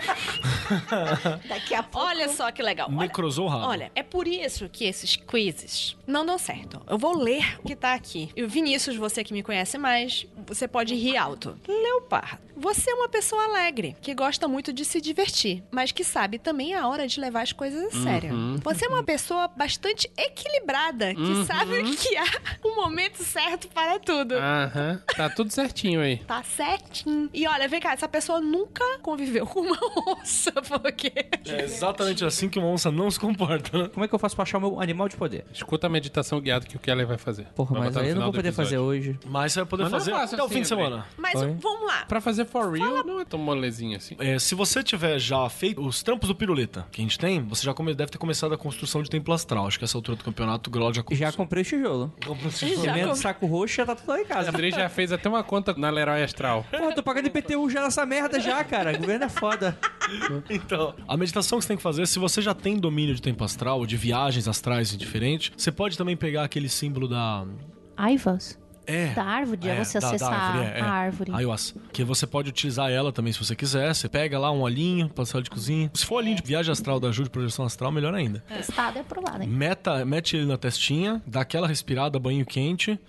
[1.48, 2.06] Daqui a pouco...
[2.08, 2.88] Olha só que legal.
[2.90, 3.66] Olha, Necrosou o rabo.
[3.68, 6.82] Olha, é por isso que esses quizzes não dão certo.
[6.88, 8.30] Eu vou ler o que tá aqui.
[8.36, 11.56] E o Vinícius, você que me conhece mais, você pode rir alto.
[11.68, 12.44] Leopardo.
[12.58, 16.74] Você é uma pessoa alegre, que gosta muito de se divertir, mas que sabe também
[16.74, 18.58] a hora de levar as coisas a sério.
[18.64, 22.24] Você é uma pessoa bastante equilibrada, que sabe que há
[22.66, 24.36] um momento certo para tudo.
[24.36, 25.02] Aham.
[25.16, 26.18] Tá tudo certinho aí.
[26.20, 27.30] Tá certinho.
[27.34, 31.12] E olha, vem cá, essa pessoa nunca conviveu com uma onça, porque.
[31.46, 33.90] É exatamente assim que uma onça não se comporta, né?
[33.94, 35.46] Como é que eu faço pra achar o meu animal de poder?
[35.54, 37.48] Escuta a meditação guiada que o Keller vai fazer.
[37.54, 39.20] Porra, Vai mas aí eu não vou poder fazer hoje.
[39.26, 40.86] Mas você vai poder Mas não é fazer fácil até o assim, fim de Andrei.
[40.88, 41.06] semana.
[41.18, 41.56] Mas Oi?
[41.60, 42.06] vamos lá.
[42.06, 44.16] Pra fazer for real, não é tão molezinho assim.
[44.20, 47.64] É, se você tiver já feito os trampos do piruleta que a gente tem, você
[47.66, 49.68] já come- deve ter começado a construção de templo astral.
[49.68, 52.14] Acho que essa altura do campeonato o Grau já Já comprei o tijolo.
[52.52, 53.16] Cimento, comprei.
[53.16, 54.50] saco roxo, já tá tudo lá em casa.
[54.50, 56.66] Andrei já fez até uma conta na Leroy Astral.
[56.72, 58.94] Pô, tô pagando IPTU já nessa merda já, cara.
[58.94, 59.78] O governo é foda.
[60.50, 63.44] Então, a meditação que você tem que fazer, se você já tem domínio de tempo
[63.44, 67.44] astral, de viagens astrais e diferente, você pode também pegar aquele símbolo da.
[67.98, 68.58] Aivas?
[68.88, 69.16] É.
[69.16, 70.82] Da árvore, é você da- da acessar árvore, é, é.
[70.82, 71.32] a árvore.
[71.34, 71.80] Ayahuasca.
[71.92, 73.92] Que você pode utilizar ela também se você quiser.
[73.96, 75.90] Você pega lá um olhinho, passar de cozinha.
[75.94, 78.44] Se for olhinho de viagem astral da ajuda de projeção astral, melhor ainda.
[78.48, 79.50] Testado e aprovado, hein?
[79.50, 83.00] Meta, mete ele na testinha, dá aquela respirada, banho quente.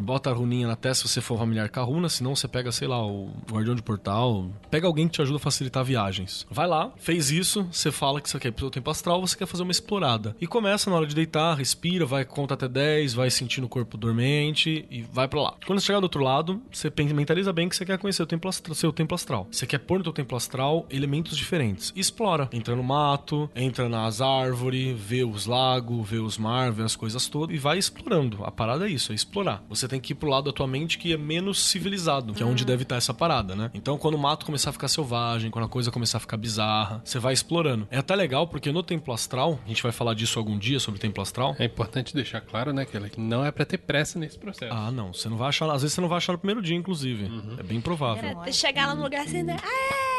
[0.00, 2.72] Bota a runinha na testa se você for familiar com a runa, senão você pega,
[2.72, 4.50] sei lá, o guardião de portal.
[4.70, 6.46] Pega alguém que te ajuda a facilitar viagens.
[6.50, 9.36] Vai lá, fez isso, você fala que você quer ir pro seu tempo astral, você
[9.36, 10.36] quer fazer uma explorada.
[10.40, 13.96] E começa na hora de deitar, respira, vai, conta até 10, vai sentindo o corpo
[13.96, 15.54] dormente e vai pra lá.
[15.66, 18.48] Quando você chegar do outro lado, você mentaliza bem que você quer conhecer o templo
[18.48, 19.46] astral, seu templo astral.
[19.50, 21.92] Você quer pôr no teu templo astral elementos diferentes.
[21.94, 22.48] Explora.
[22.52, 27.28] Entra no mato, entra nas árvores, vê os lagos, vê os mar, vê as coisas
[27.28, 28.44] todas e vai explorando.
[28.44, 29.62] A parada é isso, é explorar.
[29.68, 32.42] Você Você tem que ir pro lado da tua mente que é menos civilizado, que
[32.42, 33.70] é onde deve estar essa parada, né?
[33.74, 37.02] Então, quando o mato começar a ficar selvagem, quando a coisa começar a ficar bizarra,
[37.04, 37.86] você vai explorando.
[37.90, 40.96] É até legal porque no Templo Astral, a gente vai falar disso algum dia sobre
[40.96, 41.54] o Templo Astral.
[41.58, 44.72] É importante deixar claro, né, Kelly, que não é pra ter pressa nesse processo.
[44.72, 46.74] Ah, não, você não vai achar, às vezes você não vai achar no primeiro dia,
[46.74, 47.30] inclusive.
[47.58, 48.42] É bem provável.
[48.42, 49.58] É, chegar lá no lugar assim, né?
[49.62, 50.13] Aê!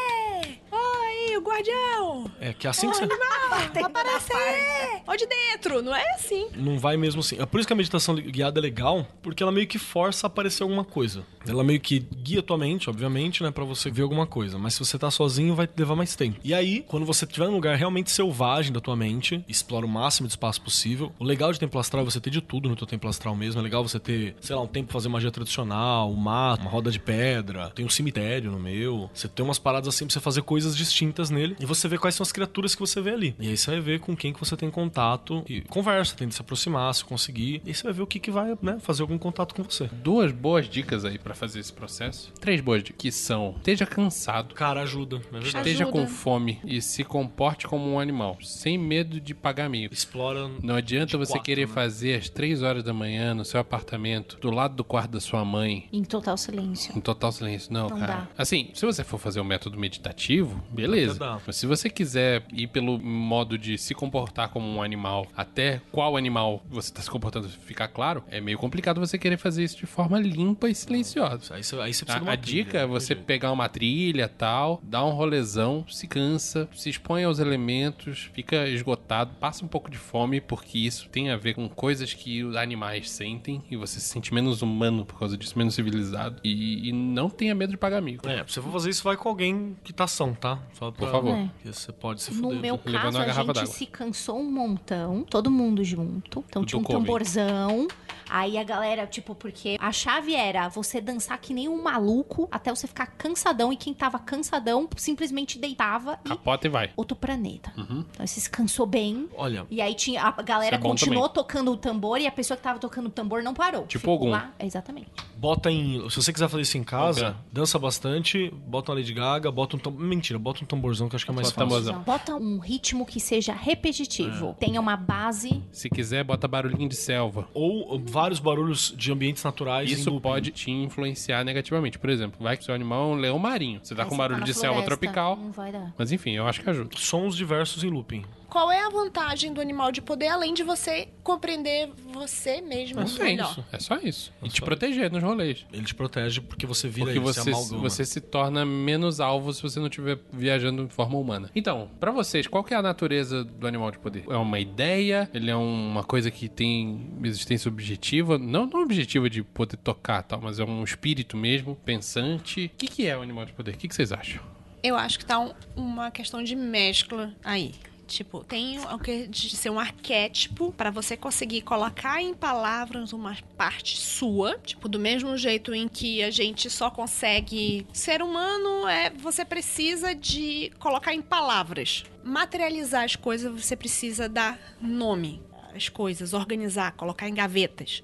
[1.36, 2.30] O guardião!
[2.40, 3.04] É que assim que você
[3.50, 5.02] Ah, aparece aí!
[5.06, 6.48] Ó de dentro, não é assim.
[6.56, 7.36] não vai mesmo assim.
[7.40, 10.28] É por isso que a meditação guiada é legal, porque ela meio que força a
[10.28, 11.24] aparecer alguma coisa.
[11.46, 14.58] Ela meio que guia tua mente, obviamente, né, Pra você ver alguma coisa.
[14.58, 16.38] Mas se você tá sozinho, vai levar mais tempo.
[16.44, 20.26] E aí, quando você estiver num lugar realmente selvagem da tua mente, explora o máximo
[20.26, 21.12] de espaço possível.
[21.18, 23.60] O legal de templo astral é você ter de tudo no teu templo astral mesmo.
[23.60, 26.70] É legal você ter, sei lá, um tempo pra fazer magia tradicional, um mato, uma
[26.70, 29.08] roda de pedra, tem um cemitério no meu.
[29.14, 31.56] Você tem umas paradas assim pra você fazer coisas distintas nele.
[31.60, 33.34] E você vê quais são as criaturas que você vê ali.
[33.38, 36.40] E aí você vai ver com quem que você tem contato e conversa, tenta se
[36.40, 37.60] aproximar, se conseguir.
[37.64, 39.88] E aí você vai ver o que que vai, né, fazer algum contato com você.
[39.92, 42.32] Duas boas dicas aí pra fazer esse processo.
[42.40, 42.96] Três boas dicas.
[42.98, 45.46] Que são: esteja cansado, Cara, ajuda, é verdade.
[45.48, 46.00] esteja Ajuda.
[46.00, 49.92] com fome e se comporte como um animal, sem medo de pagar mico.
[49.94, 50.48] Explora.
[50.62, 51.72] Não adianta De você quatro, querer né?
[51.74, 55.44] fazer às três horas da manhã no seu apartamento, do lado do quarto da sua
[55.44, 56.96] mãe, Em total silêncio.
[56.96, 57.72] em total silêncio.
[57.72, 58.12] Não, Não cara.
[58.14, 58.28] dá.
[58.38, 61.15] Assim, se você for fazer um método meditativo, beleza.
[61.46, 66.16] Mas se você quiser ir pelo modo de se comportar como um animal, até qual
[66.16, 69.86] animal você tá se comportando ficar claro, é meio complicado você querer fazer isso de
[69.86, 71.54] forma limpa e silenciosa.
[71.54, 73.24] Aí você, aí você precisa A, a trilha, dica é você jeito.
[73.24, 79.34] pegar uma trilha tal, dar um rolezão, se cansa, se expõe aos elementos, fica esgotado,
[79.40, 83.10] passa um pouco de fome, porque isso tem a ver com coisas que os animais
[83.10, 86.40] sentem e você se sente menos humano por causa disso, menos civilizado.
[86.44, 88.28] E, e não tenha medo de pagar mico.
[88.28, 90.58] É, se você for fazer isso, vai com alguém que tá são, tá?
[90.74, 90.90] Só.
[91.06, 91.34] Por favor.
[91.36, 91.46] É.
[91.54, 92.60] Porque você pode se No fuder.
[92.60, 96.44] meu levando caso, a garrafa gente se cansou um montão, todo mundo junto.
[96.48, 97.00] Então Do tinha um Covid.
[97.04, 97.88] tamborzão.
[98.28, 102.74] Aí a galera, tipo, porque a chave era você dançar que nem um maluco até
[102.74, 103.72] você ficar cansadão.
[103.72, 106.90] E quem tava cansadão simplesmente deitava e Capota e vai.
[106.96, 107.72] outro planeta.
[107.76, 109.28] Então você se cansou bem.
[109.36, 112.62] Olha, E aí tinha a galera é continuou tocando o tambor e a pessoa que
[112.62, 113.82] tava tocando o tambor não parou.
[113.86, 114.30] Tipo Ficou algum.
[114.30, 114.52] lá.
[114.58, 115.08] Exatamente.
[115.36, 116.08] bota em.
[116.10, 117.40] Se você quiser fazer isso em casa, Ok.
[117.52, 119.92] dança bastante, bota uma Lady Gaga, bota um tam...
[119.92, 121.84] Mentira, bota um tamborzão que eu acho que é mais Bota fácil.
[121.92, 122.02] tamborzão.
[122.02, 124.56] Bota um ritmo que seja repetitivo.
[124.58, 125.62] Tenha uma base.
[125.72, 127.48] Se quiser, bota barulhinho de selva.
[127.54, 129.90] Ou vários barulhos de ambientes naturais.
[129.90, 131.98] Isso pode te influenciar negativamente.
[131.98, 133.78] Por exemplo, vai que seu animal é um leão marinho.
[133.82, 135.36] Você tá Aí com você barulho na de selva floresta, tropical.
[135.36, 135.92] Não vai dar.
[135.98, 136.96] Mas enfim, eu acho que ajuda.
[136.96, 138.24] Sons diversos em looping.
[138.48, 143.06] Qual é a vantagem do animal de poder, além de você compreender você mesmo Não
[143.06, 143.50] tem melhor?
[143.50, 143.64] isso.
[143.72, 144.32] É só isso.
[144.42, 145.66] E te só proteger nos rolês.
[145.72, 147.80] Ele te protege porque você vira Porque ele, você, amalgama.
[147.82, 151.50] você se torna menos alvo se você não estiver viajando de forma humana.
[151.54, 154.24] Então, pra vocês, qual que é a natureza do animal de poder?
[154.28, 155.28] É uma ideia?
[155.34, 158.38] Ele é uma coisa que tem existência objetiva?
[158.38, 162.70] Não, não objetiva de poder tocar tal, mas é um espírito mesmo, pensante.
[162.74, 163.74] O que, que é o animal de poder?
[163.74, 164.40] O que, que vocês acham?
[164.82, 167.74] Eu acho que tá um- uma questão de mescla aí.
[168.06, 173.36] Tipo, tem o que de ser um arquétipo pra você conseguir colocar em palavras uma
[173.56, 179.10] parte sua, tipo do mesmo jeito em que a gente só consegue ser humano é
[179.10, 182.04] você precisa de colocar em palavras.
[182.22, 185.42] Materializar as coisas você precisa dar nome
[185.76, 188.02] as coisas, organizar, colocar em gavetas.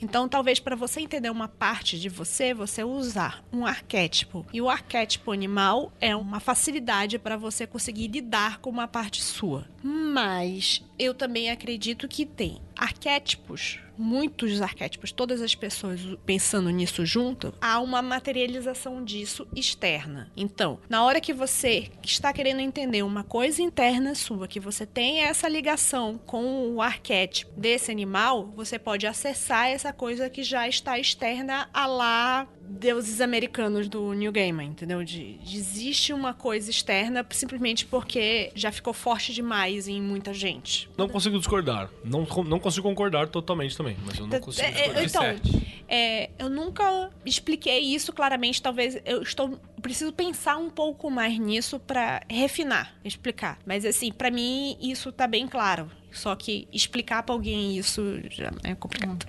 [0.00, 4.44] Então, talvez para você entender uma parte de você, você usar um arquétipo.
[4.52, 9.66] E o arquétipo animal é uma facilidade para você conseguir lidar com uma parte sua.
[9.82, 17.52] Mas eu também acredito que tem arquétipos, muitos arquétipos, todas as pessoas pensando nisso junto,
[17.60, 20.30] há uma materialização disso externa.
[20.36, 25.20] Então, na hora que você está querendo entender uma coisa interna sua, que você tem
[25.20, 30.98] essa ligação com o arquétipo desse animal, você pode acessar essa coisa que já está
[30.98, 35.02] externa a lá deuses americanos do New Gaiman, entendeu?
[35.02, 40.88] De, de existe uma coisa externa simplesmente porque já ficou forte demais em muita gente.
[40.96, 41.90] Não consigo discordar.
[42.04, 45.36] Não, não consigo concordar totalmente também, mas eu não consigo É, é, discordar.
[45.36, 48.62] então, é, eu nunca expliquei isso claramente.
[48.62, 53.58] Talvez eu estou eu preciso pensar um pouco mais nisso pra refinar, explicar.
[53.64, 55.90] Mas assim, pra mim isso tá bem claro.
[56.12, 59.26] Só que explicar pra alguém isso já é complicado.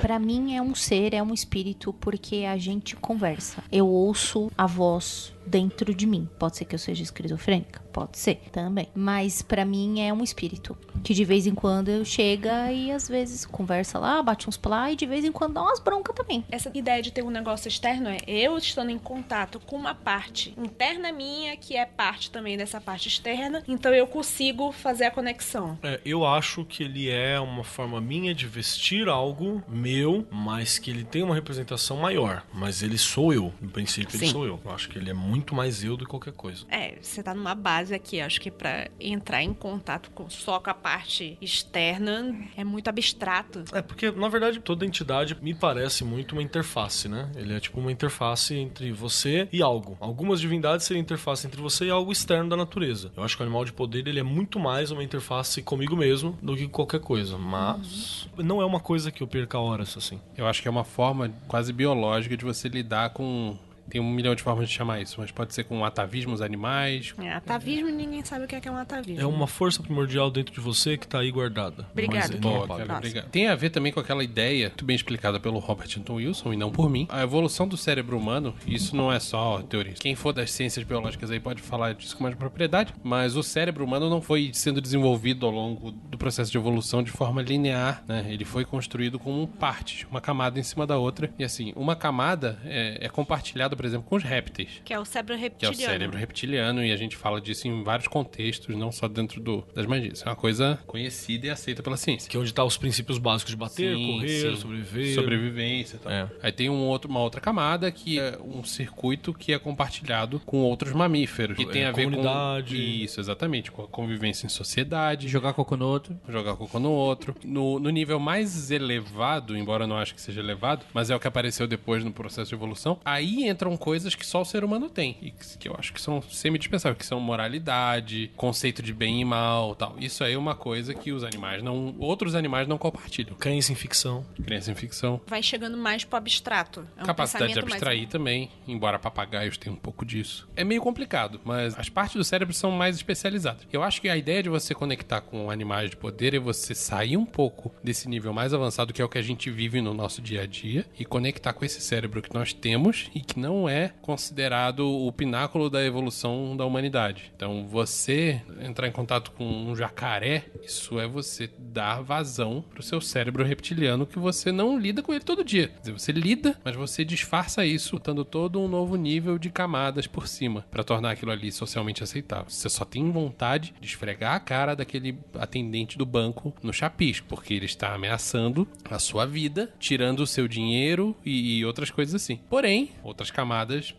[0.00, 3.62] Pra mim é um ser, é um espírito, porque a gente conversa.
[3.70, 6.28] Eu ouço a voz dentro de mim.
[6.38, 7.80] Pode ser que eu seja esquizofrênica?
[7.92, 8.88] Pode ser, também.
[8.94, 10.76] Mas pra mim é um espírito.
[11.02, 14.96] Que de vez em quando chega e às vezes conversa lá, bate uns plá e
[14.96, 16.44] de vez em quando dá umas broncas também.
[16.50, 20.54] Essa ideia de ter um negócio externo é eu estando em contato com uma parte
[20.56, 25.78] interna minha, que é parte também dessa parte externa, então eu consigo fazer a conexão.
[25.82, 30.90] É, eu acho que ele é uma forma minha de vestir algo meu, mas que
[30.90, 32.44] ele tem uma representação maior.
[32.52, 33.52] Mas ele sou eu.
[33.60, 34.32] No princípio, ele Sim.
[34.32, 34.60] sou eu.
[34.64, 36.64] Eu acho que ele é muito mais eu do que qualquer coisa.
[36.68, 40.70] É, você tá numa base aqui, acho que pra entrar em contato com, só com
[40.70, 43.64] a parte externa é muito abstrato.
[43.72, 47.30] É, porque, na verdade, toda entidade me parece muito uma interface, né?
[47.36, 49.96] Ele é tipo uma interface entre você e algo.
[50.00, 53.12] Algumas divindades seriam interface entre você e algo externo da natureza.
[53.16, 56.38] Eu acho que o animal de poder, ele é muito mais uma interface comigo mesmo
[56.42, 57.38] do que qualquer coisa.
[57.38, 60.20] Mas não é uma coisa que eu perca horas, assim.
[60.36, 63.56] Eu acho que é uma forma quase biológica de você lidar com.
[63.88, 67.14] Tem um milhão de formas de chamar isso, mas pode ser com atavismos animais.
[67.18, 69.20] É, atavismo, ninguém sabe o que é que é um atavismo.
[69.20, 71.86] É uma força primordial dentro de você que tá aí guardada.
[71.92, 73.30] Obrigado, Mas cara, obrigado.
[73.30, 76.56] Tem a ver também com aquela ideia, muito bem explicada pelo Robert Anton Wilson e
[76.56, 77.06] não por mim.
[77.10, 79.94] A evolução do cérebro humano, isso não é só teoria.
[79.94, 83.84] Quem for das ciências biológicas aí pode falar disso com mais propriedade, mas o cérebro
[83.84, 88.26] humano não foi sendo desenvolvido ao longo do processo de evolução de forma linear, né?
[88.28, 91.30] Ele foi construído como partes, uma camada em cima da outra.
[91.38, 94.82] E assim, uma camada é, é compartilhada, por exemplo, com os répteis.
[94.84, 95.92] Que é o cérebro Que é o reptiliano.
[95.92, 99.86] cérebro reptiliano, e a gente fala disso em vários contextos, não só dentro do, das
[99.86, 100.22] magias.
[100.22, 102.28] É uma coisa conhecida e aceita pela ciência.
[102.28, 104.56] Que é onde tá os princípios básicos de bater, Sim, correr, sim.
[104.56, 105.14] sobreviver.
[105.14, 106.12] Sobrevivência e tal.
[106.12, 106.28] É.
[106.42, 110.58] Aí tem um outro, uma outra camada que é um circuito que é compartilhado com
[110.58, 111.56] outros mamíferos.
[111.56, 112.74] Que tem É, a ver comunidade.
[112.76, 112.82] com.
[112.82, 113.70] Isso, exatamente.
[113.70, 115.28] Com a convivência em sociedade.
[115.28, 116.18] Jogar cocô no outro.
[116.28, 117.36] Jogar cocô no outro.
[117.44, 121.20] No, no nível mais elevado, embora eu não acho que seja elevado, mas é o
[121.20, 124.88] que apareceu depois no processo de evolução, aí entram coisas que só o ser humano
[124.88, 125.16] tem.
[125.20, 129.74] E que, eu acho que são semi-dispensáveis, que são moralidade, conceito de bem e mal
[129.74, 129.96] tal.
[129.98, 131.94] Isso aí é uma coisa que os animais não.
[131.98, 133.34] Outros animais não compartilham.
[133.36, 134.24] Cães em ficção.
[134.44, 135.20] Crença em ficção.
[135.26, 136.86] Vai chegando mais pro abstrato.
[136.96, 140.48] É um Capacidade de pensamento mais- abstrair também, embora papagaios tenham um pouco disso.
[140.56, 143.66] É meio complicado, mas as partes do cérebro são mais especializadas.
[143.72, 147.16] Eu acho que a ideia de você conectar com animais de poder é você sair
[147.16, 150.22] um pouco desse nível mais avançado, que é o que a gente vive no nosso
[150.22, 153.92] dia a dia, e conectar com esse cérebro que nós temos e que não é
[154.02, 157.32] considerado o pináculo da evolução da humanidade.
[157.34, 163.00] Então, você entrar em contato com um jacaré, isso é você dar vazão pro seu
[163.00, 165.68] cérebro reptiliano que você não lida com ele todo dia.
[165.68, 170.06] Quer dizer, você lida, mas você disfarça isso, botando todo um novo nível de camadas
[170.06, 172.46] por cima para tornar aquilo ali socialmente aceitável.
[172.48, 177.54] Você só tem vontade de esfregar a cara daquele atendente do banco no chapisco, porque
[177.54, 182.40] ele está ameaçando a sua vida, tirando o seu dinheiro e, e outras coisas assim.
[182.48, 183.47] Porém, outras camadas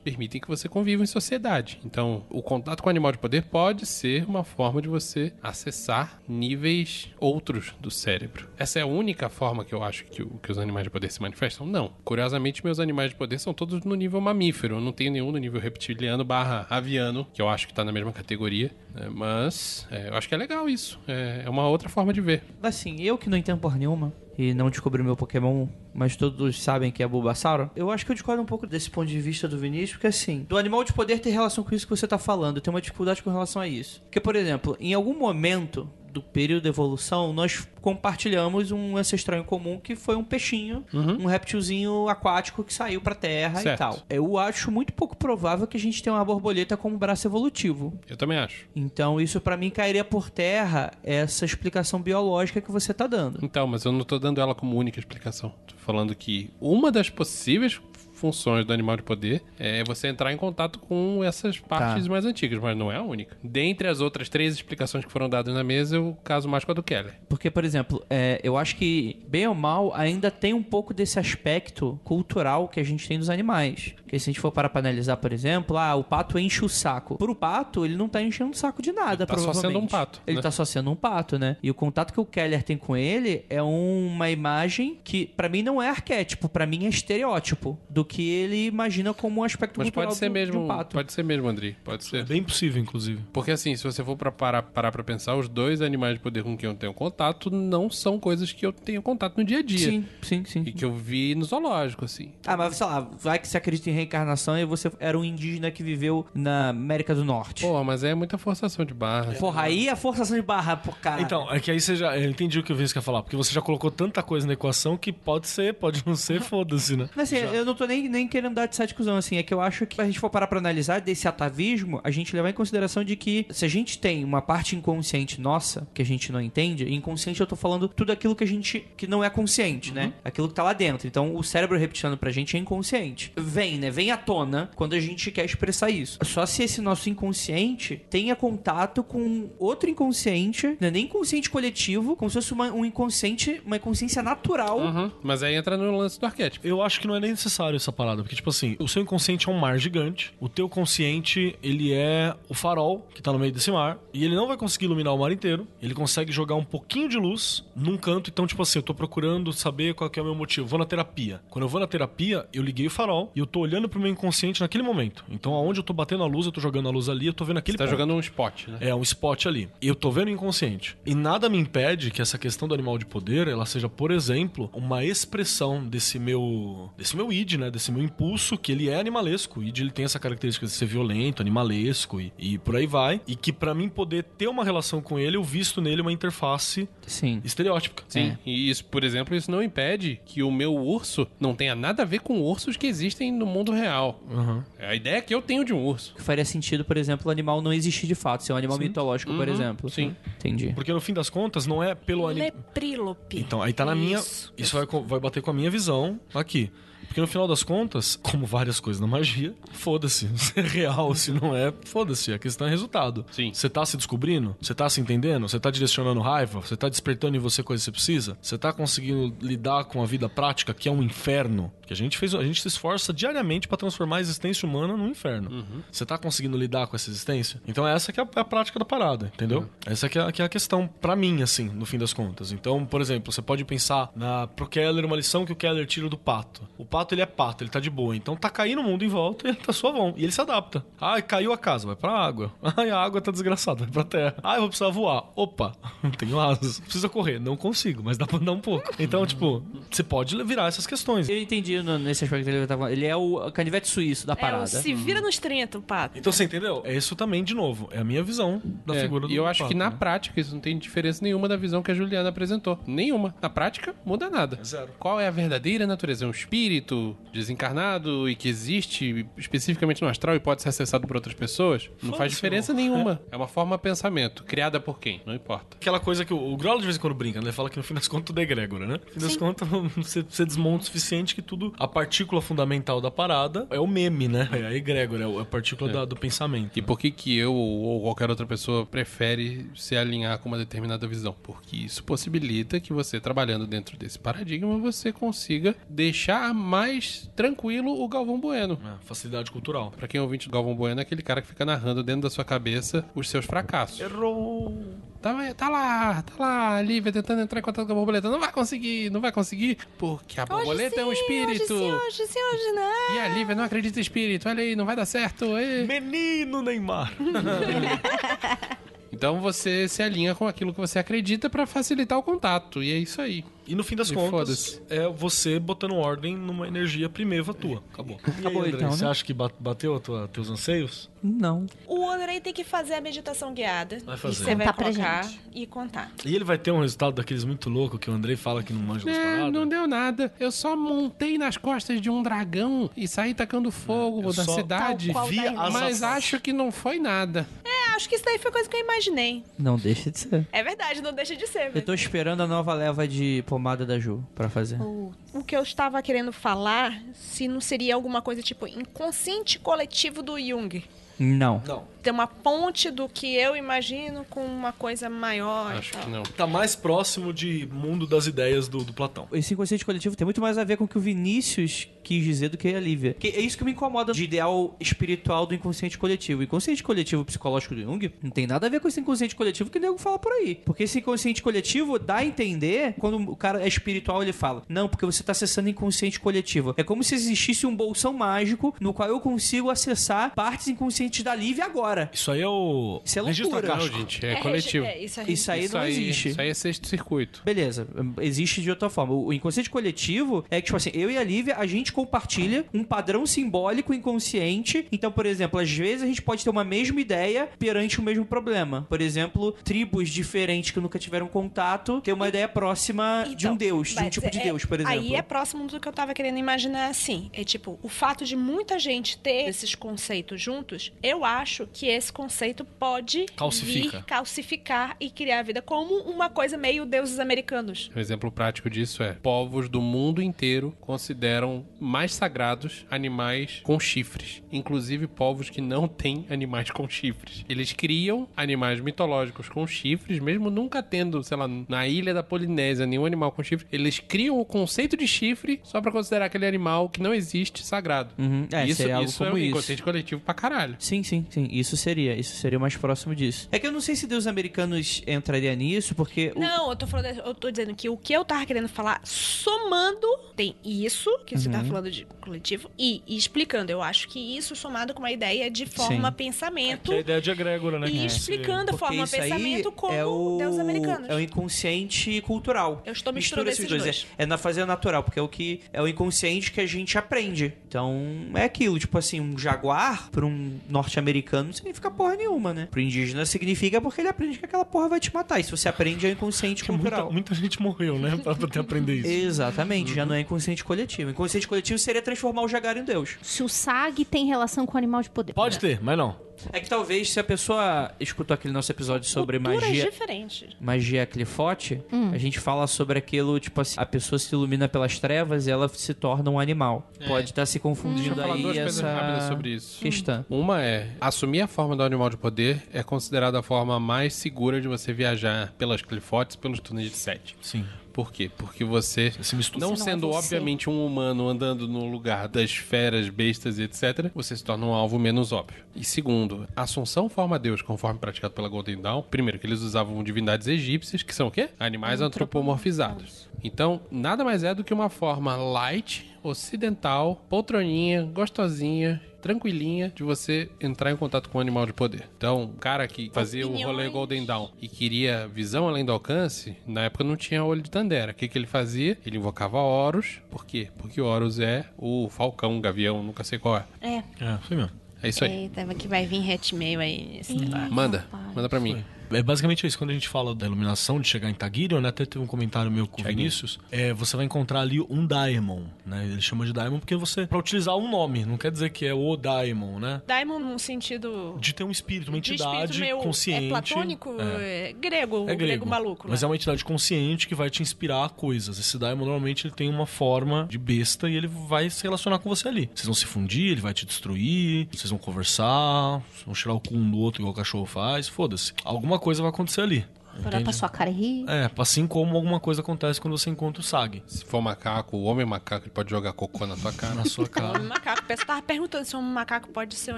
[0.04, 1.80] permitem que você conviva em sociedade.
[1.84, 6.22] Então, o contato com o animal de poder pode ser uma forma de você acessar
[6.28, 8.48] níveis outros do cérebro.
[8.58, 11.22] Essa é a única forma que eu acho que, que os animais de poder se
[11.22, 11.66] manifestam?
[11.66, 11.94] Não.
[12.04, 14.76] Curiosamente, meus animais de poder são todos no nível mamífero.
[14.76, 17.92] Eu não tenho nenhum no nível reptiliano barra aviano, que eu acho que tá na
[17.92, 18.72] mesma categoria.
[18.94, 19.10] né?
[19.14, 21.00] Mas é, eu acho que é legal isso.
[21.08, 22.44] É, é uma outra forma de ver.
[22.62, 25.68] Assim, eu que não entendo porra nenhuma e não descobri meu Pokémon,
[26.00, 29.10] mas todos sabem que é Bulbasaur, eu acho que eu discordo um pouco desse ponto
[29.10, 31.90] de vista do Vinícius, porque assim, do animal de poder ter relação com isso que
[31.90, 34.02] você tá falando, tenho uma dificuldade com relação a isso.
[34.04, 39.44] Porque, por exemplo, em algum momento do período da evolução, nós compartilhamos um ancestral em
[39.44, 43.77] comum que foi um peixinho, um reptilzinho aquático que saiu pra terra e Certo.
[43.80, 43.99] tal.
[44.10, 47.94] Eu acho muito pouco provável que a gente tenha uma borboleta como braço evolutivo.
[48.07, 48.68] Eu também acho.
[48.76, 53.40] Então, isso pra mim cairia por terra essa explicação biológica que você tá dando.
[53.41, 55.53] Então, mas eu não tô dando ela como única explicação.
[55.68, 57.80] Tô falando que uma das possíveis
[58.20, 62.60] funções do animal de poder é você entrar em contato com essas partes mais antigas,
[62.60, 63.38] mas não é a única.
[63.44, 66.76] Dentre as outras três explicações que foram dadas na mesa, eu caso mais com a
[66.76, 67.14] do Keller.
[67.28, 71.18] Porque, por exemplo, é, eu acho que, bem ou mal, ainda tem um pouco desse
[71.20, 73.94] aspecto cultural que a gente tem dos animais.
[73.98, 76.70] Porque se a gente for parar pra analisar, por exemplo, ah, o pato enche o
[76.70, 77.16] saco.
[77.18, 79.74] Pro pato, ele não tá enchendo o saco de nada, tá só provavelmente.
[79.74, 80.41] sendo um pato, Ele né?
[80.41, 81.58] tá só sendo um pato, né?
[81.62, 85.62] E o contato que o Keller tem com ele é uma imagem que, pra mim,
[85.62, 89.86] não é arquétipo, pra mim é estereótipo do que ele imagina como um aspecto Mas
[89.88, 90.95] cultural pode ser do- de mesmo, um pato.
[90.95, 91.76] pode ser mesmo, Andrei.
[91.84, 92.26] Pode É ser.
[92.26, 93.22] bem possível, inclusive.
[93.31, 96.44] Porque assim, se você for pra parar, parar pra pensar, os dois animais de poder
[96.44, 99.64] com quem eu tenho contato não são coisas que eu tenho contato no dia a
[99.64, 99.90] dia.
[99.91, 100.64] Sim, sim, sim.
[100.65, 102.31] E que eu vi no zoológico, assim.
[102.45, 105.69] Ah, mas sei lá, vai que você acredita em reencarnação e você era um indígena
[105.69, 107.61] que viveu na América do Norte.
[107.61, 109.34] Pô, mas é muita forçação de barra.
[109.34, 111.22] Porra, aí é forçação de barra, pô, cara.
[111.22, 112.18] Então, é que aí você já.
[112.18, 114.53] Eu entendi o que o Vince quer falar, porque você já colocou tanta coisa na
[114.53, 117.10] equação que pode ser, pode não ser, foda-se, né?
[117.15, 119.60] Mas, assim, eu não tô nem, nem querendo dar essa discussão, assim, é que eu
[119.60, 122.54] acho que se a gente for parar pra analisar desse atavismo, a gente levar em
[122.54, 126.40] consideração de que se a gente tem uma parte inconsciente nossa, que a gente não
[126.40, 129.92] entende, e inconsciente eu tô falando tudo aquilo que a gente, que não é consciente,
[129.94, 130.14] né?
[130.24, 131.08] Aquilo que tá lá dentro.
[131.08, 133.32] Então, o cérebro repetindo pra gente é inconsciente.
[133.36, 133.90] Vem, né?
[133.90, 136.20] Vem à tona quando a gente quer expressar isso.
[136.24, 142.16] Só se esse nosso inconsciente tenha contato com outro inconsciente, não é nem inconsciente coletivo,
[142.16, 144.80] como se fosse uma- um inconsciente, uma consciência natural.
[144.80, 145.12] Uhum.
[145.24, 146.68] Mas aí entra no lance do arquétipo.
[146.68, 149.49] Eu acho que não é nem necessário essa parada, porque, tipo assim, o seu inconsciente
[149.49, 153.52] é um mar gigante, o teu consciente, ele é o farol que tá no meio
[153.52, 156.64] desse mar, e ele não vai conseguir iluminar o mar inteiro, ele consegue jogar um
[156.64, 160.22] pouquinho de luz num canto, então, tipo assim, eu tô procurando saber qual que é
[160.22, 160.68] o meu motivo.
[160.68, 161.41] Vou na terapia.
[161.49, 164.11] Quando eu vou na terapia, eu liguei o farol e eu tô olhando pro meu
[164.11, 165.26] inconsciente naquele momento.
[165.30, 167.44] Então, aonde eu tô batendo a luz, eu tô jogando a luz ali, eu tô
[167.45, 167.91] vendo aquele Você tá ponto.
[167.98, 168.78] jogando um spot, né?
[168.82, 169.70] É, um spot ali.
[169.82, 170.95] E eu tô vendo o inconsciente.
[171.06, 174.70] E nada me impede que essa questão do animal de poder, ela seja, por exemplo,
[174.74, 179.62] uma expressão desse meu desse meu id, né, desse meu impulso que ele é animalesco.
[179.62, 183.22] O id ele tem essa característica de ser violento, animalesco e, e por aí vai,
[183.26, 186.88] e que pra mim poder ter uma relação com ele, eu visto nele uma interface
[187.08, 187.42] Sim.
[187.44, 188.04] estereótipica.
[188.08, 188.38] Sim.
[188.46, 192.06] E isso, por exemplo, isso não impede que o meu urso não tenha nada a
[192.06, 194.22] ver com ursos que existem no mundo real.
[194.30, 194.62] Uhum.
[194.78, 196.14] É a ideia que eu tenho de um urso.
[196.16, 199.34] Que faria sentido, por exemplo, o animal não existir de fato, ser um animal mitológico,
[199.34, 199.90] por Uhum, exemplo.
[199.90, 200.16] sim.
[200.38, 200.72] Entendi.
[200.76, 203.40] Porque no fim das contas não é pelo animal Leprílope.
[203.40, 204.18] Então, aí tá na minha.
[204.20, 204.54] Isso.
[204.58, 206.70] Isso vai, vai bater com a minha visão aqui.
[207.10, 210.30] Porque no final das contas, como várias coisas na magia, foda-se.
[210.38, 212.31] Se é real, se não é, foda-se.
[212.31, 213.26] A questão é resultado.
[213.31, 213.52] Sim.
[213.53, 214.56] Você tá se descobrindo?
[214.61, 215.48] Você tá se entendendo?
[215.48, 216.61] Você tá direcionando raiva?
[216.61, 218.38] Você tá despertando em você coisas que você precisa?
[218.41, 221.72] Você tá conseguindo lidar com a vida prática, que é um inferno?
[221.90, 225.07] Que a gente fez, a gente se esforça diariamente pra transformar a existência humana num
[225.07, 225.66] inferno.
[225.91, 227.60] Você tá conseguindo lidar com essa existência?
[227.68, 229.68] Então essa que é a, é a prática da parada, entendeu?
[229.88, 232.52] Essa que é, a- que é a questão pra mim, assim, no fim das contas.
[232.52, 236.07] Então, por exemplo, você pode pensar na pro Keller uma lição que o Keller tira
[236.07, 236.61] do pato.
[236.78, 238.16] O pato ele é pato, ele tá de boa.
[238.16, 240.14] Então tá caindo o mundo em volta e ele tá suavão.
[240.16, 240.86] E ele se adapta.
[241.02, 242.53] Ah, caiu a casa, vai pra água.
[242.78, 244.36] Ai, a água tá desgraçada, vai pra terra.
[244.44, 245.24] Ah, eu vou precisar voar.
[245.36, 245.72] Opa,
[246.03, 246.80] não tenho asas.
[246.82, 248.91] Precisa correr, não consigo, mas dá pra andar um pouco.
[248.99, 251.28] Então, tipo, você pode virar essas questões.
[251.28, 252.92] Eu entendi no- nesse aspecto que ele tava.
[252.92, 254.64] Ele é o canivete suíço da É, parada.
[254.64, 256.18] o se vira nos 30, o pato.
[256.18, 256.82] Então você entendeu?
[256.86, 257.90] É isso também, de novo.
[257.92, 259.96] É a minha visão da É, figura do e eu acho pato, que na né?
[259.98, 262.80] prática isso não tem diferença nenhuma da visão que a Juliana apresentou.
[262.88, 263.34] Nenhuma.
[263.42, 264.60] Na prática, muda nada.
[264.64, 264.90] Zero.
[265.00, 266.26] Qual é a verdadeira natureza?
[266.26, 267.16] É um espírito
[267.54, 271.90] desencarnado e que existe especificamente no astral e pode ser acessado por outras pessoas?
[272.02, 272.84] Não faz Foda-se, diferença irmão.
[272.96, 273.22] nenhuma.
[273.32, 274.44] É uma forma de pensamento.
[274.44, 275.22] Criada por quem?
[275.26, 275.78] Não importa.
[275.78, 277.46] Aquela coisa que o, o Growler de vez em quando brinca, né?
[277.46, 279.00] Ele fala que no fim das contas tudo é egrégora, né?
[279.06, 281.69] No fim das contas, você, você desmonta o suficiente que tudo.
[281.78, 284.50] A partícula fundamental da parada é o meme, né?
[284.52, 286.78] É a egrégora, é a partícula da- do pensamento.
[286.78, 291.08] E por que que eu ou qualquer outra pessoa prefere se alinhar com uma determinada
[291.08, 291.36] visão?
[291.44, 298.08] Porque isso possibilita que você, trabalhando dentro desse paradigma, você consiga deixar mais tranquilo o
[298.08, 298.80] Galvão Bueno.
[298.86, 299.91] É, facilidade cultural.
[299.91, 302.30] Pra quem é ouvinte do Galvão Bueno, é aquele cara que fica narrando dentro da
[302.30, 304.00] sua cabeça os seus fracassos.
[304.00, 304.78] Errou!
[305.22, 308.30] Tá, tá lá, tá lá, a Lívia tentando entrar em contato com a borboleta.
[308.30, 311.74] Não vai conseguir, não vai conseguir, porque a borboleta é um espírito.
[311.74, 313.16] Hoje sim, hoje sim, hoje não.
[313.16, 314.48] E a Lívia não acredita em espírito.
[314.48, 315.58] Olha aí, não vai dar certo.
[315.58, 315.84] ê.
[315.86, 317.14] Menino Neymar!
[319.12, 322.82] Então você se alinha com aquilo que você acredita pra facilitar o contato.
[322.82, 323.44] E é isso aí.
[323.70, 327.84] E no fim das E contas, é você botando ordem numa energia primeva tua.
[327.94, 328.20] Acabou.
[328.26, 329.12] E aí, Acabou, André, então, Você né?
[329.12, 331.10] acha que ba- bateu a tua, teus anseios?
[331.22, 331.66] Não.
[331.86, 334.00] O Andrei tem que fazer a meditação guiada.
[334.06, 334.34] Vai fazer.
[334.34, 336.12] E você vai colocar e contar.
[336.26, 338.82] E ele vai ter um resultado daqueles muito louco que o Andrei fala que não
[338.82, 340.34] manja É, não deu nada.
[340.40, 345.08] Eu só montei nas costas de um dragão e saí tacando fogo Eu da cidade.
[345.08, 347.46] Tal qual Vi da as Mas acho que não foi nada.
[347.66, 349.44] É, acho que isso daí foi coisa que eu imaginei.
[349.58, 350.48] Não deixa de ser.
[350.52, 351.72] É verdade, não deixa de ser.
[351.76, 354.81] Eu tô esperando a nova leva de pomada da Ju pra fazer.
[354.81, 360.23] O, o que eu estava querendo falar, se não seria alguma coisa tipo inconsciente coletivo
[360.23, 360.81] do Jung.
[361.20, 361.62] Não.
[361.66, 361.84] Não.
[362.02, 365.74] Ter uma ponte do que eu imagino com uma coisa maior.
[365.76, 366.24] Acho que não.
[366.24, 369.28] Tá mais próximo de mundo das ideias do, do Platão.
[369.34, 372.50] Esse inconsciente coletivo tem muito mais a ver com o que o Vinícius quis dizer
[372.50, 373.16] do que a Lívia.
[373.20, 376.40] Que é isso que me incomoda de ideal espiritual do inconsciente coletivo.
[376.40, 379.70] O inconsciente coletivo psicológico do Jung não tem nada a ver com esse inconsciente coletivo
[379.70, 380.56] que o nego fala por aí.
[380.56, 384.88] Porque esse inconsciente coletivo dá a entender, quando o cara é espiritual, ele fala: Não,
[384.88, 386.74] porque você tá acessando inconsciente coletivo.
[386.78, 391.23] É como se existisse um bolsão mágico no qual eu consigo acessar partes inconscientes limites
[391.23, 392.10] da Lívia agora.
[392.14, 393.02] Isso aí é o.
[393.03, 393.68] Isso é registro loucura.
[393.68, 393.99] Não, acástico.
[393.99, 394.86] gente, é, coletivo.
[394.86, 396.30] É, isso, é Isso aí Isso não aí, existe.
[396.30, 397.41] Isso aí é sexto circuito.
[397.44, 397.88] Beleza,
[398.22, 399.14] existe de outra forma.
[399.14, 402.84] O inconsciente coletivo é que, tipo assim, eu e a Lívia, a gente compartilha um
[402.84, 404.86] padrão simbólico inconsciente.
[404.91, 408.26] Então, por exemplo, às vezes a gente pode ter uma mesma ideia perante o mesmo
[408.26, 408.86] problema.
[408.90, 413.57] Por exemplo, tribos diferentes que nunca tiveram contato ter uma ideia próxima de um Então,
[413.57, 414.99] deus, de um tipo de é- deus, por exemplo.
[414.99, 417.30] Aí é próximo do que eu tava querendo imaginar assim.
[417.34, 422.12] É tipo, o fato de muita gente ter esses conceitos juntos, eu acho que esse
[422.12, 424.00] conceito pode Calcifica.
[424.00, 427.90] vir calcificar e criar a vida como uma coisa meio deuses americanos.
[427.96, 434.42] Um exemplo prático disso é: povos do mundo inteiro consideram mais sagrados animais com chifres,
[434.52, 437.44] inclusive povos que não têm animais com chifres.
[437.48, 442.86] Eles criam animais mitológicos com chifres, mesmo nunca tendo, sei lá, na ilha da Polinésia
[442.86, 443.68] nenhum animal com chifre.
[443.72, 448.14] Eles criam o conceito de chifre só pra considerar aquele animal que não existe sagrado.
[448.18, 449.48] Uhum, é, isso seria algo isso é um isso.
[449.48, 450.76] inconsciente coletivo pra caralho.
[450.80, 451.48] Sim, sim, sim.
[451.52, 452.16] Isso seria.
[452.16, 453.48] Isso seria o mais próximo disso.
[453.52, 456.32] É que eu não sei se Deus americanos entraria nisso, porque.
[456.36, 459.02] o- Não, eu tô falando, eu tô dizendo que o que eu tava querendo falar,
[459.03, 461.53] somando, tem isso, que você Uhum.
[461.53, 463.72] tá falando de coletivo, e, e explicando.
[463.72, 466.16] Eu acho que isso somado com uma ideia de forma Sim.
[466.16, 466.84] pensamento.
[466.90, 467.88] Que é a ideia de egrégora, né?
[467.88, 471.10] E que explicando a forma isso aí pensamento como é o, deuses americanos.
[471.10, 472.82] É o inconsciente cultural.
[472.86, 473.84] Eu estou Mistura misturando esses esses dois.
[473.84, 474.07] dois.
[474.18, 476.98] É, é na fazenda natural, porque é o que é o inconsciente que a gente
[476.98, 477.53] aprende.
[477.68, 477.95] Então,
[478.36, 482.68] é aquilo, tipo assim, um jaguar para um norte-americano não significa porra nenhuma, né?
[482.70, 485.40] Pro indígena significa porque ele aprende que aquela porra vai te matar.
[485.40, 487.12] E se você aprende é o inconsciente Porque muita, cultural.
[487.12, 488.18] muita gente morreu, né?
[488.18, 489.08] Pra poder aprender isso.
[489.08, 491.12] Exatamente, já não é inconsciente coletivo.
[491.12, 493.18] Inconsciente coletivo seria transformar o jaguar em Deus.
[493.22, 495.34] Se o SAG tem relação com o animal de poder.
[495.34, 496.29] Pode ter, mas não.
[496.52, 500.48] É que talvez se a pessoa escutou aquele nosso episódio sobre Culturas magia, diferentes.
[500.60, 501.82] magia clifote,
[502.14, 505.68] a gente fala sobre aquilo, tipo assim, a pessoa se ilumina pelas trevas e ela
[505.70, 506.90] se torna um animal.
[507.07, 509.80] Pode estar se Deixa eu confundindo falar aí duas coisas rápidas essa sobre isso.
[509.80, 510.26] questão.
[510.30, 514.61] Uma é, assumir a forma do animal de poder é considerada a forma mais segura
[514.61, 517.36] de você viajar pelas clifotes, pelos túneis de sete.
[517.41, 517.66] Sim.
[518.00, 518.32] Por quê?
[518.38, 519.60] Porque você, Se mistura.
[519.60, 520.18] não Você não é sendo você.
[520.38, 524.74] obviamente um humano andando no lugar das feras, bestas e etc., você se torna um
[524.74, 525.66] alvo menos óbvio.
[525.76, 530.48] E segundo, assunção forma Deus, conforme praticado pela Golden Dawn, primeiro que eles usavam divindades
[530.48, 531.50] egípcias, que são o quê?
[531.60, 533.28] Animais antropomorfizados.
[533.44, 540.50] Então, nada mais é do que uma forma light, ocidental, poltroninha, gostosinha, tranquilinha de você
[540.60, 542.10] entrar em contato com o animal de poder.
[542.18, 543.91] Então, o cara que fazia o rolê Opiniões.
[543.91, 548.12] Golden Dawn e queria visão além do alcance, na época não tinha olho de Tandera.
[548.12, 548.98] O que, que ele fazia?
[549.06, 550.22] Ele invocava Horus.
[550.30, 550.70] Por quê?
[550.78, 553.66] Porque Horus é o falcão, o gavião, nunca sei qual é.
[553.82, 553.98] É.
[554.20, 554.72] É, foi mesmo.
[555.02, 555.44] É isso aí.
[555.44, 557.18] Eita, que vai vir hatmail aí.
[557.20, 557.72] Esse negócio.
[557.72, 558.06] Manda,
[558.36, 558.84] manda pra mim.
[559.11, 559.77] É basicamente isso.
[559.77, 561.90] Quando a gente fala da iluminação, de chegar em Tagirion, né?
[561.90, 563.60] Até teve um comentário meu com o Vinícius.
[563.72, 566.06] É, você vai encontrar ali um Daemon, né?
[566.06, 567.26] Ele chama de Daemon porque você...
[567.26, 570.02] Pra utilizar um nome, não quer dizer que é o Daemon, né?
[570.07, 571.38] Daimon num sentido...
[571.40, 573.45] De ter um espírito, uma de entidade espírito meio- consciente.
[573.45, 574.15] É platônico?
[574.19, 574.69] É.
[574.69, 576.07] É, grego, É o grego maluco.
[576.10, 576.26] Mas né?
[576.26, 578.60] é uma entidade consciente que vai te inspirar a coisas.
[578.60, 582.30] Esse Daimon normalmente ele tem uma forma de besta e ele vai se relacionar com
[582.30, 582.69] você ali.
[582.73, 586.76] Vocês vão se fundir, ele vai te destruir, vocês vão conversar, vão tirar o cu
[586.76, 588.53] um do outro igual o cachorro faz, foda-se.
[588.64, 589.86] Alguma coisa vai acontecer ali.
[590.26, 591.26] Olhar pra sua cara e rir.
[591.30, 595.03] É, assim como alguma coisa acontece quando você encontra o Sag Se for macaco, o
[595.03, 596.95] homem macaco, ele pode jogar cocô na tua cara.
[596.95, 597.60] na sua Um cara.
[597.60, 598.03] macaco.
[598.07, 599.98] Você tava perguntando se um macaco pode ser um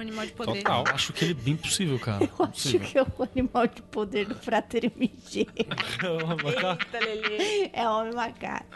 [0.00, 0.58] animal de poder.
[0.62, 0.84] Total.
[0.86, 2.24] Eu acho que ele é bem possível, cara.
[2.24, 5.46] Eu acho que é o animal de poder do Frater MG.
[5.68, 6.82] Macaco.
[6.94, 7.70] Eita, Lelê.
[7.72, 8.66] É homem macaco.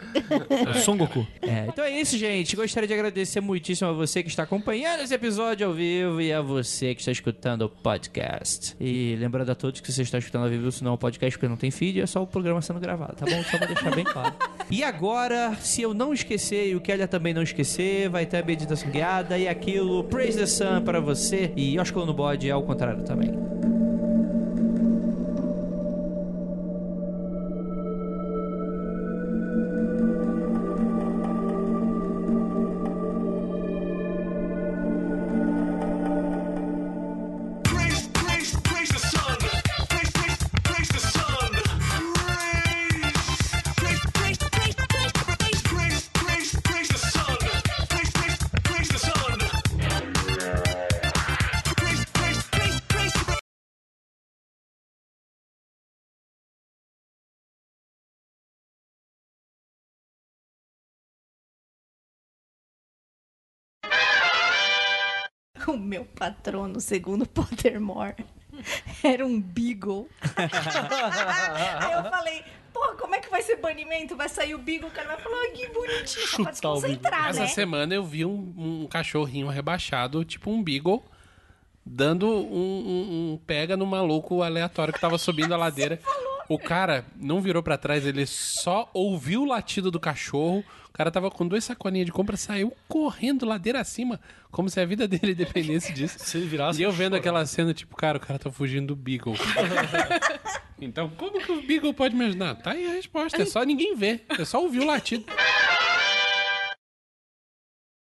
[0.69, 1.27] É Son Goku.
[1.43, 2.57] É, então é isso, gente.
[2.57, 6.41] Gostaria de agradecer muitíssimo a você que está acompanhando esse episódio ao vivo e a
[6.41, 8.77] você que está escutando o podcast.
[8.81, 10.99] E lembrando a todos que você está escutando ao vivo, isso não é um
[11.37, 13.43] podcast porque não tem feed, é só o programa sendo gravado, tá bom?
[13.45, 14.35] Só pra deixar bem claro.
[14.71, 18.45] E agora, se eu não esquecer e o Keller também não esquecer, vai ter a
[18.45, 21.53] meditação guiada e aquilo, Praise the Sun para você.
[21.57, 23.76] E Oscar no bode é ao contrário também.
[65.87, 68.15] Meu patrono, segundo Pottermore,
[69.03, 70.09] era um Beagle.
[71.81, 74.17] Aí eu falei, pô, como é que vai ser banimento?
[74.17, 77.47] Vai sair o Beagle, o cara vai falar, que bonitinho, só pra desconcentrar, Essa né?
[77.49, 81.05] semana eu vi um, um cachorrinho rebaixado, tipo um beagle,
[81.85, 86.01] dando um, um- um pega no maluco aleatório que tava subindo a ladeira.
[86.49, 90.65] O cara não virou pra trás, ele só ouviu o latido do cachorro.
[90.89, 94.19] O cara tava com duas sacolinhas de compra, saiu correndo ladeira acima,
[94.51, 96.19] como se a vida dele dependesse disso.
[96.19, 96.81] Se ele virasse.
[96.81, 99.35] E eu vendo aquela cena, tipo, cara, o cara tá fugindo do Beagle.
[100.81, 102.55] então, como que o Beagle pode me ajudar?
[102.55, 103.43] Tá aí a resposta.
[103.43, 104.25] É só ninguém ver.
[104.39, 105.27] É só ouvir o latido.